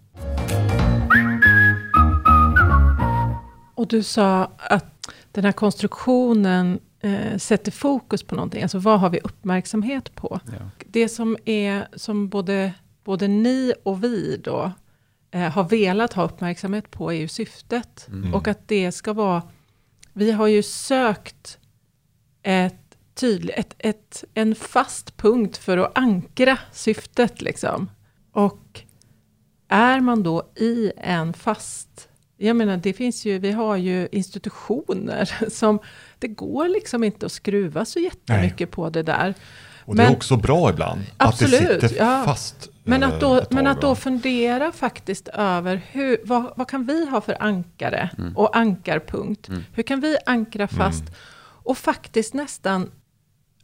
Och 3.75 3.87
du 3.87 4.03
sa 4.03 4.51
att 4.57 5.11
den 5.33 5.45
här 5.45 5.53
konstruktionen 5.53 6.79
eh, 7.05 7.39
sätter 7.39 7.73
fokus 7.73 8.23
på 8.23 8.35
någonting. 8.35 8.63
Alltså 8.63 8.79
vad 8.79 9.01
har 9.01 9.11
vi 9.11 9.21
uppmärksamhet 9.21 10.15
på? 10.15 10.41
ja. 10.47 10.71
Det 10.87 11.09
som 11.09 11.37
är 11.45 11.89
som 11.97 12.29
både, 12.29 12.73
både 13.05 13.29
ni 13.29 13.73
och 13.83 14.05
vi 14.05 14.37
då 14.37 14.73
eh, 15.31 15.51
har 15.51 15.65
velat 15.65 16.13
ha 16.13 16.25
uppmärksamhet 16.25 16.91
på 16.91 17.13
är 17.13 17.17
ju 17.17 17.29
syftet. 17.29 18.09
Mm. 18.09 18.35
Och 18.35 18.49
att 18.49 18.69
det 18.69 18.93
ska 18.93 19.13
vara, 19.13 19.43
vi 20.13 20.31
har 20.31 20.47
ju 20.47 20.63
sökt 20.63 21.59
ett 22.43 22.97
tydligt, 23.15 23.55
ett, 23.57 23.75
ett, 23.79 24.25
en 24.35 24.55
fast 24.55 25.17
punkt 25.17 25.57
för 25.57 25.79
att 25.79 25.99
ankra 25.99 26.59
syftet 26.73 27.43
liksom. 27.43 27.91
Och 28.33 28.83
är 29.69 30.01
man 30.01 30.23
då 30.23 30.43
i 30.55 30.93
en 30.97 31.33
fast, 31.33 32.09
jag 32.47 32.57
menar 32.57 32.77
det 32.77 32.93
finns 32.93 33.25
ju, 33.25 33.39
vi 33.39 33.53
har 33.53 33.77
ju 33.77 34.09
institutioner 34.13 35.31
som, 35.51 35.79
det 36.19 36.29
går 36.29 36.69
liksom 36.69 37.05
inte 37.05 37.27
att 37.27 37.33
skruva 37.33 37.85
så 37.85 37.99
jättemycket 37.99 38.71
på 38.71 38.91
det 38.91 39.03
där. 39.03 39.35
Och 39.87 39.97
det 39.97 40.03
Men- 40.03 40.13
är 40.13 40.17
också 40.17 40.37
bra 40.37 40.71
ibland. 40.71 41.01
Absolut, 41.17 41.71
att 41.71 41.81
det 41.81 41.89
sitter 41.89 42.05
ja. 42.05 42.23
fast. 42.25 42.69
Men 42.85 43.03
eh, 43.03 43.09
att 43.09 43.21
då, 43.21 43.35
ett 43.37 43.49
tag, 43.49 43.55
men 43.55 43.67
att 43.67 43.81
då 43.81 43.95
fundera 43.95 44.73
faktiskt 44.73 45.29
över 45.29 45.81
hur, 45.91 46.19
vad, 46.25 46.53
vad 46.57 46.69
kan 46.69 46.87
vi 46.87 47.07
ha 47.11 47.21
för 47.21 47.37
ankare 47.43 48.11
Mm. 48.19 48.37
och 48.37 48.57
ankarpunkt? 48.57 49.49
Mm. 49.49 49.65
Hur 49.73 49.83
kan 49.83 50.01
vi 50.01 50.17
ankra 50.27 50.69
fast? 50.69 51.05
Och 51.67 51.79
faktiskt 51.79 52.35
nästan, 52.35 52.91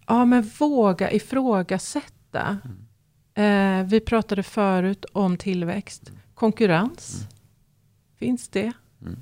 ja 0.06 0.24
men 0.24 0.50
våga 0.58 1.10
ifrågasätta. 1.12 2.58
Mm. 2.64 3.80
Eh, 3.80 3.86
vi 3.86 4.00
pratade 4.00 4.42
förut 4.42 5.04
om 5.12 5.36
tillväxt. 5.36 6.10
konkurrens. 6.34 7.26
Finns 8.20 8.48
det? 8.48 8.72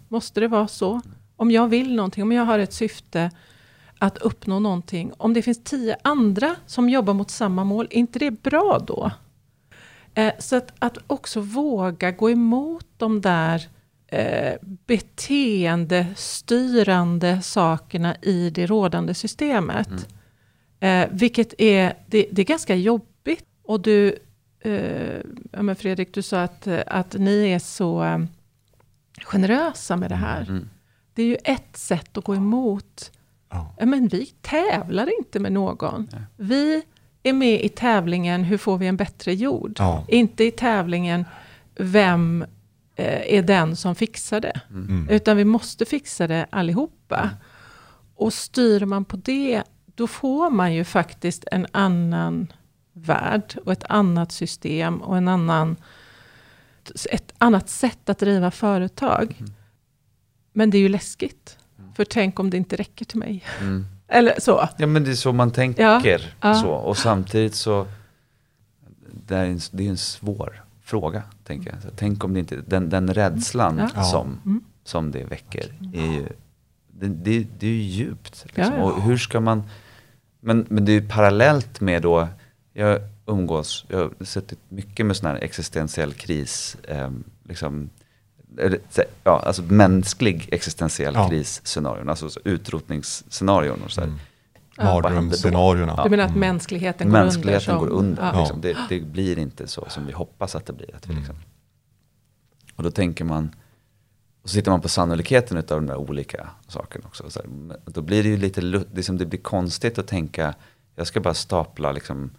Måste 0.08 0.40
det 0.40 0.48
vara 0.48 0.68
så? 0.68 1.00
Om 1.36 1.50
jag 1.50 1.68
vill 1.68 1.94
någonting, 1.94 2.22
om 2.22 2.32
jag 2.32 2.44
har 2.44 2.58
ett 2.58 2.72
syfte 2.72 3.30
att 3.98 4.18
uppnå 4.18 4.58
någonting. 4.58 5.12
Om 5.16 5.34
det 5.34 5.42
finns 5.42 5.64
tio 5.64 5.96
andra 6.02 6.56
som 6.66 6.88
jobbar 6.88 7.14
mot 7.14 7.30
samma 7.30 7.64
mål, 7.64 7.86
är 7.90 7.96
inte 7.96 8.18
det 8.18 8.30
bra 8.30 8.78
då? 8.86 9.10
Eh, 10.14 10.32
så 10.38 10.56
att, 10.56 10.72
att 10.78 10.98
också 11.06 11.40
våga 11.40 12.10
gå 12.10 12.30
emot 12.30 12.86
de 12.96 13.20
där 13.20 13.68
eh, 14.06 14.54
beteendestyrande 14.62 17.42
sakerna 17.42 18.16
i 18.22 18.50
det 18.50 18.66
rådande 18.66 19.14
systemet. 19.14 20.08
Eh, 20.80 21.08
vilket 21.10 21.60
är, 21.60 21.94
det, 22.06 22.28
det 22.32 22.42
är 22.42 22.46
ganska 22.46 22.74
jobbigt. 22.74 23.46
Och 23.64 23.80
du, 23.80 24.18
eh, 24.60 25.20
ja 25.52 25.74
Fredrik, 25.74 26.14
du 26.14 26.22
sa 26.22 26.42
att, 26.42 26.66
att 26.86 27.14
ni 27.14 27.50
är 27.50 27.58
så 27.58 28.04
eh, 28.04 28.18
generösa 29.24 29.96
med 29.96 30.10
det 30.10 30.16
här. 30.16 30.42
Mm. 30.42 30.68
Det 31.14 31.22
är 31.22 31.26
ju 31.26 31.36
ett 31.44 31.76
sätt 31.76 32.18
att 32.18 32.24
gå 32.24 32.34
emot. 32.34 33.12
Ja, 33.50 33.74
men 33.80 34.08
vi 34.08 34.26
tävlar 34.26 35.18
inte 35.18 35.40
med 35.40 35.52
någon. 35.52 36.08
Nej. 36.12 36.22
Vi 36.36 36.82
är 37.22 37.32
med 37.32 37.64
i 37.64 37.68
tävlingen 37.68 38.44
Hur 38.44 38.58
får 38.58 38.78
vi 38.78 38.86
en 38.86 38.96
bättre 38.96 39.34
jord? 39.34 39.76
Ja. 39.78 40.04
Inte 40.08 40.44
i 40.44 40.50
tävlingen 40.50 41.24
Vem 41.78 42.44
eh, 42.96 43.34
är 43.34 43.42
den 43.42 43.76
som 43.76 43.94
fixar 43.94 44.40
det? 44.40 44.60
Mm. 44.70 45.08
Utan 45.10 45.36
vi 45.36 45.44
måste 45.44 45.84
fixa 45.84 46.26
det 46.26 46.46
allihopa. 46.50 47.30
Och 48.14 48.32
styr 48.32 48.84
man 48.84 49.04
på 49.04 49.16
det, 49.16 49.62
då 49.94 50.06
får 50.06 50.50
man 50.50 50.74
ju 50.74 50.84
faktiskt 50.84 51.44
en 51.52 51.66
annan 51.72 52.52
värld 52.92 53.58
och 53.64 53.72
ett 53.72 53.84
annat 53.88 54.32
system 54.32 55.02
och 55.02 55.16
en 55.16 55.28
annan, 55.28 55.76
ett 57.10 57.32
annat 57.38 57.68
sätt 57.68 58.08
att 58.08 58.18
driva 58.18 58.50
företag. 58.50 59.36
Mm. 59.40 59.52
Men 60.52 60.70
det 60.70 60.78
är 60.78 60.82
ju 60.82 60.88
läskigt. 60.88 61.58
För 61.94 62.04
tänk 62.04 62.40
om 62.40 62.50
det 62.50 62.56
inte 62.56 62.76
räcker 62.76 63.04
till 63.04 63.18
mig. 63.18 63.44
Mm. 63.60 63.86
Eller 64.08 64.34
så. 64.40 64.68
Ja 64.78 64.86
men 64.86 65.04
det 65.04 65.10
är 65.10 65.14
så 65.14 65.32
man 65.32 65.50
tänker. 65.50 66.34
Ja. 66.40 66.54
Så. 66.54 66.68
Och 66.68 66.96
samtidigt 66.96 67.54
så, 67.54 67.86
det 69.26 69.36
är 69.36 69.44
en, 69.46 69.60
det 69.70 69.86
är 69.86 69.90
en 69.90 69.96
svår 69.96 70.64
fråga. 70.82 71.22
Tänker 71.44 71.70
jag. 71.72 71.82
Så 71.82 71.88
tänk 71.96 72.24
om 72.24 72.34
det 72.34 72.40
inte, 72.40 72.56
den, 72.66 72.90
den 72.90 73.14
rädslan 73.14 73.78
Ja. 73.78 73.88
Ja. 73.94 74.02
som, 74.02 74.40
Mm. 74.44 74.64
som 74.84 75.10
det 75.10 75.24
väcker 75.24 75.72
är 75.94 76.12
ju, 76.12 76.26
det, 76.92 77.08
det, 77.08 77.46
det 77.58 77.66
är 77.66 77.70
ju 77.70 77.82
djupt. 77.82 78.44
Liksom. 78.44 78.74
Ja, 78.74 78.78
ja. 78.78 78.84
Och 78.84 79.02
hur 79.02 79.16
ska 79.18 79.40
man, 79.40 79.62
men, 80.40 80.66
men 80.68 80.84
det 80.84 80.92
är 80.92 81.00
ju 81.00 81.08
parallellt 81.08 81.80
med 81.80 82.02
då, 82.02 82.28
jag 82.72 83.00
umgås, 83.28 83.84
jag 83.88 83.98
har 83.98 84.24
suttit 84.24 84.58
mycket 84.68 85.06
med 85.06 85.16
sån 85.16 85.26
här 85.30 85.36
existentiell 85.36 86.12
kris, 86.12 86.76
eh, 86.82 87.10
liksom, 87.44 87.90
ja, 89.24 89.40
alltså 89.46 89.62
mänsklig 89.62 90.48
existentiell 90.52 91.14
Ja. 91.14 91.28
krisscenarion, 91.28 92.08
alltså 92.08 92.30
så 92.30 92.40
utrotningsscenarion 92.44 93.82
och 93.82 93.90
så 93.90 94.00
här. 94.00 94.08
Mm. 94.08 94.18
Ja. 94.76 94.84
Mardrömsscenarierna. 94.84 96.04
Du 96.04 96.10
menar 96.10 96.24
att 96.24 96.30
Mm. 96.30 96.40
mänskligheten 96.40 97.06
går 97.10 97.12
Mänskligheten 97.18 97.74
under? 97.74 97.86
går 97.86 97.96
som- 97.96 98.06
under. 98.06 98.22
Ja. 98.32 98.40
Liksom. 98.40 98.60
Det, 98.60 98.76
det 98.88 99.00
blir 99.00 99.38
inte 99.38 99.66
så 99.66 99.86
som 99.88 100.06
vi 100.06 100.12
hoppas 100.12 100.54
att 100.54 100.66
det 100.66 100.72
blir. 100.72 100.96
Att 100.96 101.06
vi 101.06 101.10
Mm. 101.12 101.22
liksom. 101.22 101.36
Och 102.76 102.82
då 102.82 102.90
tänker 102.90 103.24
man, 103.24 103.54
och 104.42 104.48
så 104.48 104.54
sitter 104.54 104.70
man 104.70 104.80
på 104.80 104.88
sannolikheten 104.88 105.56
av 105.58 105.64
de 105.66 105.86
där 105.86 105.96
olika 105.96 106.48
sakerna 106.68 107.04
också. 107.06 107.30
Så 107.30 107.40
här, 107.40 107.48
då 107.84 108.02
blir 108.02 108.22
det 108.22 108.28
ju 108.28 108.36
lite, 108.36 108.60
lu- 108.60 108.86
det, 108.92 109.02
som 109.02 109.18
det 109.18 109.26
blir 109.26 109.40
konstigt 109.40 109.98
att 109.98 110.06
tänka, 110.06 110.54
jag 110.96 111.06
ska 111.06 111.20
bara 111.20 111.34
stapla 111.34 111.92
liksom, 111.92 112.30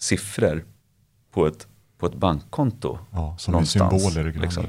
siffror 0.00 0.64
på 1.32 1.46
ett, 1.46 1.66
på 1.98 2.06
ett 2.06 2.14
bankkonto. 2.14 2.98
Ja, 3.10 3.34
som 3.38 3.50
är 3.50 3.52
någonstans, 3.52 4.02
symboler 4.02 4.32
liksom. 4.40 4.64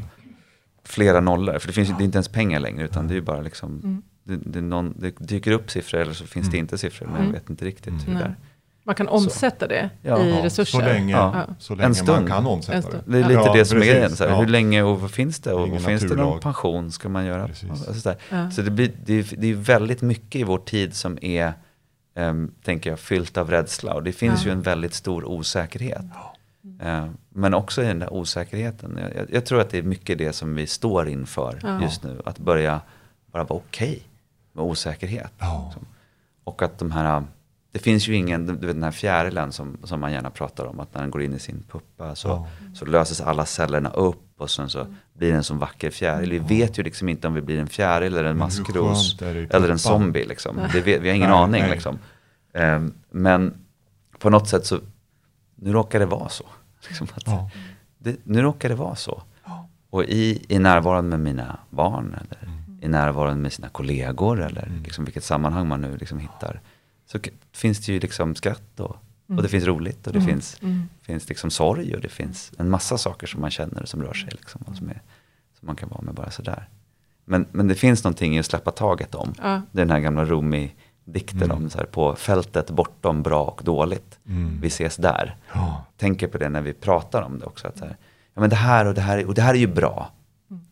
Flera 0.83 1.19
nollor, 1.19 1.59
för 1.59 1.67
det 1.67 1.73
finns 1.73 1.89
ju, 1.89 1.93
det 1.93 2.03
är 2.03 2.05
inte 2.05 2.17
ens 2.17 2.27
pengar 2.27 2.59
längre 2.59 2.85
utan 2.85 3.07
det 3.07 3.15
är 3.17 3.21
bara 3.21 3.41
liksom, 3.41 3.69
Mm. 3.83 4.01
det, 4.23 4.35
det, 4.51 4.59
är 4.59 4.63
någon, 4.63 4.93
det 4.99 5.15
dyker 5.19 5.51
upp 5.51 5.71
siffror 5.71 5.99
eller 6.01 6.13
så 6.13 6.25
finns 6.25 6.49
det 6.49 6.57
inte 6.57 6.77
siffror 6.77 7.05
men 7.05 7.15
jag 7.15 7.21
Mm. 7.23 7.33
vet 7.33 7.49
inte 7.49 7.65
riktigt 7.65 7.87
Mm. 7.87 7.99
hur 8.05 8.13
det 8.13 8.21
är. 8.21 8.35
Man 8.83 8.95
kan 8.95 9.07
omsätta 9.07 9.67
det 9.67 9.89
Ja. 10.01 10.23
i 10.23 10.29
Ja, 10.29 10.45
resurser. 10.45 10.79
Så 10.79 10.85
länge, 10.85 11.11
Ja. 11.13 11.45
så 11.59 11.75
länge 11.75 11.87
En 11.87 11.95
stund. 11.95 12.09
man 12.09 12.27
kan 12.27 12.37
En 12.37 12.45
omsätta 12.45 12.81
stund. 12.81 13.03
det. 13.05 13.11
Det 13.11 13.17
är 13.17 13.21
lite 13.29 13.33
Ja, 13.33 13.53
det 13.53 13.65
som 13.65 13.77
är 13.77 13.81
precis. 13.81 13.93
grejen. 13.95 14.15
Så 14.15 14.23
här, 14.23 14.31
Ja. 14.31 14.39
Hur 14.39 14.47
länge 14.47 14.83
och 14.83 15.01
vad 15.01 15.11
finns 15.11 15.39
det? 15.39 15.53
Och 15.53 15.67
Ingen 15.67 15.81
finns 15.81 16.01
det 16.01 16.15
någon 16.15 16.39
pension 16.39 16.91
ska 16.91 17.09
man 17.09 17.25
göra? 17.25 17.47
Precis. 17.47 17.69
Alltså, 17.69 17.93
så 17.93 18.09
där. 18.09 18.17
Ja. 18.29 18.51
så 18.51 18.61
det, 18.61 18.71
blir, 18.71 18.91
det, 19.05 19.13
är, 19.13 19.35
det 19.37 19.47
är 19.51 19.53
väldigt 19.55 20.01
mycket 20.01 20.41
i 20.41 20.43
vår 20.43 20.57
tid 20.57 20.93
som 20.93 21.17
är, 21.21 21.53
ehm, 22.15 22.51
tänker 22.63 22.89
jag, 22.89 22.99
fyllt 22.99 23.37
av 23.37 23.49
rädsla. 23.49 23.93
Och 23.93 24.03
det 24.03 24.11
finns 24.11 24.41
Ja. 24.41 24.45
ju 24.45 24.51
en 24.51 24.61
väldigt 24.61 24.93
stor 24.93 25.25
osäkerhet. 25.25 26.05
Eh, 26.81 27.07
men 27.29 27.53
också 27.53 27.83
i 27.83 27.85
den 27.85 27.99
där 27.99 28.13
osäkerheten. 28.13 28.99
Jag, 29.15 29.27
jag, 29.33 29.45
tror 29.45 29.61
att 29.61 29.69
det 29.69 29.77
är 29.77 29.83
mycket 29.83 30.17
det 30.17 30.33
som 30.33 30.55
vi 30.55 30.67
står 30.67 31.07
inför 31.09 31.59
Ja. 31.63 31.81
just 31.81 32.03
nu. 32.03 32.21
Att 32.25 32.37
börja 32.39 32.81
bara 33.31 33.43
vara 33.43 33.59
okej 33.59 34.03
med 34.53 34.65
osäkerhet. 34.65 35.31
Ja. 35.39 35.63
Liksom. 35.65 35.85
Och 36.43 36.61
att 36.61 36.79
de 36.79 36.91
här, 36.91 37.23
det 37.71 37.79
finns 37.79 38.07
ju 38.07 38.15
ingen, 38.15 38.45
du 38.45 38.53
vet 38.53 38.75
den 38.75 38.83
här 38.83 38.91
fjärilen 38.91 39.51
som, 39.51 39.77
som 39.83 39.99
man 39.99 40.11
gärna 40.11 40.29
pratar 40.29 40.65
om, 40.65 40.79
att 40.79 40.93
när 40.93 41.01
den 41.01 41.11
går 41.11 41.23
in 41.23 41.33
i 41.33 41.39
sin 41.39 41.63
puppa 41.69 42.15
så, 42.15 42.27
Ja. 42.27 42.47
så 42.75 42.85
löses 42.85 43.21
alla 43.21 43.45
cellerna 43.45 43.89
upp 43.89 44.23
och 44.41 44.49
sen 44.49 44.69
så 44.69 44.87
blir 45.13 45.31
det 45.31 45.37
en 45.37 45.43
som 45.43 45.57
vacker 45.59 45.89
fjäril. 45.91 46.29
Vi 46.29 46.39
vet 46.39 46.77
ju 46.79 46.83
liksom 46.83 47.09
inte 47.09 47.27
om 47.27 47.33
vi 47.33 47.41
blir 47.41 47.59
en 47.59 47.67
fjäril 47.67 48.13
eller 48.17 48.29
en 48.29 48.37
maskros 48.37 49.17
eller 49.21 49.69
en 49.69 49.79
zombie. 49.79 50.25
Liksom. 50.25 50.59
Det 50.73 50.81
vet, 50.81 51.01
vi 51.01 51.07
har 51.09 51.15
ingen 51.15 51.29
Nej, 51.29 51.39
aning. 51.39 51.61
nej. 51.61 51.71
Liksom. 51.71 51.99
Ehm, 52.53 52.93
men 53.09 53.53
på 54.19 54.29
något 54.29 54.47
sätt 54.49 54.65
så, 54.65 54.79
nu 55.55 55.71
råkar 55.73 55.99
det 55.99 56.05
vara 56.05 56.29
så. 56.29 56.43
Liksom 56.87 57.07
att, 57.15 57.23
Ja. 57.27 57.49
det, 57.97 58.15
nu 58.23 58.41
råkar 58.41 58.69
det 58.69 58.75
vara 58.75 58.95
så. 58.95 59.21
Ja. 59.45 59.67
Och 59.89 60.03
i, 60.03 60.45
i 60.47 60.59
närvaron 60.59 61.09
med 61.09 61.19
mina 61.19 61.59
barn 61.69 62.15
eller 62.19 62.37
Mm. 62.47 62.79
i 62.83 62.87
närvaron 62.87 63.41
med 63.41 63.53
sina 63.53 63.69
kollegor 63.69 64.41
eller 64.41 64.63
Mm. 64.67 64.83
liksom 64.83 65.05
vilket 65.05 65.23
sammanhang 65.23 65.67
man 65.67 65.81
nu 65.81 65.97
liksom 65.97 66.19
hittar. 66.19 66.61
Så 67.11 67.19
finns 67.53 67.85
det 67.85 67.91
ju 67.93 67.99
liksom 67.99 68.35
skratt 68.35 68.79
och, 68.79 68.95
Mm. 69.31 69.37
och 69.37 69.43
det 69.43 69.49
finns 69.49 69.65
roligt 69.65 70.07
och 70.07 70.13
det 70.13 70.19
Mm. 70.19 70.29
finns, 70.31 70.57
Mm. 70.61 70.89
finns 71.01 71.29
liksom 71.29 71.51
sorg 71.51 71.95
och 71.95 72.01
det 72.01 72.09
finns 72.09 72.51
en 72.57 72.69
massa 72.69 72.97
saker 72.97 73.27
som 73.27 73.41
man 73.41 73.51
känner 73.51 73.85
som 73.85 74.03
rör 74.03 74.13
sig. 74.13 74.29
Liksom, 74.31 74.61
och 74.67 74.75
som, 74.75 74.89
är, 74.89 75.01
som 75.59 75.65
man 75.67 75.75
kan 75.75 75.89
vara 75.89 76.01
med 76.01 76.13
bara 76.13 76.31
sådär. 76.31 76.69
Men, 77.25 77.45
men 77.51 77.67
det 77.67 77.75
finns 77.75 78.03
någonting 78.03 78.35
i 78.35 78.39
att 78.39 78.45
släppa 78.45 78.71
taget 78.71 79.15
om. 79.15 79.33
Ja. 79.41 79.61
Det 79.71 79.81
är 79.81 79.85
den 79.85 79.89
här 79.91 79.99
gamla 79.99 80.25
Rumi-dikten 80.25 81.43
Mm. 81.43 81.57
om 81.57 81.69
så 81.69 81.77
här, 81.77 81.85
på 81.85 82.15
fältet 82.15 82.69
bortom 82.71 83.23
bra 83.23 83.43
och 83.45 83.61
dåligt. 83.63 84.19
Mm. 84.27 84.61
Vi 84.61 84.67
ses 84.67 84.95
där 84.95 85.35
Ja. 85.53 85.85
tänker 85.97 86.27
på 86.27 86.37
det 86.37 86.49
när 86.49 86.61
vi 86.61 86.73
pratar 86.73 87.21
om 87.21 87.39
det 87.39 87.45
också. 87.45 87.67
Att 87.67 87.77
så 87.77 87.85
här, 87.85 87.97
ja, 88.33 88.41
men 88.41 88.49
det 88.49 88.55
här 88.55 88.85
och 88.87 88.93
det 88.93 89.01
här, 89.01 89.17
är- 89.17 89.25
och 89.27 89.33
det 89.33 89.41
här 89.41 89.53
är 89.53 89.59
ju 89.59 89.67
bra. 89.67 90.11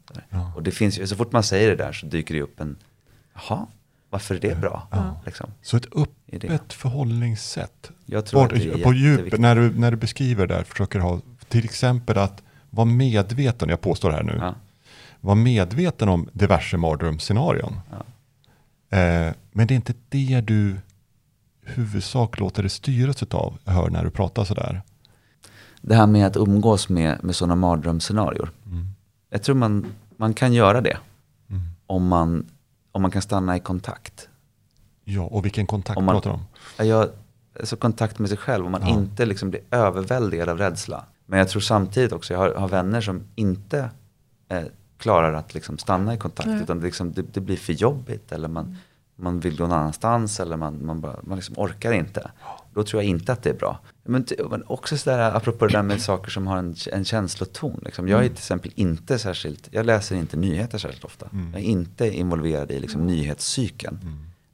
Så 0.07 0.13
här. 0.13 0.25
Ja. 0.29 0.51
Och 0.55 0.63
det 0.63 0.71
finns 0.71 0.99
ju, 0.99 1.07
så 1.07 1.15
fort 1.15 1.31
man 1.31 1.43
säger 1.43 1.69
det 1.69 1.75
där 1.75 1.91
så 1.93 2.05
dyker 2.05 2.33
det 2.33 2.41
upp 2.41 2.59
en, 2.59 2.75
jaha, 3.33 3.67
varför 4.09 4.35
är 4.35 4.39
det 4.39 4.55
bra? 4.61 4.87
Ja. 4.91 5.15
Liksom, 5.25 5.49
Så 5.61 5.77
ett 5.77 5.85
i 6.31 6.37
det. 6.37 6.47
öppet 6.47 6.73
förhållningssätt. 6.73 7.91
Bort, 8.33 8.49
på 8.49 8.55
djup, 8.55 8.73
jätteviktigt. 8.83 9.39
när 9.39 9.55
du, 9.55 9.79
när 9.79 9.91
du 9.91 9.97
beskriver 9.97 10.47
det 10.47 10.53
där, 10.55 10.63
försöker 10.63 10.99
ha 10.99 11.19
till 11.47 11.65
exempel 11.65 12.17
att 12.17 12.43
vara 12.69 12.85
medveten, 12.85 13.69
jag 13.69 13.81
påstår 13.81 14.09
det 14.09 14.15
här 14.15 14.23
nu, 14.23 14.37
Ja, 14.41 14.55
vara 15.19 15.35
medveten 15.35 16.09
om 16.09 16.29
diverse 16.33 16.77
mardrömsscenarion. 16.77 17.79
ja. 17.91 18.05
Eh, 18.97 19.33
men 19.51 19.67
det 19.67 19.73
är 19.73 19.75
inte 19.75 19.93
det 20.09 20.41
du 20.41 20.75
huvudsak 21.63 22.39
låter 22.39 22.63
det 22.63 22.69
styras 22.69 23.23
av, 23.23 23.57
jag 23.65 23.71
hör 23.73 23.89
när 23.89 24.03
du 24.03 24.09
pratar 24.11 24.43
sådär. 24.43 24.81
Det 25.81 25.95
här 25.95 26.07
med 26.07 26.27
att 26.27 26.37
umgås 26.37 26.89
med, 26.89 27.23
med 27.23 27.35
sådana 27.35 27.55
mardrömsscenarior. 27.55 28.51
Mm. 28.65 28.87
Jag 29.29 29.43
tror 29.43 29.55
man, 29.55 29.85
man 30.17 30.33
kan 30.33 30.53
göra 30.53 30.81
det 30.81 30.97
Mm. 31.49 31.61
om 31.87 32.07
man, 32.07 32.45
om 32.91 33.01
man 33.01 33.11
kan 33.11 33.21
stanna 33.21 33.57
i 33.57 33.59
kontakt. 33.59 34.28
Ja, 35.09 35.21
och 35.21 35.45
vilken 35.45 35.67
kontakt 35.67 35.97
Om 35.97 36.05
man- 36.05 36.15
pratar 36.15 36.29
du 36.29 36.33
om? 36.33 36.45
Ja, 36.77 36.83
Jag, 36.85 37.09
alltså 37.59 37.75
kontakt 37.75 38.19
med 38.19 38.29
sig 38.29 38.37
själv, 38.37 38.65
om 38.65 38.71
man 38.71 38.81
Ja. 38.81 38.89
inte 38.89 39.25
liksom 39.25 39.49
blir 39.49 39.61
överväldigad 39.71 40.49
av 40.49 40.57
rädsla. 40.57 41.05
Men 41.25 41.39
jag 41.39 41.49
tror 41.49 41.61
samtidigt 41.61 42.11
också, 42.13 42.33
jag 42.33 42.39
har, 42.39 42.53
har 42.53 42.67
vänner 42.67 43.01
som 43.01 43.21
inte 43.35 43.89
eh, 44.49 44.63
klarar 44.97 45.33
att 45.33 45.53
liksom 45.53 45.77
stanna 45.77 46.13
i 46.13 46.17
kontakt. 46.17 46.49
Nej. 46.49 46.61
Utan 46.63 46.79
det, 46.79 46.85
liksom, 46.85 47.11
det, 47.13 47.21
det 47.33 47.39
blir 47.41 47.57
för 47.57 47.73
jobbigt 47.73 48.31
eller 48.31 48.47
man, 48.47 48.77
man 49.15 49.39
vill 49.39 49.57
gå 49.57 49.63
någon 49.67 49.77
annanstans 49.77 50.39
eller 50.39 50.57
man, 50.57 50.85
man, 50.85 51.01
bara, 51.01 51.15
man 51.23 51.35
liksom 51.37 51.55
orkar 51.57 51.91
inte. 51.91 52.31
Då 52.73 52.83
tror 52.83 53.01
jag 53.03 53.09
inte 53.09 53.33
att 53.33 53.43
det 53.43 53.49
är 53.49 53.53
bra. 53.53 53.79
Men, 54.03 54.25
men 54.49 54.63
också 54.67 54.97
sådär, 54.97 55.35
apropå 55.35 55.67
det 55.67 55.73
där 55.73 55.83
med 55.83 56.01
saker 56.01 56.31
som 56.31 56.47
har 56.47 56.57
en, 56.57 56.75
en 56.91 57.05
känsloton. 57.05 57.79
Liksom. 57.85 58.07
Jag 58.07 58.19
är 58.19 58.23
till 58.27 58.33
exempel 58.37 58.71
inte 58.75 59.19
särskilt, 59.19 59.67
jag 59.71 59.85
läser 59.85 60.15
inte 60.15 60.37
nyheter 60.37 60.77
särskilt 60.77 61.03
ofta. 61.05 61.25
Mm. 61.33 61.49
Jag 61.53 61.61
är 61.61 61.65
inte 61.65 62.17
involverad 62.17 62.71
i 62.71 62.79
liksom, 62.79 63.07
nyhetscykeln. 63.07 63.99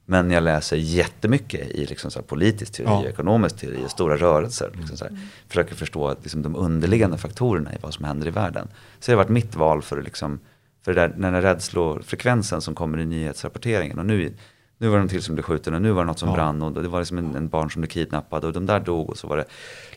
Mm. 0.08 0.26
Men 0.26 0.30
jag 0.30 0.42
läser 0.42 0.76
jättemycket 0.76 1.70
i 1.70 1.86
liksom 1.86 2.10
så 2.10 2.18
här 2.18 2.26
politisk 2.26 2.72
teori, 2.72 2.90
Ja. 3.04 3.08
ekonomisk 3.08 3.56
teori 3.56 3.84
stora 3.88 4.16
rörelser. 4.16 4.70
Liksom 4.78 4.96
så 4.96 5.04
här. 5.04 5.18
Försöker 5.48 5.74
förstå 5.74 6.14
liksom 6.22 6.42
de 6.42 6.56
underliggande 6.56 7.18
faktorerna 7.18 7.74
i 7.74 7.76
vad 7.80 7.94
som 7.94 8.04
händer 8.04 8.26
i 8.26 8.30
världen. 8.30 8.68
Så 9.00 9.10
det 9.10 9.16
har 9.16 9.24
varit 9.24 9.28
mitt 9.30 9.56
val 9.56 9.82
för, 9.82 9.98
att 9.98 10.04
liksom, 10.04 10.40
för 10.84 10.94
det 10.94 11.00
där, 11.00 11.08
den 11.08 11.34
här 11.34 11.42
rädslofrekvensen 11.42 12.60
som 12.60 12.74
kommer 12.74 12.98
i 12.98 13.06
nyhetsrapporteringen. 13.06 13.98
Och 13.98 14.06
nu, 14.06 14.34
nu 14.78 14.88
var 14.88 14.96
det 14.96 15.02
en 15.02 15.08
till 15.08 15.22
som 15.22 15.34
blev 15.34 15.42
skjuten 15.44 15.74
och 15.74 15.82
nu 15.82 15.90
var 15.92 16.02
det 16.02 16.06
något 16.06 16.18
som 16.18 16.28
Ja. 16.28 16.34
brann 16.34 16.62
och 16.62 16.72
det 16.82 16.88
var 16.88 16.98
liksom 16.98 17.18
en, 17.18 17.34
en 17.36 17.48
barn 17.48 17.70
som 17.70 17.80
blev 17.80 17.88
kidnappad 17.88 18.44
och 18.44 18.52
de 18.52 18.66
där 18.66 18.80
dog 18.80 19.10
och 19.10 19.18
så 19.18 19.26
var 19.28 19.36
det 19.36 19.44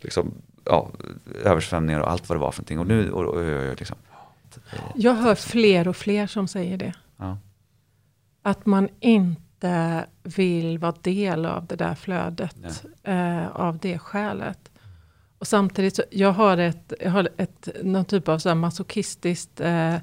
liksom, 0.02 0.32
ja, 0.66 0.90
översvämningar 1.44 2.00
och 2.00 2.12
allt 2.12 2.30
vad 2.30 2.38
det 2.38 2.42
var 2.42 2.52
för 2.52 2.62
någonting. 2.62 2.80
Och 2.80 2.88
nu, 2.88 3.12
och, 3.12 3.26
och, 3.26 3.34
och, 3.36 3.70
och, 3.70 3.80
liksom. 3.80 3.98
Jag 4.96 5.14
hör 5.14 5.36
fler 5.36 5.88
och 5.88 5.96
fler 5.96 6.28
som 6.28 6.48
säger 6.48 6.78
det. 6.78 6.94
Ja. 7.18 7.38
Att 8.42 8.66
man 8.66 8.90
inte 9.00 9.42
vill 10.24 10.78
vara 10.80 10.94
del 11.02 11.46
av 11.46 11.66
det 11.66 11.76
där 11.76 11.96
flödet 11.96 12.84
eh, 13.04 13.48
av 13.48 13.78
det 13.78 14.00
skälet. 14.00 14.72
Och 15.38 15.48
samtidigt, 15.48 15.96
så, 15.96 16.04
jag 16.12 16.32
har 16.32 16.58
ett, 16.58 16.94
jag 17.00 17.12
har 17.12 17.30
ett 17.38 17.70
någon 17.84 18.06
typ 18.06 18.28
av 18.28 18.40
så 18.40 18.56
masochistiskt 18.56 19.62
eh, 19.62 19.96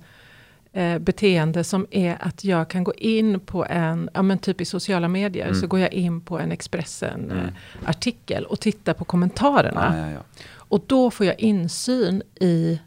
eh, 0.73 0.99
beteende 0.99 1.65
som 1.65 1.87
är 1.91 2.17
att 2.21 2.45
jag 2.45 2.71
kan 2.71 2.85
gå 2.85 2.95
in 2.95 3.41
på 3.41 3.65
en, 3.65 4.11
ja 4.15 4.23
men 4.23 4.39
typ 4.39 4.61
i 4.61 4.65
sociala 4.65 5.09
medier, 5.09 5.47
Mm. 5.47 5.61
så 5.61 5.67
går 5.67 5.81
jag 5.81 5.93
in 5.93 6.21
på 6.21 6.39
en 6.39 6.53
Expressen 6.53 7.25
Mm. 7.31 7.39
eh, 7.39 7.51
artikel 7.87 8.45
och 8.45 8.61
tittar 8.61 8.95
på 8.95 9.05
kommentarerna. 9.05 9.93
Ja, 9.97 10.07
ja, 10.07 10.11
ja. 10.13 10.45
Och 10.69 10.85
då 10.87 11.11
får 11.11 11.27
jag 11.27 11.41
insyn 11.41 12.23
i 12.41 12.81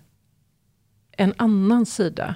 en 1.11 1.33
annan 1.37 1.85
sida. 1.85 2.35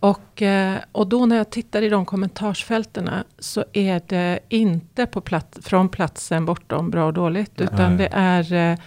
Och, 0.00 0.42
eh, 0.42 0.76
och 0.92 1.06
då 1.06 1.26
när 1.26 1.36
jag 1.36 1.50
tittar 1.50 1.82
i 1.82 1.88
de 1.88 2.06
kommentarsfältena 2.06 3.24
så 3.38 3.64
är 3.72 4.02
det 4.06 4.38
inte 4.48 5.06
på 5.06 5.20
plats, 5.20 5.58
från 5.62 5.88
platsen 5.88 6.44
bortom 6.44 6.90
bra 6.90 7.06
och 7.06 7.12
dåligt. 7.12 7.60
Utan 7.60 7.96
Nej. 7.96 7.98
det 7.98 8.08
är 8.12 8.72
eh, 8.72 8.78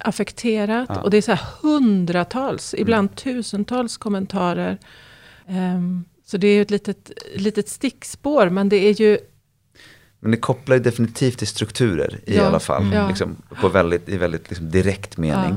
affekterat. 0.00 0.88
Ja. 0.94 1.00
Och 1.00 1.10
det 1.10 1.16
är 1.16 1.22
så 1.22 1.32
här 1.32 1.44
hundratals, 1.62 2.74
ibland 2.78 3.16
tusentals 3.16 3.96
kommentarer. 3.96 4.78
Ehm, 5.46 6.04
så 6.26 6.36
det 6.36 6.46
är 6.46 6.54
ju 6.54 6.62
ett 6.62 6.70
litet, 6.70 7.10
litet 7.36 7.68
stickspår. 7.68 8.48
Men 8.50 8.68
det 8.68 8.76
är 8.76 9.00
ju 9.00 9.18
Men 10.20 10.30
det 10.30 10.36
kopplar 10.36 10.76
ju 10.76 10.82
definitivt 10.82 11.38
till 11.38 11.46
strukturer 11.46 12.20
i 12.26 12.36
Ja, 12.36 12.44
alla 12.46 12.60
fall. 12.60 12.82
mm. 12.82 12.94
Ja. 12.94 13.08
Liksom, 13.08 13.36
på 13.60 13.68
väldigt, 13.68 14.08
I 14.08 14.16
väldigt 14.16 14.50
liksom 14.50 14.70
direkt 14.70 15.16
mening. 15.16 15.54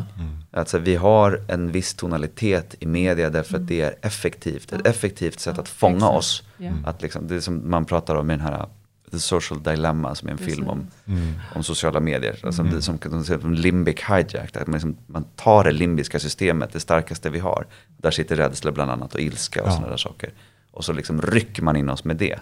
Alltså, 0.58 0.78
vi 0.78 0.95
har 0.95 1.41
en 1.47 1.72
viss 1.72 1.93
tonalitet 1.93 2.76
i 2.80 2.86
media 2.86 3.30
därför 3.30 3.58
att 3.58 3.68
det 3.68 3.82
är 3.82 3.95
effektivt. 4.01 4.74
Ett 4.74 4.88
effektivt 4.88 5.39
sätt 5.39 5.58
att 5.60 5.70
fånga 5.70 5.95
exakt. 5.95 6.14
oss. 6.18 6.43
ja, 6.58 6.72
Att 6.86 7.01
liksom, 7.01 7.28
det 7.28 7.36
är 7.36 7.39
som 7.39 7.70
man 7.70 7.86
pratar 7.86 8.16
om 8.16 8.32
i 8.32 8.34
den 8.34 8.41
här 8.45 8.66
The 9.12 9.20
Social 9.20 9.64
Dilemma 9.64 10.16
som 10.16 10.28
är 10.28 10.32
en 10.32 10.38
film 10.38 10.68
om, 10.68 10.88
Mm. 11.05 11.34
om 11.55 11.64
sociala 11.64 11.99
medier. 11.99 12.39
Alltså, 12.43 12.64
det, 12.64 12.82
som, 12.82 12.99
som 13.41 13.53
limbic 13.53 13.95
hijack. 14.10 14.55
Att 14.58 14.68
man, 14.68 14.74
liksom, 14.74 14.97
man 15.08 15.24
tar 15.36 15.64
det 15.64 15.72
limbiska 15.72 16.20
systemet, 16.20 16.74
det 16.74 16.80
starkaste 16.80 17.30
vi 17.30 17.39
har. 17.39 17.66
Där 17.97 18.12
sitter 18.12 18.36
rädsla 18.36 18.72
bland 18.72 18.91
annat 18.91 19.14
och 19.16 19.20
ilska 19.22 19.62
och 19.62 19.68
Ja. 19.68 19.72
sådana 19.72 19.89
där 19.89 19.97
saker. 19.97 20.30
Och 20.72 20.86
så 20.86 20.93
liksom 20.93 21.22
rycker 21.22 21.64
man 21.64 21.76
in 21.76 21.89
oss 21.89 22.03
med 22.03 22.16
det. 22.16 22.39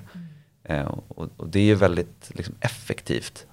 Eh, 0.64 0.86
och, 1.08 1.32
och 1.38 1.48
det 1.50 1.60
är 1.60 1.64
ju 1.64 1.76
väldigt 1.76 2.32
liksom, 2.34 2.56
effektivt. 2.60 3.46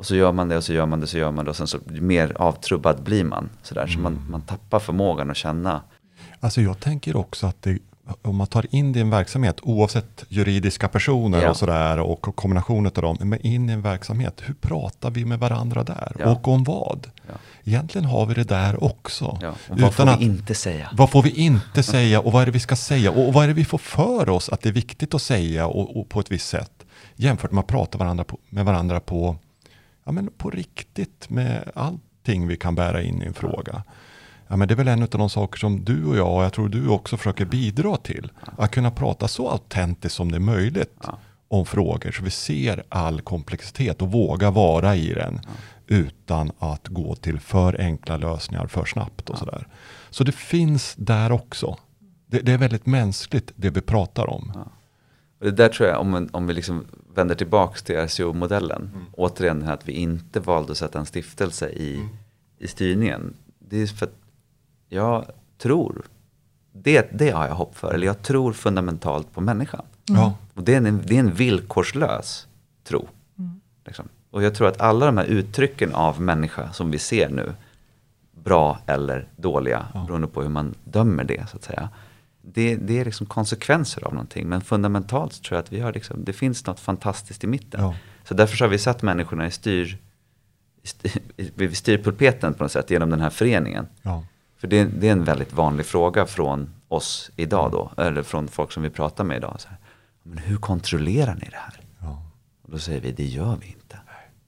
Och 0.00 0.06
så 0.06 0.16
gör 0.16 0.32
man 0.32 0.48
det 0.48 0.56
och 0.56 0.64
så 0.64 0.72
gör 0.72 0.86
man 0.86 1.00
det 1.00 1.04
och 1.04 1.08
så 1.08 1.18
gör 1.18 1.30
man 1.30 1.44
det. 1.44 1.50
Och 1.50 1.56
sen 1.56 1.66
så 1.66 1.78
mer 1.86 2.32
avtrubbad 2.36 3.02
blir 3.02 3.24
man. 3.24 3.50
Sådär. 3.62 3.86
Så 3.86 3.98
man, 3.98 4.26
man 4.30 4.40
tappar 4.42 4.78
förmågan 4.78 5.30
att 5.30 5.36
känna. 5.36 5.82
Alltså 6.40 6.60
jag 6.60 6.80
tänker 6.80 7.16
också 7.16 7.46
att 7.46 7.62
det, 7.62 7.78
om 8.22 8.36
man 8.36 8.46
tar 8.46 8.66
in 8.74 8.92
det 8.92 8.98
i 8.98 9.02
en 9.02 9.10
verksamhet, 9.10 9.56
oavsett 9.62 10.24
juridiska 10.28 10.88
personer 10.88 11.42
Ja. 11.42 11.50
och 11.50 11.56
sådär 11.56 11.98
och 12.00 12.20
kombinationen 12.36 12.86
av 12.96 13.02
dem, 13.02 13.16
men 13.20 13.46
in 13.46 13.70
i 13.70 13.72
en 13.72 13.82
verksamhet, 13.82 14.42
hur 14.46 14.54
pratar 14.54 15.10
vi 15.10 15.24
med 15.24 15.38
varandra 15.38 15.84
där? 15.84 16.16
Ja. 16.18 16.30
Och 16.30 16.48
om 16.48 16.64
vad? 16.64 17.10
Ja. 17.26 17.34
Egentligen 17.64 18.04
har 18.04 18.26
vi 18.26 18.34
det 18.34 18.44
där 18.44 18.84
också. 18.84 19.38
Ja. 19.42 19.54
Och 19.68 19.80
vad 19.80 19.94
får 19.94 20.16
vi 20.18 20.24
inte 20.24 20.54
säga? 20.54 20.88
Vad 20.92 21.10
får 21.10 21.22
vi 21.22 21.30
inte 21.30 21.82
säga 21.94 22.20
och 22.20 22.32
vad 22.32 22.42
är 22.42 22.46
det 22.46 22.52
vi 22.52 22.60
ska 22.60 22.76
säga? 22.76 23.10
Och 23.10 23.32
vad 23.34 23.44
är 23.44 23.48
det 23.48 23.54
vi 23.54 23.64
får 23.64 23.78
för 23.78 24.28
oss 24.28 24.48
att 24.48 24.60
det 24.60 24.68
är 24.68 24.72
viktigt 24.72 25.14
att 25.14 25.22
säga 25.22 25.66
och, 25.66 25.96
och 26.00 26.08
på 26.08 26.20
ett 26.20 26.30
visst 26.30 26.48
sätt? 26.48 26.72
Jämfört 27.16 27.52
med 27.52 27.60
att 27.60 27.66
prata 27.66 27.98
varandra 27.98 28.24
på, 28.24 28.38
med 28.48 28.64
varandra 28.64 29.00
på, 29.00 29.36
ja, 30.04 30.12
men 30.12 30.30
på 30.38 30.50
riktigt 30.50 31.30
med 31.30 31.70
allting 31.74 32.46
vi 32.46 32.56
kan 32.56 32.74
bära 32.74 33.02
in 33.02 33.22
i 33.22 33.26
en 33.26 33.34
fråga. 33.34 33.82
Ja, 34.48 34.56
men 34.56 34.68
det 34.68 34.74
är 34.74 34.76
väl 34.76 34.88
en 34.88 35.02
av 35.02 35.08
de 35.08 35.30
saker 35.30 35.58
som 35.58 35.84
du 35.84 36.04
och 36.06 36.16
jag, 36.16 36.36
och 36.36 36.44
jag 36.44 36.52
tror 36.52 36.68
du 36.68 36.88
också 36.88 37.16
försöker 37.16 37.44
bidra 37.44 37.96
till. 37.96 38.32
Att 38.58 38.70
kunna 38.70 38.90
prata 38.90 39.28
så 39.28 39.50
autentiskt 39.50 40.16
som 40.16 40.30
det 40.32 40.36
är 40.38 40.40
möjligt 40.40 40.94
Ja. 41.06 41.18
om 41.48 41.66
frågor. 41.66 42.12
Så 42.12 42.22
vi 42.24 42.30
ser 42.30 42.82
all 42.88 43.20
komplexitet 43.20 44.02
och 44.02 44.12
våga 44.12 44.50
vara 44.50 44.96
i 44.96 45.12
den. 45.14 45.40
Utan 45.86 46.52
att 46.58 46.88
gå 46.88 47.14
till 47.14 47.40
för 47.40 47.80
enkla 47.80 48.16
lösningar 48.16 48.66
för 48.66 48.84
snabbt 48.84 49.30
och 49.30 49.38
sådär. 49.38 49.66
Så 50.10 50.24
det 50.24 50.32
finns 50.34 50.94
där 50.98 51.32
också. 51.32 51.76
Det, 52.26 52.38
det 52.40 52.52
är 52.52 52.58
väldigt 52.58 52.86
mänskligt 52.86 53.52
det 53.56 53.70
vi 53.70 53.80
pratar 53.80 54.30
om. 54.30 54.52
Och 55.40 55.46
det 55.46 55.50
där 55.52 55.68
tror 55.68 55.88
jag, 55.88 56.00
om, 56.00 56.28
om 56.32 56.46
vi 56.46 56.54
liksom 56.54 56.84
vänder 57.14 57.34
tillbaka 57.34 57.78
till 57.80 57.96
RCO-modellen. 57.96 58.90
Mm. 58.94 59.06
Återigen 59.12 59.68
att 59.68 59.88
vi 59.88 59.92
inte 59.92 60.40
valde 60.40 60.72
att 60.72 60.78
sätta 60.78 60.98
en 60.98 61.06
stiftelse 61.06 61.68
i, 61.68 61.94
Mm. 61.96 62.08
i 62.58 62.66
styrningen. 62.68 63.34
Det 63.58 63.82
är 63.82 63.86
för 63.86 64.06
att 64.06 64.14
jag 64.88 65.24
tror, 65.58 66.02
det, 66.72 67.08
det 67.18 67.30
har 67.30 67.46
jag 67.46 67.54
hopp 67.54 67.76
för. 67.76 67.94
Eller 67.94 68.06
jag 68.06 68.22
tror 68.22 68.52
fundamentalt 68.52 69.32
på 69.32 69.40
människan. 69.40 69.82
Ja. 70.04 70.34
Och 70.54 70.62
det 70.62 70.74
är 70.74 70.76
en, 70.76 71.02
det 71.06 71.14
är 71.16 71.20
en 71.20 71.34
villkorslös 71.34 72.46
tro. 72.84 73.08
Liksom. 73.86 74.08
Och 74.30 74.42
jag 74.42 74.54
tror 74.54 74.68
att 74.68 74.80
alla 74.80 75.06
de 75.06 75.16
här 75.16 75.24
uttrycken 75.24 75.94
av 75.94 76.20
människa 76.20 76.72
som 76.72 76.90
vi 76.90 76.98
ser 76.98 77.28
nu, 77.28 77.52
bra 78.32 78.78
eller 78.86 79.28
dåliga, 79.36 79.86
Ja. 79.94 80.04
beroende 80.06 80.26
på 80.26 80.42
hur 80.42 80.48
man 80.48 80.74
dömer 80.84 81.24
det 81.24 81.48
så 81.50 81.56
att 81.56 81.62
säga. 81.64 81.88
Det, 82.42 82.76
det 82.76 83.00
är 83.00 83.04
liksom 83.04 83.26
konsekvenser 83.26 84.04
av 84.04 84.12
någonting. 84.14 84.48
Men 84.48 84.60
fundamentalt 84.60 85.42
tror 85.42 85.56
jag 85.56 85.62
att 85.64 85.72
vi 85.72 85.80
har 85.80 85.92
liksom, 85.92 86.24
det 86.24 86.32
finns 86.32 86.66
något 86.66 86.80
fantastiskt 86.80 87.44
i 87.44 87.46
mitten. 87.46 87.80
Ja. 87.80 87.94
Så 88.24 88.34
därför 88.34 88.56
så 88.56 88.64
har 88.64 88.68
vi 88.68 88.78
satt 88.78 89.02
människorna 89.02 89.46
i 89.46 89.50
styr, 89.50 89.98
vid 91.36 91.76
styrpulpeten 91.76 92.54
på 92.54 92.64
något 92.64 92.72
sätt 92.72 92.90
genom 92.90 93.10
den 93.10 93.20
här 93.20 93.30
föreningen. 93.30 93.86
Ja. 94.02 94.24
För 94.58 94.68
det, 94.68 94.84
det 94.84 95.08
är 95.08 95.12
en 95.12 95.24
väldigt 95.24 95.52
vanlig 95.52 95.86
fråga 95.86 96.26
från 96.26 96.70
oss 96.88 97.30
idag 97.36 97.72
då, 97.72 97.90
eller 97.96 98.22
från 98.22 98.48
folk 98.48 98.72
som 98.72 98.82
vi 98.82 98.90
pratar 98.90 99.24
med 99.24 99.36
idag. 99.36 99.56
Så 99.58 99.68
här, 99.68 99.78
men 100.22 100.38
hur 100.38 100.56
kontrollerar 100.56 101.34
ni 101.34 101.48
det 101.50 101.56
här? 101.56 101.80
Ja. 101.98 102.22
Och 102.62 102.70
då 102.70 102.78
säger 102.78 103.00
vi, 103.00 103.12
det 103.12 103.24
gör 103.24 103.56
vi 103.60 103.66
inte. 103.66 103.98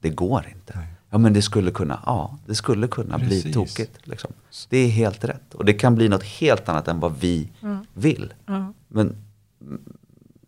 Det 0.00 0.10
går 0.10 0.46
inte. 0.54 0.72
Nej. 0.76 0.86
Ja 1.10 1.18
men 1.18 1.32
det 1.32 1.42
skulle 1.42 1.70
kunna, 1.70 2.02
ja 2.06 2.38
det 2.46 2.54
skulle 2.54 2.88
kunna 2.88 3.18
bli 3.18 3.28
Precis. 3.28 3.54
tokigt. 3.54 4.06
Liksom. 4.06 4.32
Det 4.68 4.78
är 4.78 4.88
helt 4.88 5.24
rätt. 5.24 5.54
Och 5.54 5.64
det 5.64 5.72
kan 5.72 5.94
bli 5.94 6.08
något 6.08 6.22
helt 6.22 6.68
annat 6.68 6.88
än 6.88 7.00
vad 7.00 7.18
vi 7.20 7.48
Ja. 7.60 7.81
Vill. 7.94 8.34
ja, 8.46 8.72
Men 8.88 9.16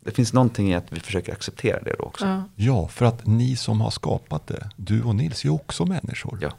det 0.01 0.11
finns 0.11 0.33
någonting 0.33 0.71
i 0.71 0.75
att 0.75 0.93
vi 0.93 1.01
försöker 1.01 1.33
acceptera 1.33 1.83
det 1.83 1.95
då 1.99 2.05
också. 2.05 2.27
ja. 2.27 2.43
ja, 2.57 2.89
för 2.89 3.07
att 3.07 3.27
ni 3.27 3.57
som 3.57 3.81
har 3.81 3.91
skapat 3.91 4.47
det, 4.47 4.71
du 4.77 5.03
och 5.03 5.15
Nils, 5.15 5.45
är 5.45 5.49
också 5.51 5.85
människor. 5.87 6.39
Ja. 6.43 6.51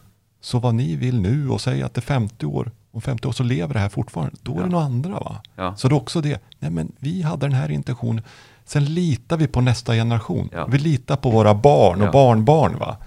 Så 0.41 0.59
vad 0.59 0.75
ni 0.75 0.95
vill 0.95 1.21
nu 1.21 1.49
och 1.49 1.61
säga 1.61 1.86
att 1.86 1.93
det 1.93 1.99
är 1.99 2.01
50 2.01 2.45
år, 2.45 2.71
om 2.91 3.01
50 3.01 3.27
år 3.27 3.31
så 3.31 3.43
lever 3.43 3.73
det 3.73 3.79
här 3.79 3.89
fortfarande, 3.89 4.36
då 4.41 4.51
är 4.51 4.57
Ja. 4.57 4.63
det 4.63 4.69
några 4.69 4.86
andra 4.86 5.09
va? 5.11 5.41
Ja. 5.55 5.75
Så 5.75 5.88
det 5.88 5.93
är 5.93 5.97
också 5.97 6.21
det, 6.21 6.41
nej 6.59 6.71
men 6.71 6.91
vi 6.99 7.21
hade 7.21 7.45
den 7.45 7.53
här 7.55 7.71
intentionen, 7.71 8.23
sen 8.65 8.86
litar 8.86 9.38
vi 9.38 9.47
på 9.47 9.61
nästa 9.61 9.93
generation. 9.93 10.49
Ja. 10.53 10.65
Vi 10.65 10.77
litar 10.77 11.15
på 11.15 11.29
våra 11.29 11.55
barn 11.55 12.01
och 12.01 12.07
Ja. 12.07 12.11
barnbarn 12.11 12.77
va? 12.79 12.97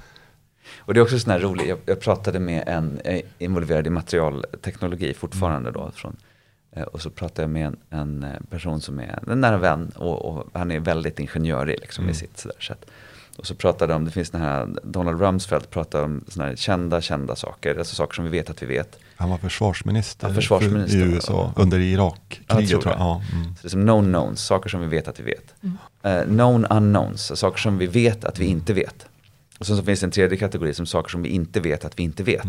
Och 0.78 0.94
det 0.94 1.00
är 1.00 1.02
också 1.02 1.18
sån 1.18 1.32
här 1.32 1.40
roligt, 1.40 1.68
jag, 1.68 1.78
jag 1.86 2.00
pratade 2.00 2.40
med 2.40 2.64
en 2.68 3.00
är 3.04 3.22
involverad 3.38 3.86
i 3.86 3.90
materialteknologi 3.90 5.14
fortfarande 5.14 5.70
då. 5.70 5.90
Från, 5.94 6.12
eh, 6.12 6.18
och 6.82 7.00
så 7.02 7.10
pratade 7.10 7.42
jag 7.42 7.50
med 7.50 7.66
en, 7.66 7.76
en 7.90 8.24
eh, 8.24 8.40
person 8.50 8.80
som 8.80 8.98
är 9.00 9.18
en 9.30 9.40
nära 9.40 9.56
vän 9.56 9.92
och, 9.96 10.24
och 10.24 10.46
han 10.52 10.70
är 10.70 10.80
väldigt 10.80 11.18
ingenjörig 11.20 11.78
liksom 11.80 12.04
Mm. 12.04 12.12
i 12.12 12.14
sitt 12.18 12.38
sådär 12.38 12.60
sätt. 12.60 12.84
Och 13.36 13.46
så 13.46 13.54
pratade 13.54 13.92
de 13.92 13.96
om, 13.96 14.04
det 14.04 14.10
finns 14.10 14.30
den 14.30 14.40
här, 14.40 14.68
Donald 14.82 15.20
Rumsfeld 15.20 15.70
pratar 15.70 16.02
om 16.02 16.24
såna 16.28 16.46
här 16.46 16.56
kända, 16.56 17.00
kända 17.00 17.36
saker, 17.36 17.78
alltså 17.78 17.94
saker 17.94 18.14
som 18.14 18.24
vi 18.24 18.30
vet 18.30 18.50
att 18.50 18.62
vi 18.62 18.66
vet. 18.66 18.98
Han 19.16 19.30
var 19.30 19.38
försvarsminister, 19.38 20.28
Ja, 20.28 20.34
försvarsminister. 20.34 20.98
i 20.98 21.02
USA 21.02 21.52
under 21.56 21.78
Irakkriget 21.78 22.68
tror 22.70 22.80
tror 22.80 22.92
jag. 22.94 23.00
Ja, 23.00 23.22
mm. 23.32 23.44
Så 23.44 23.62
det 23.62 23.68
är 23.68 23.70
som 23.70 23.82
known 23.82 24.04
knowns, 24.04 24.40
saker 24.44 24.68
som 24.68 24.80
vi 24.80 24.86
vet 24.86 25.08
att 25.08 25.20
vi 25.20 25.24
vet. 25.24 25.54
Eh, 26.02 26.22
known 26.22 26.66
unknowns, 26.70 27.38
saker 27.38 27.58
som 27.58 27.78
vi 27.78 27.86
vet 27.86 28.24
att 28.24 28.38
vi 28.38 28.44
inte 28.46 28.72
vet. 28.72 29.06
Och 29.58 29.66
sen 29.66 29.76
så 29.76 29.82
finns 29.82 30.00
det 30.00 30.06
en 30.06 30.10
tredje 30.10 30.38
kategori 30.38 30.74
som 30.74 30.86
saker 30.86 31.10
som 31.10 31.22
vi 31.22 31.28
inte 31.28 31.60
vet 31.60 31.84
att 31.84 31.98
vi 31.98 32.02
inte 32.02 32.22
vet. 32.22 32.46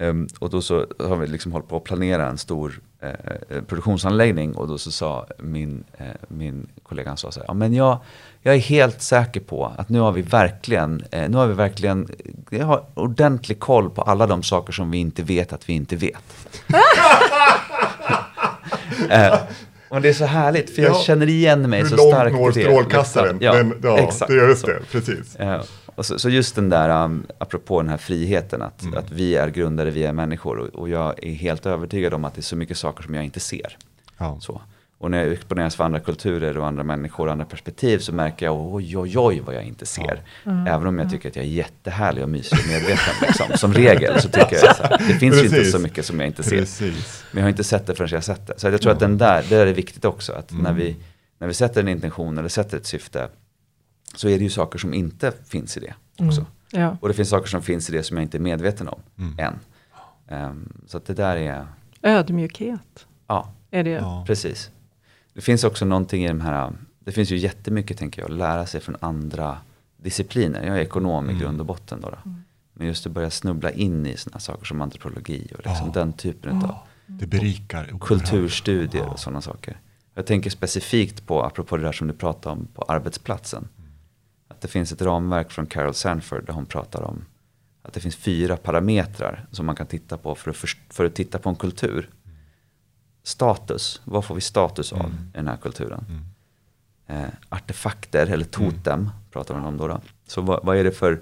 Ehm, 0.00 0.28
och 0.38 0.50
då 0.50 0.62
så 0.62 0.86
har 0.98 1.16
vi 1.16 1.26
liksom 1.26 1.52
hållit 1.52 1.68
på 1.68 1.76
att 1.76 1.84
planera 1.84 2.26
en 2.26 2.38
stor 2.38 2.80
eh, 3.00 3.08
eh, 3.10 3.62
produktionsanläggning 3.62 4.54
och 4.54 4.68
då 4.68 4.78
så 4.78 4.90
sa 4.92 5.26
min, 5.38 5.84
eh, 5.98 6.04
min 6.28 6.68
kollega, 6.82 7.16
sa 7.16 7.32
så 7.32 7.40
här, 7.40 7.46
ja 7.48 7.54
men 7.54 7.74
jag, 7.74 7.98
jag 8.42 8.54
är 8.54 8.58
helt 8.58 9.02
säker 9.02 9.40
på 9.40 9.72
att 9.76 9.88
nu 9.88 10.00
har 10.00 10.12
vi 10.12 10.22
verkligen, 10.22 11.04
eh, 11.10 11.28
nu 11.28 11.36
har 11.36 11.46
vi 11.46 11.54
verkligen, 11.54 12.08
jag 12.50 12.66
har 12.66 12.84
ordentlig 12.94 13.60
koll 13.60 13.90
på 13.90 14.02
alla 14.02 14.26
de 14.26 14.42
saker 14.42 14.72
som 14.72 14.90
vi 14.90 14.98
inte 14.98 15.22
vet 15.22 15.52
att 15.52 15.68
vi 15.68 15.72
inte 15.72 15.96
vet. 15.96 16.24
eh, 19.10 19.38
och 19.88 20.00
det 20.02 20.08
är 20.08 20.12
så 20.12 20.24
härligt, 20.24 20.74
för 20.74 20.82
jag 20.82 20.92
Ja, 20.92 21.02
känner 21.06 21.28
igen 21.28 21.70
mig 21.70 21.80
Hur 21.82 21.88
så 21.88 21.96
långt 21.96 22.14
starkt 22.14 22.36
når 22.36 22.50
i 22.50 22.54
det. 22.54 22.62
strålkastaren? 22.70 23.38
Ja, 23.40 23.52
men, 23.52 23.74
ja 23.82 23.98
exakt. 23.98 24.30
det 24.32 24.40
är 24.40 24.48
just 24.48 24.60
så. 24.60 24.66
det, 24.66 24.80
precis. 24.92 25.36
Ja, 26.00 26.02
och 26.02 26.06
så, 26.06 26.18
så 26.18 26.28
just 26.30 26.54
den 26.54 26.68
där, 26.68 27.04
um, 27.04 27.26
apropå 27.38 27.80
den 27.82 27.90
här 27.90 27.96
friheten, 27.96 28.62
att, 28.62 28.82
Mm. 28.82 28.98
att 28.98 29.10
vi 29.10 29.36
är 29.36 29.48
grundare, 29.48 29.90
vi 29.90 30.04
är 30.04 30.12
människor. 30.12 30.58
Och, 30.58 30.68
och 30.68 30.88
jag 30.88 31.24
är 31.24 31.32
helt 31.32 31.66
övertygad 31.66 32.14
om 32.14 32.24
att 32.24 32.34
det 32.34 32.40
är 32.40 32.42
så 32.42 32.56
mycket 32.56 32.76
saker 32.78 33.02
som 33.02 33.14
jag 33.14 33.24
inte 33.24 33.40
ser. 33.40 33.76
Ja. 34.18 34.38
Så. 34.40 34.60
Och 34.98 35.10
när 35.10 35.18
jag 35.24 35.32
exponeras 35.32 35.76
för 35.76 35.84
andra 35.84 36.00
kulturer 36.00 36.58
och 36.58 36.66
andra 36.66 36.82
människor 36.82 37.26
och 37.26 37.32
andra 37.32 37.44
perspektiv 37.44 37.98
så 37.98 38.12
märker 38.14 38.46
jag 38.46 38.74
oj, 38.74 38.96
oj, 38.98 39.18
oj 39.18 39.40
vad 39.46 39.54
jag 39.54 39.64
inte 39.64 39.86
ser. 39.86 40.22
Även 40.44 40.86
om 40.86 40.98
jag 40.98 41.10
tycker 41.10 41.28
att 41.28 41.36
jag 41.36 41.44
är 41.44 41.48
jättehärlig 41.48 42.22
och 42.24 42.30
mysig 42.30 42.58
och 42.58 42.66
medveten. 42.68 43.14
liksom. 43.22 43.46
Som 43.58 43.74
regel 43.74 44.20
så 44.20 44.28
tycker 44.28 44.52
jag 44.62 44.76
så 44.76 44.82
här, 44.82 44.98
det 45.08 45.14
finns 45.14 45.36
ju 45.36 45.44
inte 45.44 45.64
så 45.64 45.78
mycket 45.78 46.06
som 46.06 46.20
jag 46.20 46.26
inte 46.26 46.42
ser. 46.42 46.58
Precis. 46.58 47.24
Men 47.32 47.38
jag 47.40 47.44
har 47.44 47.50
inte 47.50 47.64
sett 47.64 47.86
det 47.86 47.94
förrän 47.94 48.08
jag 48.10 48.16
har 48.16 48.22
sett 48.22 48.46
det. 48.46 48.54
Så 48.56 48.68
jag 48.68 48.80
tror 48.82 48.92
att 48.92 49.00
den 49.00 49.18
där, 49.18 49.44
det 49.48 49.56
är 49.56 49.66
viktigt 49.66 50.04
också. 50.04 50.32
Att 50.32 50.50
Mm. 50.50 50.62
när, 50.64 50.72
vi, 50.72 50.96
när 51.38 51.46
vi 51.48 51.54
sätter 51.54 51.80
en 51.80 51.88
intention 51.88 52.38
eller 52.38 52.48
sätter 52.48 52.76
ett 52.76 52.86
syfte 52.86 53.28
så 54.14 54.28
är 54.28 54.38
det 54.38 54.44
ju 54.44 54.50
saker 54.50 54.78
som 54.78 54.94
inte 54.94 55.32
finns 55.44 55.76
i 55.76 55.80
det 55.80 55.94
också. 56.26 56.46
Ja. 56.70 56.96
Och 57.00 57.08
det 57.08 57.14
finns 57.14 57.28
saker 57.28 57.48
som 57.48 57.62
finns 57.62 57.90
i 57.90 57.92
det 57.92 58.02
som 58.02 58.16
jag 58.16 58.24
inte 58.24 58.36
är 58.36 58.40
medveten 58.40 58.88
om 58.88 59.00
Mm. 59.18 59.38
än. 59.38 59.58
Ehm, 60.28 60.72
så 60.86 60.96
att 60.96 61.06
det 61.06 61.14
där 61.14 61.36
är, 61.36 61.66
Ödmjukhet 62.02 63.06
ja, 63.26 63.52
är 63.70 63.84
det. 63.84 63.90
Ja. 63.90 64.24
precis. 64.26 64.70
Det 65.34 65.40
finns 65.40 65.64
också 65.64 65.84
någonting 65.84 66.24
i 66.24 66.28
de 66.28 66.40
här, 66.40 66.72
det 66.98 67.12
finns 67.12 67.30
ju 67.30 67.36
jättemycket 67.36 67.98
tänker 67.98 68.22
jag, 68.22 68.30
att 68.30 68.36
lära 68.36 68.66
sig 68.66 68.80
från 68.80 68.96
andra 69.00 69.58
discipliner. 69.96 70.66
Jag 70.66 70.76
är 70.76 70.80
ekonom 70.80 71.26
i 71.26 71.28
Mm. 71.28 71.40
grund 71.42 71.60
och 71.60 71.66
botten 71.66 72.00
då. 72.00 72.10
då. 72.10 72.16
Men 72.72 72.86
just 72.86 73.06
att 73.06 73.12
börja 73.12 73.30
snubbla 73.30 73.70
in 73.70 74.06
i 74.06 74.16
sådana 74.16 74.40
saker 74.40 74.64
som 74.64 74.80
antropologi 74.80 75.48
och 75.58 75.66
liksom 75.66 75.86
Ja. 75.86 75.92
den 76.00 76.12
typen 76.12 76.56
av 76.64 76.74
Det 77.06 77.26
berikar. 77.26 77.90
kulturstudier 78.00 79.06
och 79.08 79.18
sådana 79.18 79.40
saker. 79.40 79.80
Jag 80.14 80.26
tänker 80.26 80.50
specifikt 80.50 81.26
på, 81.26 81.42
apropå 81.42 81.76
det 81.76 81.82
där 81.82 81.92
som 81.92 82.06
du 82.06 82.14
pratade 82.14 82.52
om 82.56 82.68
på 82.74 82.82
arbetsplatsen. 82.82 83.68
Att 84.60 84.62
det 84.62 84.68
finns 84.68 84.92
ett 84.92 85.02
ramverk 85.02 85.50
från 85.50 85.66
Carol 85.66 85.94
Sanford 85.94 86.46
där 86.46 86.52
hon 86.52 86.66
pratar 86.66 87.02
om 87.02 87.24
att 87.82 87.92
det 87.92 88.00
finns 88.00 88.16
fyra 88.16 88.56
parametrar 88.56 89.46
som 89.50 89.66
man 89.66 89.76
kan 89.76 89.86
titta 89.86 90.16
på 90.16 90.34
för 90.34 90.50
att, 90.50 90.56
först- 90.56 90.78
för 90.92 91.04
att 91.04 91.14
titta 91.14 91.38
på 91.38 91.48
en 91.48 91.54
kultur. 91.56 92.08
Status, 93.22 94.00
vad 94.04 94.24
får 94.24 94.34
vi 94.34 94.40
status 94.40 94.92
av 94.92 95.10
i 95.10 95.36
den 95.36 95.48
här 95.48 95.56
kulturen? 95.56 96.04
Eh, 97.06 97.28
artefakter 97.48 98.26
eller 98.26 98.44
totem 98.44 99.10
pratar 99.30 99.54
man 99.54 99.64
om 99.64 99.76
då. 99.76 99.88
då. 99.88 100.00
Så 100.26 100.40
vad, 100.40 100.64
vad 100.64 100.76
är 100.76 100.84
det 100.84 100.92
för 100.92 101.20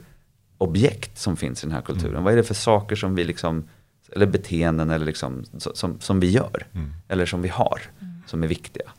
objekt 0.59 1.19
som 1.19 1.37
finns 1.37 1.63
i 1.65 1.67
den 1.67 1.75
här 1.75 1.83
kulturen? 1.83 2.25
Vad 2.25 2.33
är 2.33 2.37
det 2.37 2.45
för 2.45 2.55
saker 2.55 2.97
som 2.97 3.15
vi 3.15 3.25
liksom, 3.25 3.65
eller 4.13 4.27
beteenden 4.27 4.91
eller 4.91 5.07
liksom, 5.07 5.43
so- 5.43 5.75
som, 5.75 6.01
som 6.01 6.21
vi 6.21 6.31
gör? 6.31 6.67
Eller 7.09 7.27
som 7.27 7.43
vi 7.43 7.49
har, 7.49 7.81
som 8.27 8.43
är 8.43 8.47
viktiga. 8.47 8.91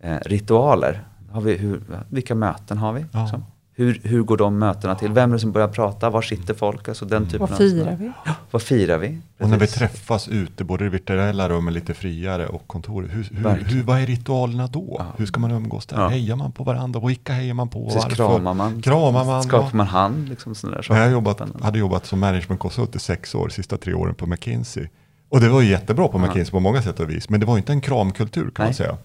Eh, 0.00 0.18
ritualer, 0.26 1.04
har 1.30 1.40
vi, 1.40 1.56
hur, 1.56 1.82
vilka 2.08 2.34
möten 2.34 2.78
har 2.78 2.92
vi? 2.92 3.04
Ja. 3.12 3.42
Hur, 3.76 4.00
hur 4.04 4.22
går 4.22 4.36
de 4.36 4.58
mötena 4.58 4.94
till? 4.94 5.12
Vem 5.12 5.30
är 5.30 5.34
det 5.34 5.40
som 5.40 5.52
börjar 5.52 5.68
prata? 5.68 6.10
Var 6.10 6.22
sitter 6.22 6.54
folk? 6.54 6.88
Alltså 6.88 7.04
den 7.04 7.24
typen 7.24 7.40
Vad 7.40 7.52
av 7.52 7.56
firar 7.56 7.96
vi? 7.96 8.12
Vad 8.50 8.62
firar 8.62 8.98
vi? 8.98 9.18
Och 9.40 9.48
när 9.48 9.56
vi 9.56 9.60
Precis. 9.60 9.78
träffas 9.78 10.28
ute, 10.28 10.64
både 10.64 10.84
i 10.86 10.88
virtuella 10.88 11.48
rummen 11.48 11.74
lite 11.74 11.94
friare 11.94 12.46
och 12.46 12.66
kontoret, 12.66 13.10
hur, 13.12 13.28
hur, 13.32 13.64
hur, 13.64 13.82
vad 13.82 13.98
är 13.98 14.06
ritualerna 14.06 14.66
då? 14.66 14.96
Ja. 14.98 15.06
Hur 15.16 15.26
ska 15.26 15.40
man 15.40 15.50
umgås 15.50 15.86
där? 15.86 16.00
Ja. 16.00 16.08
Hejar 16.08 16.36
man 16.36 16.52
på 16.52 16.64
varandra? 16.64 17.00
Vilka 17.00 17.32
hejar 17.32 17.54
man 17.54 17.68
på? 17.68 17.84
Precis, 17.84 18.02
Varför? 18.02 18.16
kramar 18.16 18.54
man? 18.54 18.82
Kramar 18.82 19.24
man? 19.24 19.42
Skakar 19.42 19.66
ja. 19.66 19.76
man 19.76 19.86
hand? 19.86 20.28
Liksom 20.28 20.54
sådana 20.54 20.76
där 20.76 20.86
När 20.90 21.02
jag 21.02 21.12
jobbat, 21.12 21.40
hade 21.62 21.78
jobbat 21.78 22.06
som 22.06 22.20
managementkonsult 22.20 22.96
i 22.96 22.98
sex 22.98 23.34
år, 23.34 23.48
sista 23.48 23.76
tre 23.76 23.94
åren 23.94 24.14
på 24.14 24.26
McKinsey. 24.26 24.88
Och 25.28 25.40
det 25.40 25.48
var 25.48 25.60
ju 25.60 25.70
jättebra 25.70 26.08
på 26.08 26.18
Ja. 26.18 26.26
McKinsey 26.26 26.50
på 26.50 26.60
många 26.60 26.82
sätt 26.82 27.00
och 27.00 27.10
vis, 27.10 27.28
men 27.28 27.40
det 27.40 27.46
var 27.46 27.56
inte 27.56 27.72
en 27.72 27.80
kramkultur 27.80 28.50
kan 28.50 28.52
man 28.56 28.66
Nej. 28.66 28.74
säga. 28.74 28.96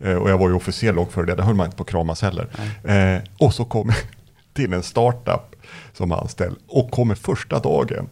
Eh, 0.00 0.14
och 0.14 0.30
jag 0.30 0.38
var 0.38 0.48
ju 0.48 0.54
officer 0.54 0.92
långt 0.92 1.12
före 1.12 1.26
det, 1.26 1.34
där 1.34 1.42
höll 1.42 1.54
man 1.54 1.66
inte 1.66 1.76
på 1.76 1.82
att 1.82 1.88
kramas 1.88 2.22
heller. 2.22 2.48
Eh, 2.84 3.22
och 3.38 3.54
så 3.54 3.64
kom 3.64 3.92
till 4.56 4.72
en 4.72 4.82
startup 4.82 5.56
som 5.92 6.12
anställd 6.12 6.56
och 6.68 6.90
kommer 6.90 7.14
första 7.14 7.58
dagen. 7.58 8.08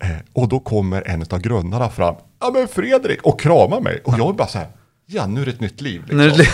Eh, 0.00 0.08
och 0.32 0.48
då 0.48 0.60
kommer 0.60 1.08
en 1.08 1.22
av 1.30 1.38
grundarna 1.38 1.90
fram, 1.90 2.14
ja 2.40 2.50
men 2.54 2.68
Fredrik, 2.68 3.22
och 3.22 3.40
kramar 3.40 3.80
mig. 3.80 4.00
Och 4.04 4.14
jag 4.18 4.28
är 4.28 4.32
bara 4.32 4.48
så 4.48 4.58
här, 4.58 4.68
ja 5.06 5.26
nu 5.26 5.40
är 5.42 5.44
det 5.46 5.50
ett 5.52 5.60
nytt 5.60 5.80
liv. 5.80 6.02
Liksom. 6.08 6.44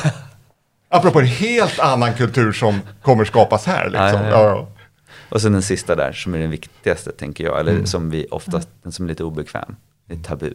Apropå 0.88 1.20
en 1.20 1.26
helt 1.26 1.78
annan 1.78 2.14
kultur 2.14 2.52
som 2.52 2.80
kommer 3.02 3.24
skapas 3.24 3.66
här. 3.66 3.84
Liksom. 3.84 4.00
Ja, 4.02 4.30
ja, 4.30 4.42
ja. 4.42 4.68
Och 5.30 5.40
sen 5.42 5.52
den 5.52 5.62
sista 5.62 5.96
där 5.96 6.12
som 6.12 6.34
är 6.34 6.38
den 6.38 6.50
viktigaste 6.50 7.12
tänker 7.12 7.44
jag, 7.44 7.60
Mm. 7.60 7.74
eller 7.76 7.86
som 7.86 8.10
vi 8.10 8.26
oftast, 8.30 8.68
den 8.82 8.92
som 8.92 9.04
är 9.04 9.08
lite 9.08 9.24
obekväm, 9.24 9.76
det 10.06 10.14
är 10.14 10.18
tabu. 10.18 10.54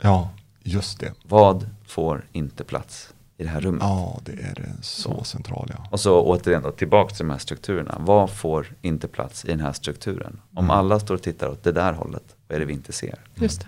ja, 0.00 0.30
just 0.62 1.00
det. 1.00 1.12
Vad 1.22 1.66
får 1.86 2.24
inte 2.32 2.64
plats 2.64 3.11
i 3.36 3.42
det 3.42 3.48
här 3.48 3.60
rummet? 3.60 3.82
Ja, 3.82 4.20
det 4.24 4.32
är 4.32 4.54
det 4.54 4.72
så 4.82 5.24
central 5.24 5.70
ja. 5.76 5.86
Och 5.90 6.00
så 6.00 6.20
återigen 6.22 6.62
då, 6.62 6.70
tillbaka 6.70 7.14
till 7.14 7.26
de 7.26 7.30
här 7.32 7.38
strukturerna. 7.38 7.96
Vad 8.00 8.30
får 8.30 8.66
inte 8.82 9.08
plats 9.08 9.44
i 9.44 9.48
den 9.48 9.60
här 9.60 9.72
strukturen? 9.72 10.40
Om 10.54 10.64
Mm. 10.64 10.70
alla 10.70 11.00
står 11.00 11.14
och 11.14 11.22
tittar 11.22 11.48
åt 11.48 11.62
det 11.62 11.72
där 11.72 11.92
hållet, 11.92 12.36
vad 12.48 12.56
är 12.56 12.60
det 12.60 12.66
vi 12.66 12.72
inte 12.72 12.92
ser? 12.92 13.18
Just 13.34 13.60
det. 13.60 13.66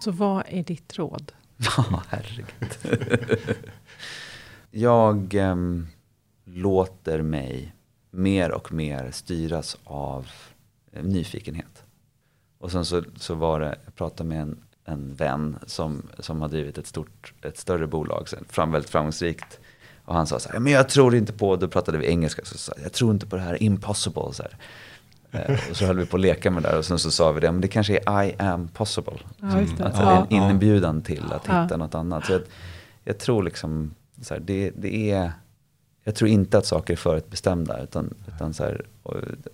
Så 0.00 0.10
vad 0.10 0.42
är 0.48 0.62
ditt 0.62 0.98
råd? 0.98 1.32
Ja, 1.76 2.02
herregud. 2.08 2.78
jag 4.70 5.34
ehm, 5.34 5.86
låter 6.44 7.22
mig 7.22 7.74
mer 8.10 8.50
och 8.52 8.72
mer 8.72 9.10
styras 9.10 9.76
av 9.84 10.26
eh, 10.92 11.02
nyfikenhet. 11.04 11.84
Och 12.58 12.72
sen 12.72 12.84
så, 12.84 13.02
så 13.16 13.34
var 13.34 13.60
det, 13.60 13.78
jag 13.84 13.94
pratade 13.94 14.28
med 14.28 14.40
en, 14.42 14.58
en 14.88 15.14
vän 15.14 15.58
som, 15.66 16.02
som 16.18 16.42
har 16.42 16.48
drivit 16.48 16.78
ett, 16.78 16.86
stort, 16.86 17.32
ett 17.42 17.58
större 17.58 17.86
bolag, 17.86 18.28
sen, 18.28 18.44
fram, 18.48 18.72
väldigt 18.72 18.90
framgångsrikt. 18.90 19.58
Och 20.04 20.14
han 20.14 20.26
sa 20.26 20.38
så 20.38 20.48
här, 20.48 20.58
men 20.58 20.72
jag 20.72 20.88
tror 20.88 21.14
inte 21.14 21.32
på, 21.32 21.56
då 21.56 21.68
pratade 21.68 21.98
vi 21.98 22.06
engelska, 22.06 22.44
så 22.44 22.58
sa 22.58 22.72
jag, 22.82 22.92
tror 22.92 23.10
inte 23.10 23.26
på 23.26 23.36
det 23.36 23.42
här 23.42 23.62
impossible. 23.62 24.22
Så 24.32 24.42
här. 24.42 24.56
Eh, 25.30 25.58
och 25.70 25.76
så 25.76 25.84
höll 25.86 25.96
vi 25.98 26.06
på 26.06 26.16
att 26.16 26.20
leka 26.20 26.50
med 26.50 26.62
det 26.62 26.68
där 26.68 26.78
och 26.78 26.84
sen 26.84 26.98
så 26.98 27.10
sa 27.10 27.32
vi 27.32 27.40
det, 27.40 27.52
men 27.52 27.60
det 27.60 27.68
kanske 27.68 27.98
är 28.06 28.24
I 28.24 28.34
am 28.38 28.68
possible. 28.68 29.18
Ja, 29.40 29.46
det. 29.46 29.84
Alltså 29.84 30.02
Ja. 30.02 30.26
en 30.30 30.50
inbjudan 30.50 31.02
till 31.02 31.24
att 31.32 31.42
Ja. 31.48 31.62
hitta 31.62 31.76
något 31.76 31.94
annat. 31.94 32.26
Så 32.26 32.32
jag, 32.32 32.42
jag 33.04 33.18
tror 33.18 33.42
liksom, 33.42 33.94
så 34.22 34.34
här, 34.34 34.40
det, 34.40 34.70
det 34.76 35.10
är, 35.10 35.32
jag 36.04 36.14
tror 36.14 36.30
inte 36.30 36.58
att 36.58 36.66
saker 36.66 36.92
är 36.92 36.96
förutbestämda. 36.96 37.82
Utan, 37.82 38.14
utan 38.34 38.54
så 38.54 38.64
här, 38.64 38.86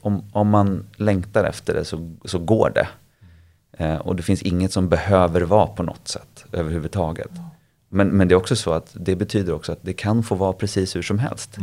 om, 0.01 0.25
om 0.33 0.49
man 0.49 0.87
längtar 0.97 1.45
efter 1.45 1.75
det 1.75 1.85
så, 1.85 2.13
så 2.25 2.39
går 2.39 2.71
det. 2.75 2.89
Eh, 3.77 3.97
och 3.97 4.17
det 4.17 4.23
finns 4.23 4.43
inget 4.43 4.73
som 4.73 4.89
behöver 4.89 5.41
vara 5.41 5.67
på 5.67 5.83
något 5.83 6.09
sätt 6.09 6.45
överhuvudtaget. 6.53 7.31
Men, 7.89 8.09
men 8.09 8.29
det 8.29 8.35
är 8.35 8.37
också 8.37 8.57
så 8.57 8.73
att 8.73 8.97
det 9.01 9.17
betyder 9.17 9.53
också 9.53 9.73
att 9.73 9.83
det 9.83 9.93
kan 9.93 10.23
få 10.23 10.35
vara 10.35 10.53
precis 10.53 10.97
hur 10.97 11.03
som 11.03 11.19
helst. 11.19 11.59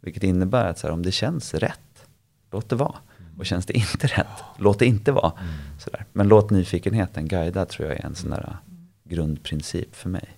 Vilket 0.00 0.22
innebär 0.22 0.64
att 0.64 0.78
så 0.78 0.86
här, 0.86 0.94
om 0.94 1.02
det 1.02 1.12
känns 1.12 1.54
rätt, 1.54 2.06
låt 2.52 2.68
det 2.68 2.76
vara. 2.76 2.94
Och 3.38 3.46
känns 3.46 3.66
det 3.66 3.76
inte 3.76 4.06
rätt, 4.06 4.26
låt 4.58 4.78
det 4.78 4.86
inte 4.86 5.12
vara. 5.12 5.32
Sådär. 5.78 6.04
Men 6.12 6.28
låt 6.28 6.50
nyfikenheten 6.50 7.28
guida 7.28 7.64
tror 7.64 7.88
jag 7.88 7.98
är 7.98 8.04
en 8.04 8.14
sån 8.14 8.30
där 8.30 8.56
grundprincip 9.04 9.94
för 9.94 10.08
mig. 10.08 10.28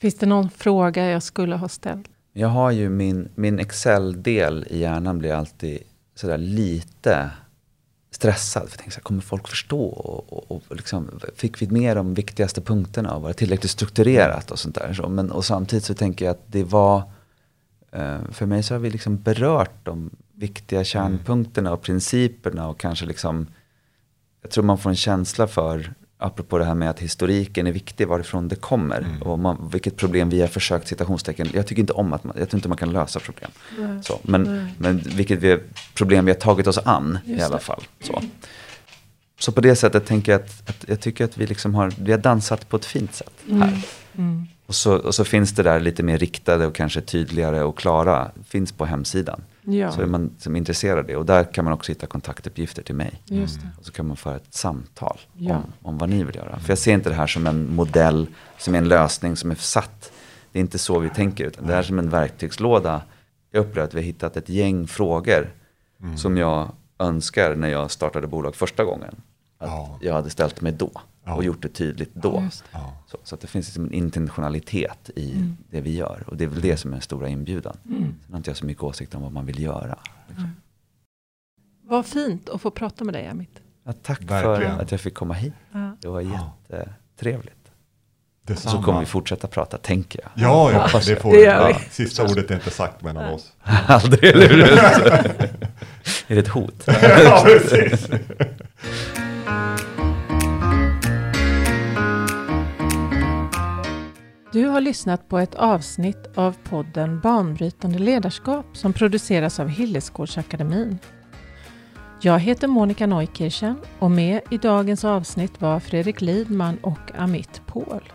Finns 0.00 0.14
det 0.14 0.26
någon 0.26 0.50
fråga 0.50 1.10
jag 1.10 1.22
skulle 1.22 1.56
ha 1.56 1.68
ställt? 1.68 2.08
Jag 2.32 2.48
har 2.48 2.70
ju 2.70 2.88
min, 2.88 3.28
min 3.34 3.58
Excel-del 3.58 4.66
i 4.70 4.78
hjärnan 4.78 5.18
blir 5.18 5.32
alltid 5.32 5.78
sådär 6.14 6.38
lite 6.38 7.30
stressad. 8.14 8.62
För 8.62 8.70
jag 8.70 8.78
tänkte, 8.78 8.94
så 8.94 8.98
här, 8.98 9.02
kommer 9.02 9.20
folk 9.20 9.48
förstå? 9.48 9.84
Och, 9.84 10.32
och, 10.32 10.62
och 10.68 10.76
liksom, 10.76 11.20
fick 11.36 11.62
vi 11.62 11.66
med 11.66 11.96
de 11.96 12.14
viktigaste 12.14 12.60
punkterna 12.60 13.14
och 13.14 13.22
var 13.22 13.28
det 13.28 13.34
tillräckligt 13.34 13.70
strukturerat 13.70 14.50
och 14.50 14.58
sånt 14.58 14.74
där. 14.74 14.92
Så, 14.92 15.08
men, 15.08 15.30
och 15.30 15.44
samtidigt 15.44 15.84
så 15.84 15.94
tänker 15.94 16.24
jag 16.24 16.32
att 16.32 16.44
det 16.46 16.64
var, 16.64 17.02
eh, 17.92 18.18
för 18.32 18.46
mig 18.46 18.62
så 18.62 18.74
har 18.74 18.78
vi 18.78 18.90
liksom 18.90 19.16
berört 19.16 19.84
de 19.84 20.10
viktiga 20.34 20.84
kärnpunkterna 20.84 21.72
och 21.72 21.82
principerna 21.82 22.68
och 22.68 22.80
kanske 22.80 23.06
liksom, 23.06 23.46
jag 24.42 24.50
tror 24.50 24.64
man 24.64 24.78
får 24.78 24.90
en 24.90 24.96
känsla 24.96 25.46
för, 25.46 25.94
apropå 26.18 26.58
det 26.58 26.64
här 26.64 26.74
med 26.74 26.90
att 26.90 27.00
historiken 27.00 27.66
är 27.66 27.72
viktig, 27.72 28.08
varifrån 28.08 28.48
det 28.48 28.56
kommer. 28.56 29.06
Och 29.20 29.38
man, 29.38 29.68
vilket 29.72 29.96
problem 29.96 30.30
vi 30.30 30.40
har 30.40 30.48
försökt, 30.48 30.88
citationstecken, 30.88 31.48
jag 31.54 31.66
tycker 31.66 31.80
inte 31.80 31.92
om 31.92 32.12
att 32.12 32.24
man, 32.24 32.36
jag 32.38 32.50
tror 32.50 32.58
inte 32.58 32.68
man 32.68 32.78
kan 32.78 32.92
lösa 32.92 33.20
problem. 33.20 33.50
Så, 34.02 34.20
men, 34.22 34.68
men 34.78 34.98
vilket 34.98 35.38
vi, 35.38 35.58
problem 35.94 36.24
vi 36.24 36.30
har 36.32 36.38
tagit 36.38 36.66
oss 36.66 36.78
an 36.78 37.18
i 37.24 37.32
Just 37.32 37.44
alla 37.44 37.56
det. 37.56 37.62
fall. 37.62 37.82
Så. 38.00 38.22
så 39.38 39.52
på 39.52 39.60
det 39.60 39.76
sättet 39.76 40.06
tänker 40.06 40.32
jag 40.32 40.40
att, 40.40 40.70
att 40.70 40.84
jag 40.88 41.00
tycker 41.00 41.24
att 41.24 41.38
vi 41.38 41.46
liksom 41.46 41.74
har, 41.74 41.92
vi 41.98 42.10
har 42.10 42.18
dansat 42.18 42.68
på 42.68 42.76
ett 42.76 42.84
fint 42.84 43.14
sätt 43.14 43.34
här. 43.50 43.82
Mm. 44.18 44.46
Och 44.66 44.74
så, 44.74 44.94
och 44.94 45.14
så 45.14 45.24
finns 45.24 45.52
det 45.52 45.62
där 45.62 45.80
lite 45.80 46.02
mer 46.02 46.18
riktade 46.18 46.66
och 46.66 46.74
kanske 46.74 47.00
tydligare 47.00 47.62
och 47.62 47.78
klara, 47.78 48.30
finns 48.48 48.72
på 48.72 48.84
hemsidan. 48.84 49.40
Ja, 49.66 49.92
Så 49.92 50.02
är 50.02 50.06
man 50.06 50.30
som 50.38 50.56
intresserad 50.56 50.98
av 50.98 51.04
det. 51.06 51.16
Och 51.16 51.26
där 51.26 51.44
kan 51.52 51.64
man 51.64 51.74
också 51.74 51.92
hitta 51.92 52.06
kontaktuppgifter 52.06 52.82
till 52.82 52.94
mig. 52.94 53.22
just 53.24 53.60
det. 53.60 53.68
Och 53.78 53.84
så 53.86 53.92
kan 53.92 54.06
man 54.06 54.16
föra 54.16 54.36
ett 54.36 54.54
samtal 54.54 55.20
Ja. 55.36 55.56
om, 55.56 55.62
om 55.82 55.98
vad 55.98 56.08
ni 56.08 56.24
vill 56.24 56.36
göra. 56.36 56.58
För 56.58 56.68
jag 56.70 56.78
ser 56.78 56.92
inte 56.94 57.08
det 57.08 57.14
här 57.14 57.26
som 57.26 57.46
en 57.46 57.74
modell, 57.74 58.26
som 58.58 58.74
är 58.74 58.78
en 58.78 58.88
lösning 58.88 59.36
som 59.36 59.50
är 59.50 59.54
satt. 59.54 60.12
Det 60.52 60.58
är 60.58 60.60
inte 60.60 60.78
så 60.78 60.98
vi 60.98 61.08
tänker, 61.10 61.44
utan 61.44 61.66
det 61.66 61.72
här 61.72 61.78
är 61.78 61.82
som 61.82 61.98
en 61.98 62.10
verktygslåda. 62.10 63.02
Jag 63.50 63.60
upplever 63.60 63.88
att 63.88 63.94
vi 63.94 63.98
har 63.98 64.04
hittat 64.04 64.36
ett 64.36 64.48
gäng 64.48 64.86
frågor 64.86 65.52
som 66.16 66.36
jag 66.36 66.68
önskar 66.98 67.54
när 67.54 67.68
jag 67.68 67.90
startade 67.90 68.26
bolag 68.26 68.54
första 68.56 68.84
gången. 68.84 69.14
Att 69.58 69.68
Ja. 69.68 69.98
jag 70.00 70.14
hade 70.14 70.30
ställt 70.30 70.60
mig 70.60 70.72
då 70.72 70.90
Ja. 71.24 71.34
och 71.34 71.44
gjort 71.44 71.62
det 71.62 71.68
tydligt 71.68 72.14
då. 72.14 72.40
Just 72.44 72.64
det. 72.64 72.68
Ja. 72.72 72.96
Så, 73.06 73.18
så 73.24 73.34
att 73.34 73.40
det 73.40 73.46
finns 73.46 73.66
liksom 73.66 73.84
en 73.84 73.92
intentionalitet 73.92 75.10
i 75.16 75.54
det 75.70 75.80
vi 75.80 75.94
gör. 75.96 76.24
Och 76.26 76.36
det 76.36 76.44
är 76.44 76.48
väl 76.48 76.60
det 76.60 76.76
som 76.76 76.90
är 76.90 76.94
den 76.94 77.02
stora 77.02 77.28
inbjudan. 77.28 77.76
Sen 77.84 78.16
har 78.30 78.36
inte 78.36 78.50
jag 78.50 78.56
så 78.56 78.66
mycket 78.66 78.82
åsikt 78.82 79.14
om 79.14 79.22
vad 79.22 79.32
man 79.32 79.46
vill 79.46 79.62
göra. 79.62 79.98
Liksom. 80.28 80.50
Vad 81.82 82.06
fint 82.06 82.48
att 82.48 82.60
få 82.60 82.70
prata 82.70 83.04
med 83.04 83.14
dig 83.14 83.28
Amit. 83.28 83.60
Ja, 83.84 83.92
tack 84.02 84.20
Verkligen. 84.22 84.74
för 84.76 84.82
att 84.82 84.90
jag 84.90 85.00
fick 85.00 85.14
komma 85.14 85.34
hit. 85.34 85.52
Ja. 85.72 85.96
Det 86.00 86.08
var 86.08 86.20
Ja. 86.20 86.52
jättetrevligt. 86.68 87.56
Detsamma. 88.46 88.76
Så 88.76 88.82
kommer 88.82 89.00
vi 89.00 89.06
fortsätta 89.06 89.46
prata, 89.48 89.78
tänker 89.78 90.20
jag. 90.22 90.30
Ja, 90.34 90.72
ja, 90.92 91.00
det 91.06 91.16
får 91.16 91.30
Det 91.32 91.36
vi. 91.36 91.44
gör 91.44 91.66
vi. 91.66 91.72
Ja, 91.72 91.78
Sista 91.90 92.24
ordet 92.24 92.50
är 92.50 92.54
inte 92.54 92.70
sagt 92.70 93.02
mellan 93.02 93.32
oss. 93.34 93.52
Aldrig, 93.62 94.24
eller 94.24 94.48
hur? 94.48 94.62
är 96.28 96.34
det 96.34 96.38
ett 96.40 96.48
hot? 96.48 96.84
ja, 97.24 97.44
precis. 97.46 98.08
Du 104.54 104.66
har 104.66 104.80
lyssnat 104.80 105.28
på 105.28 105.38
ett 105.38 105.54
avsnitt 105.54 106.26
av 106.34 106.56
podden 106.64 107.20
Banbrytande 107.20 107.98
ledarskap 107.98 108.66
som 108.76 108.92
produceras 108.92 109.60
av 109.60 109.68
Hillesgårdsakademin. 109.68 110.98
Jag 112.20 112.38
heter 112.38 112.68
Monica 112.68 113.06
Neukirchen 113.06 113.76
och 113.98 114.10
med 114.10 114.40
i 114.50 114.58
dagens 114.58 115.04
avsnitt 115.04 115.60
var 115.60 115.80
Fredrik 115.80 116.20
Lidman 116.20 116.78
och 116.82 117.14
Amit 117.18 117.62
Paul. 117.66 118.12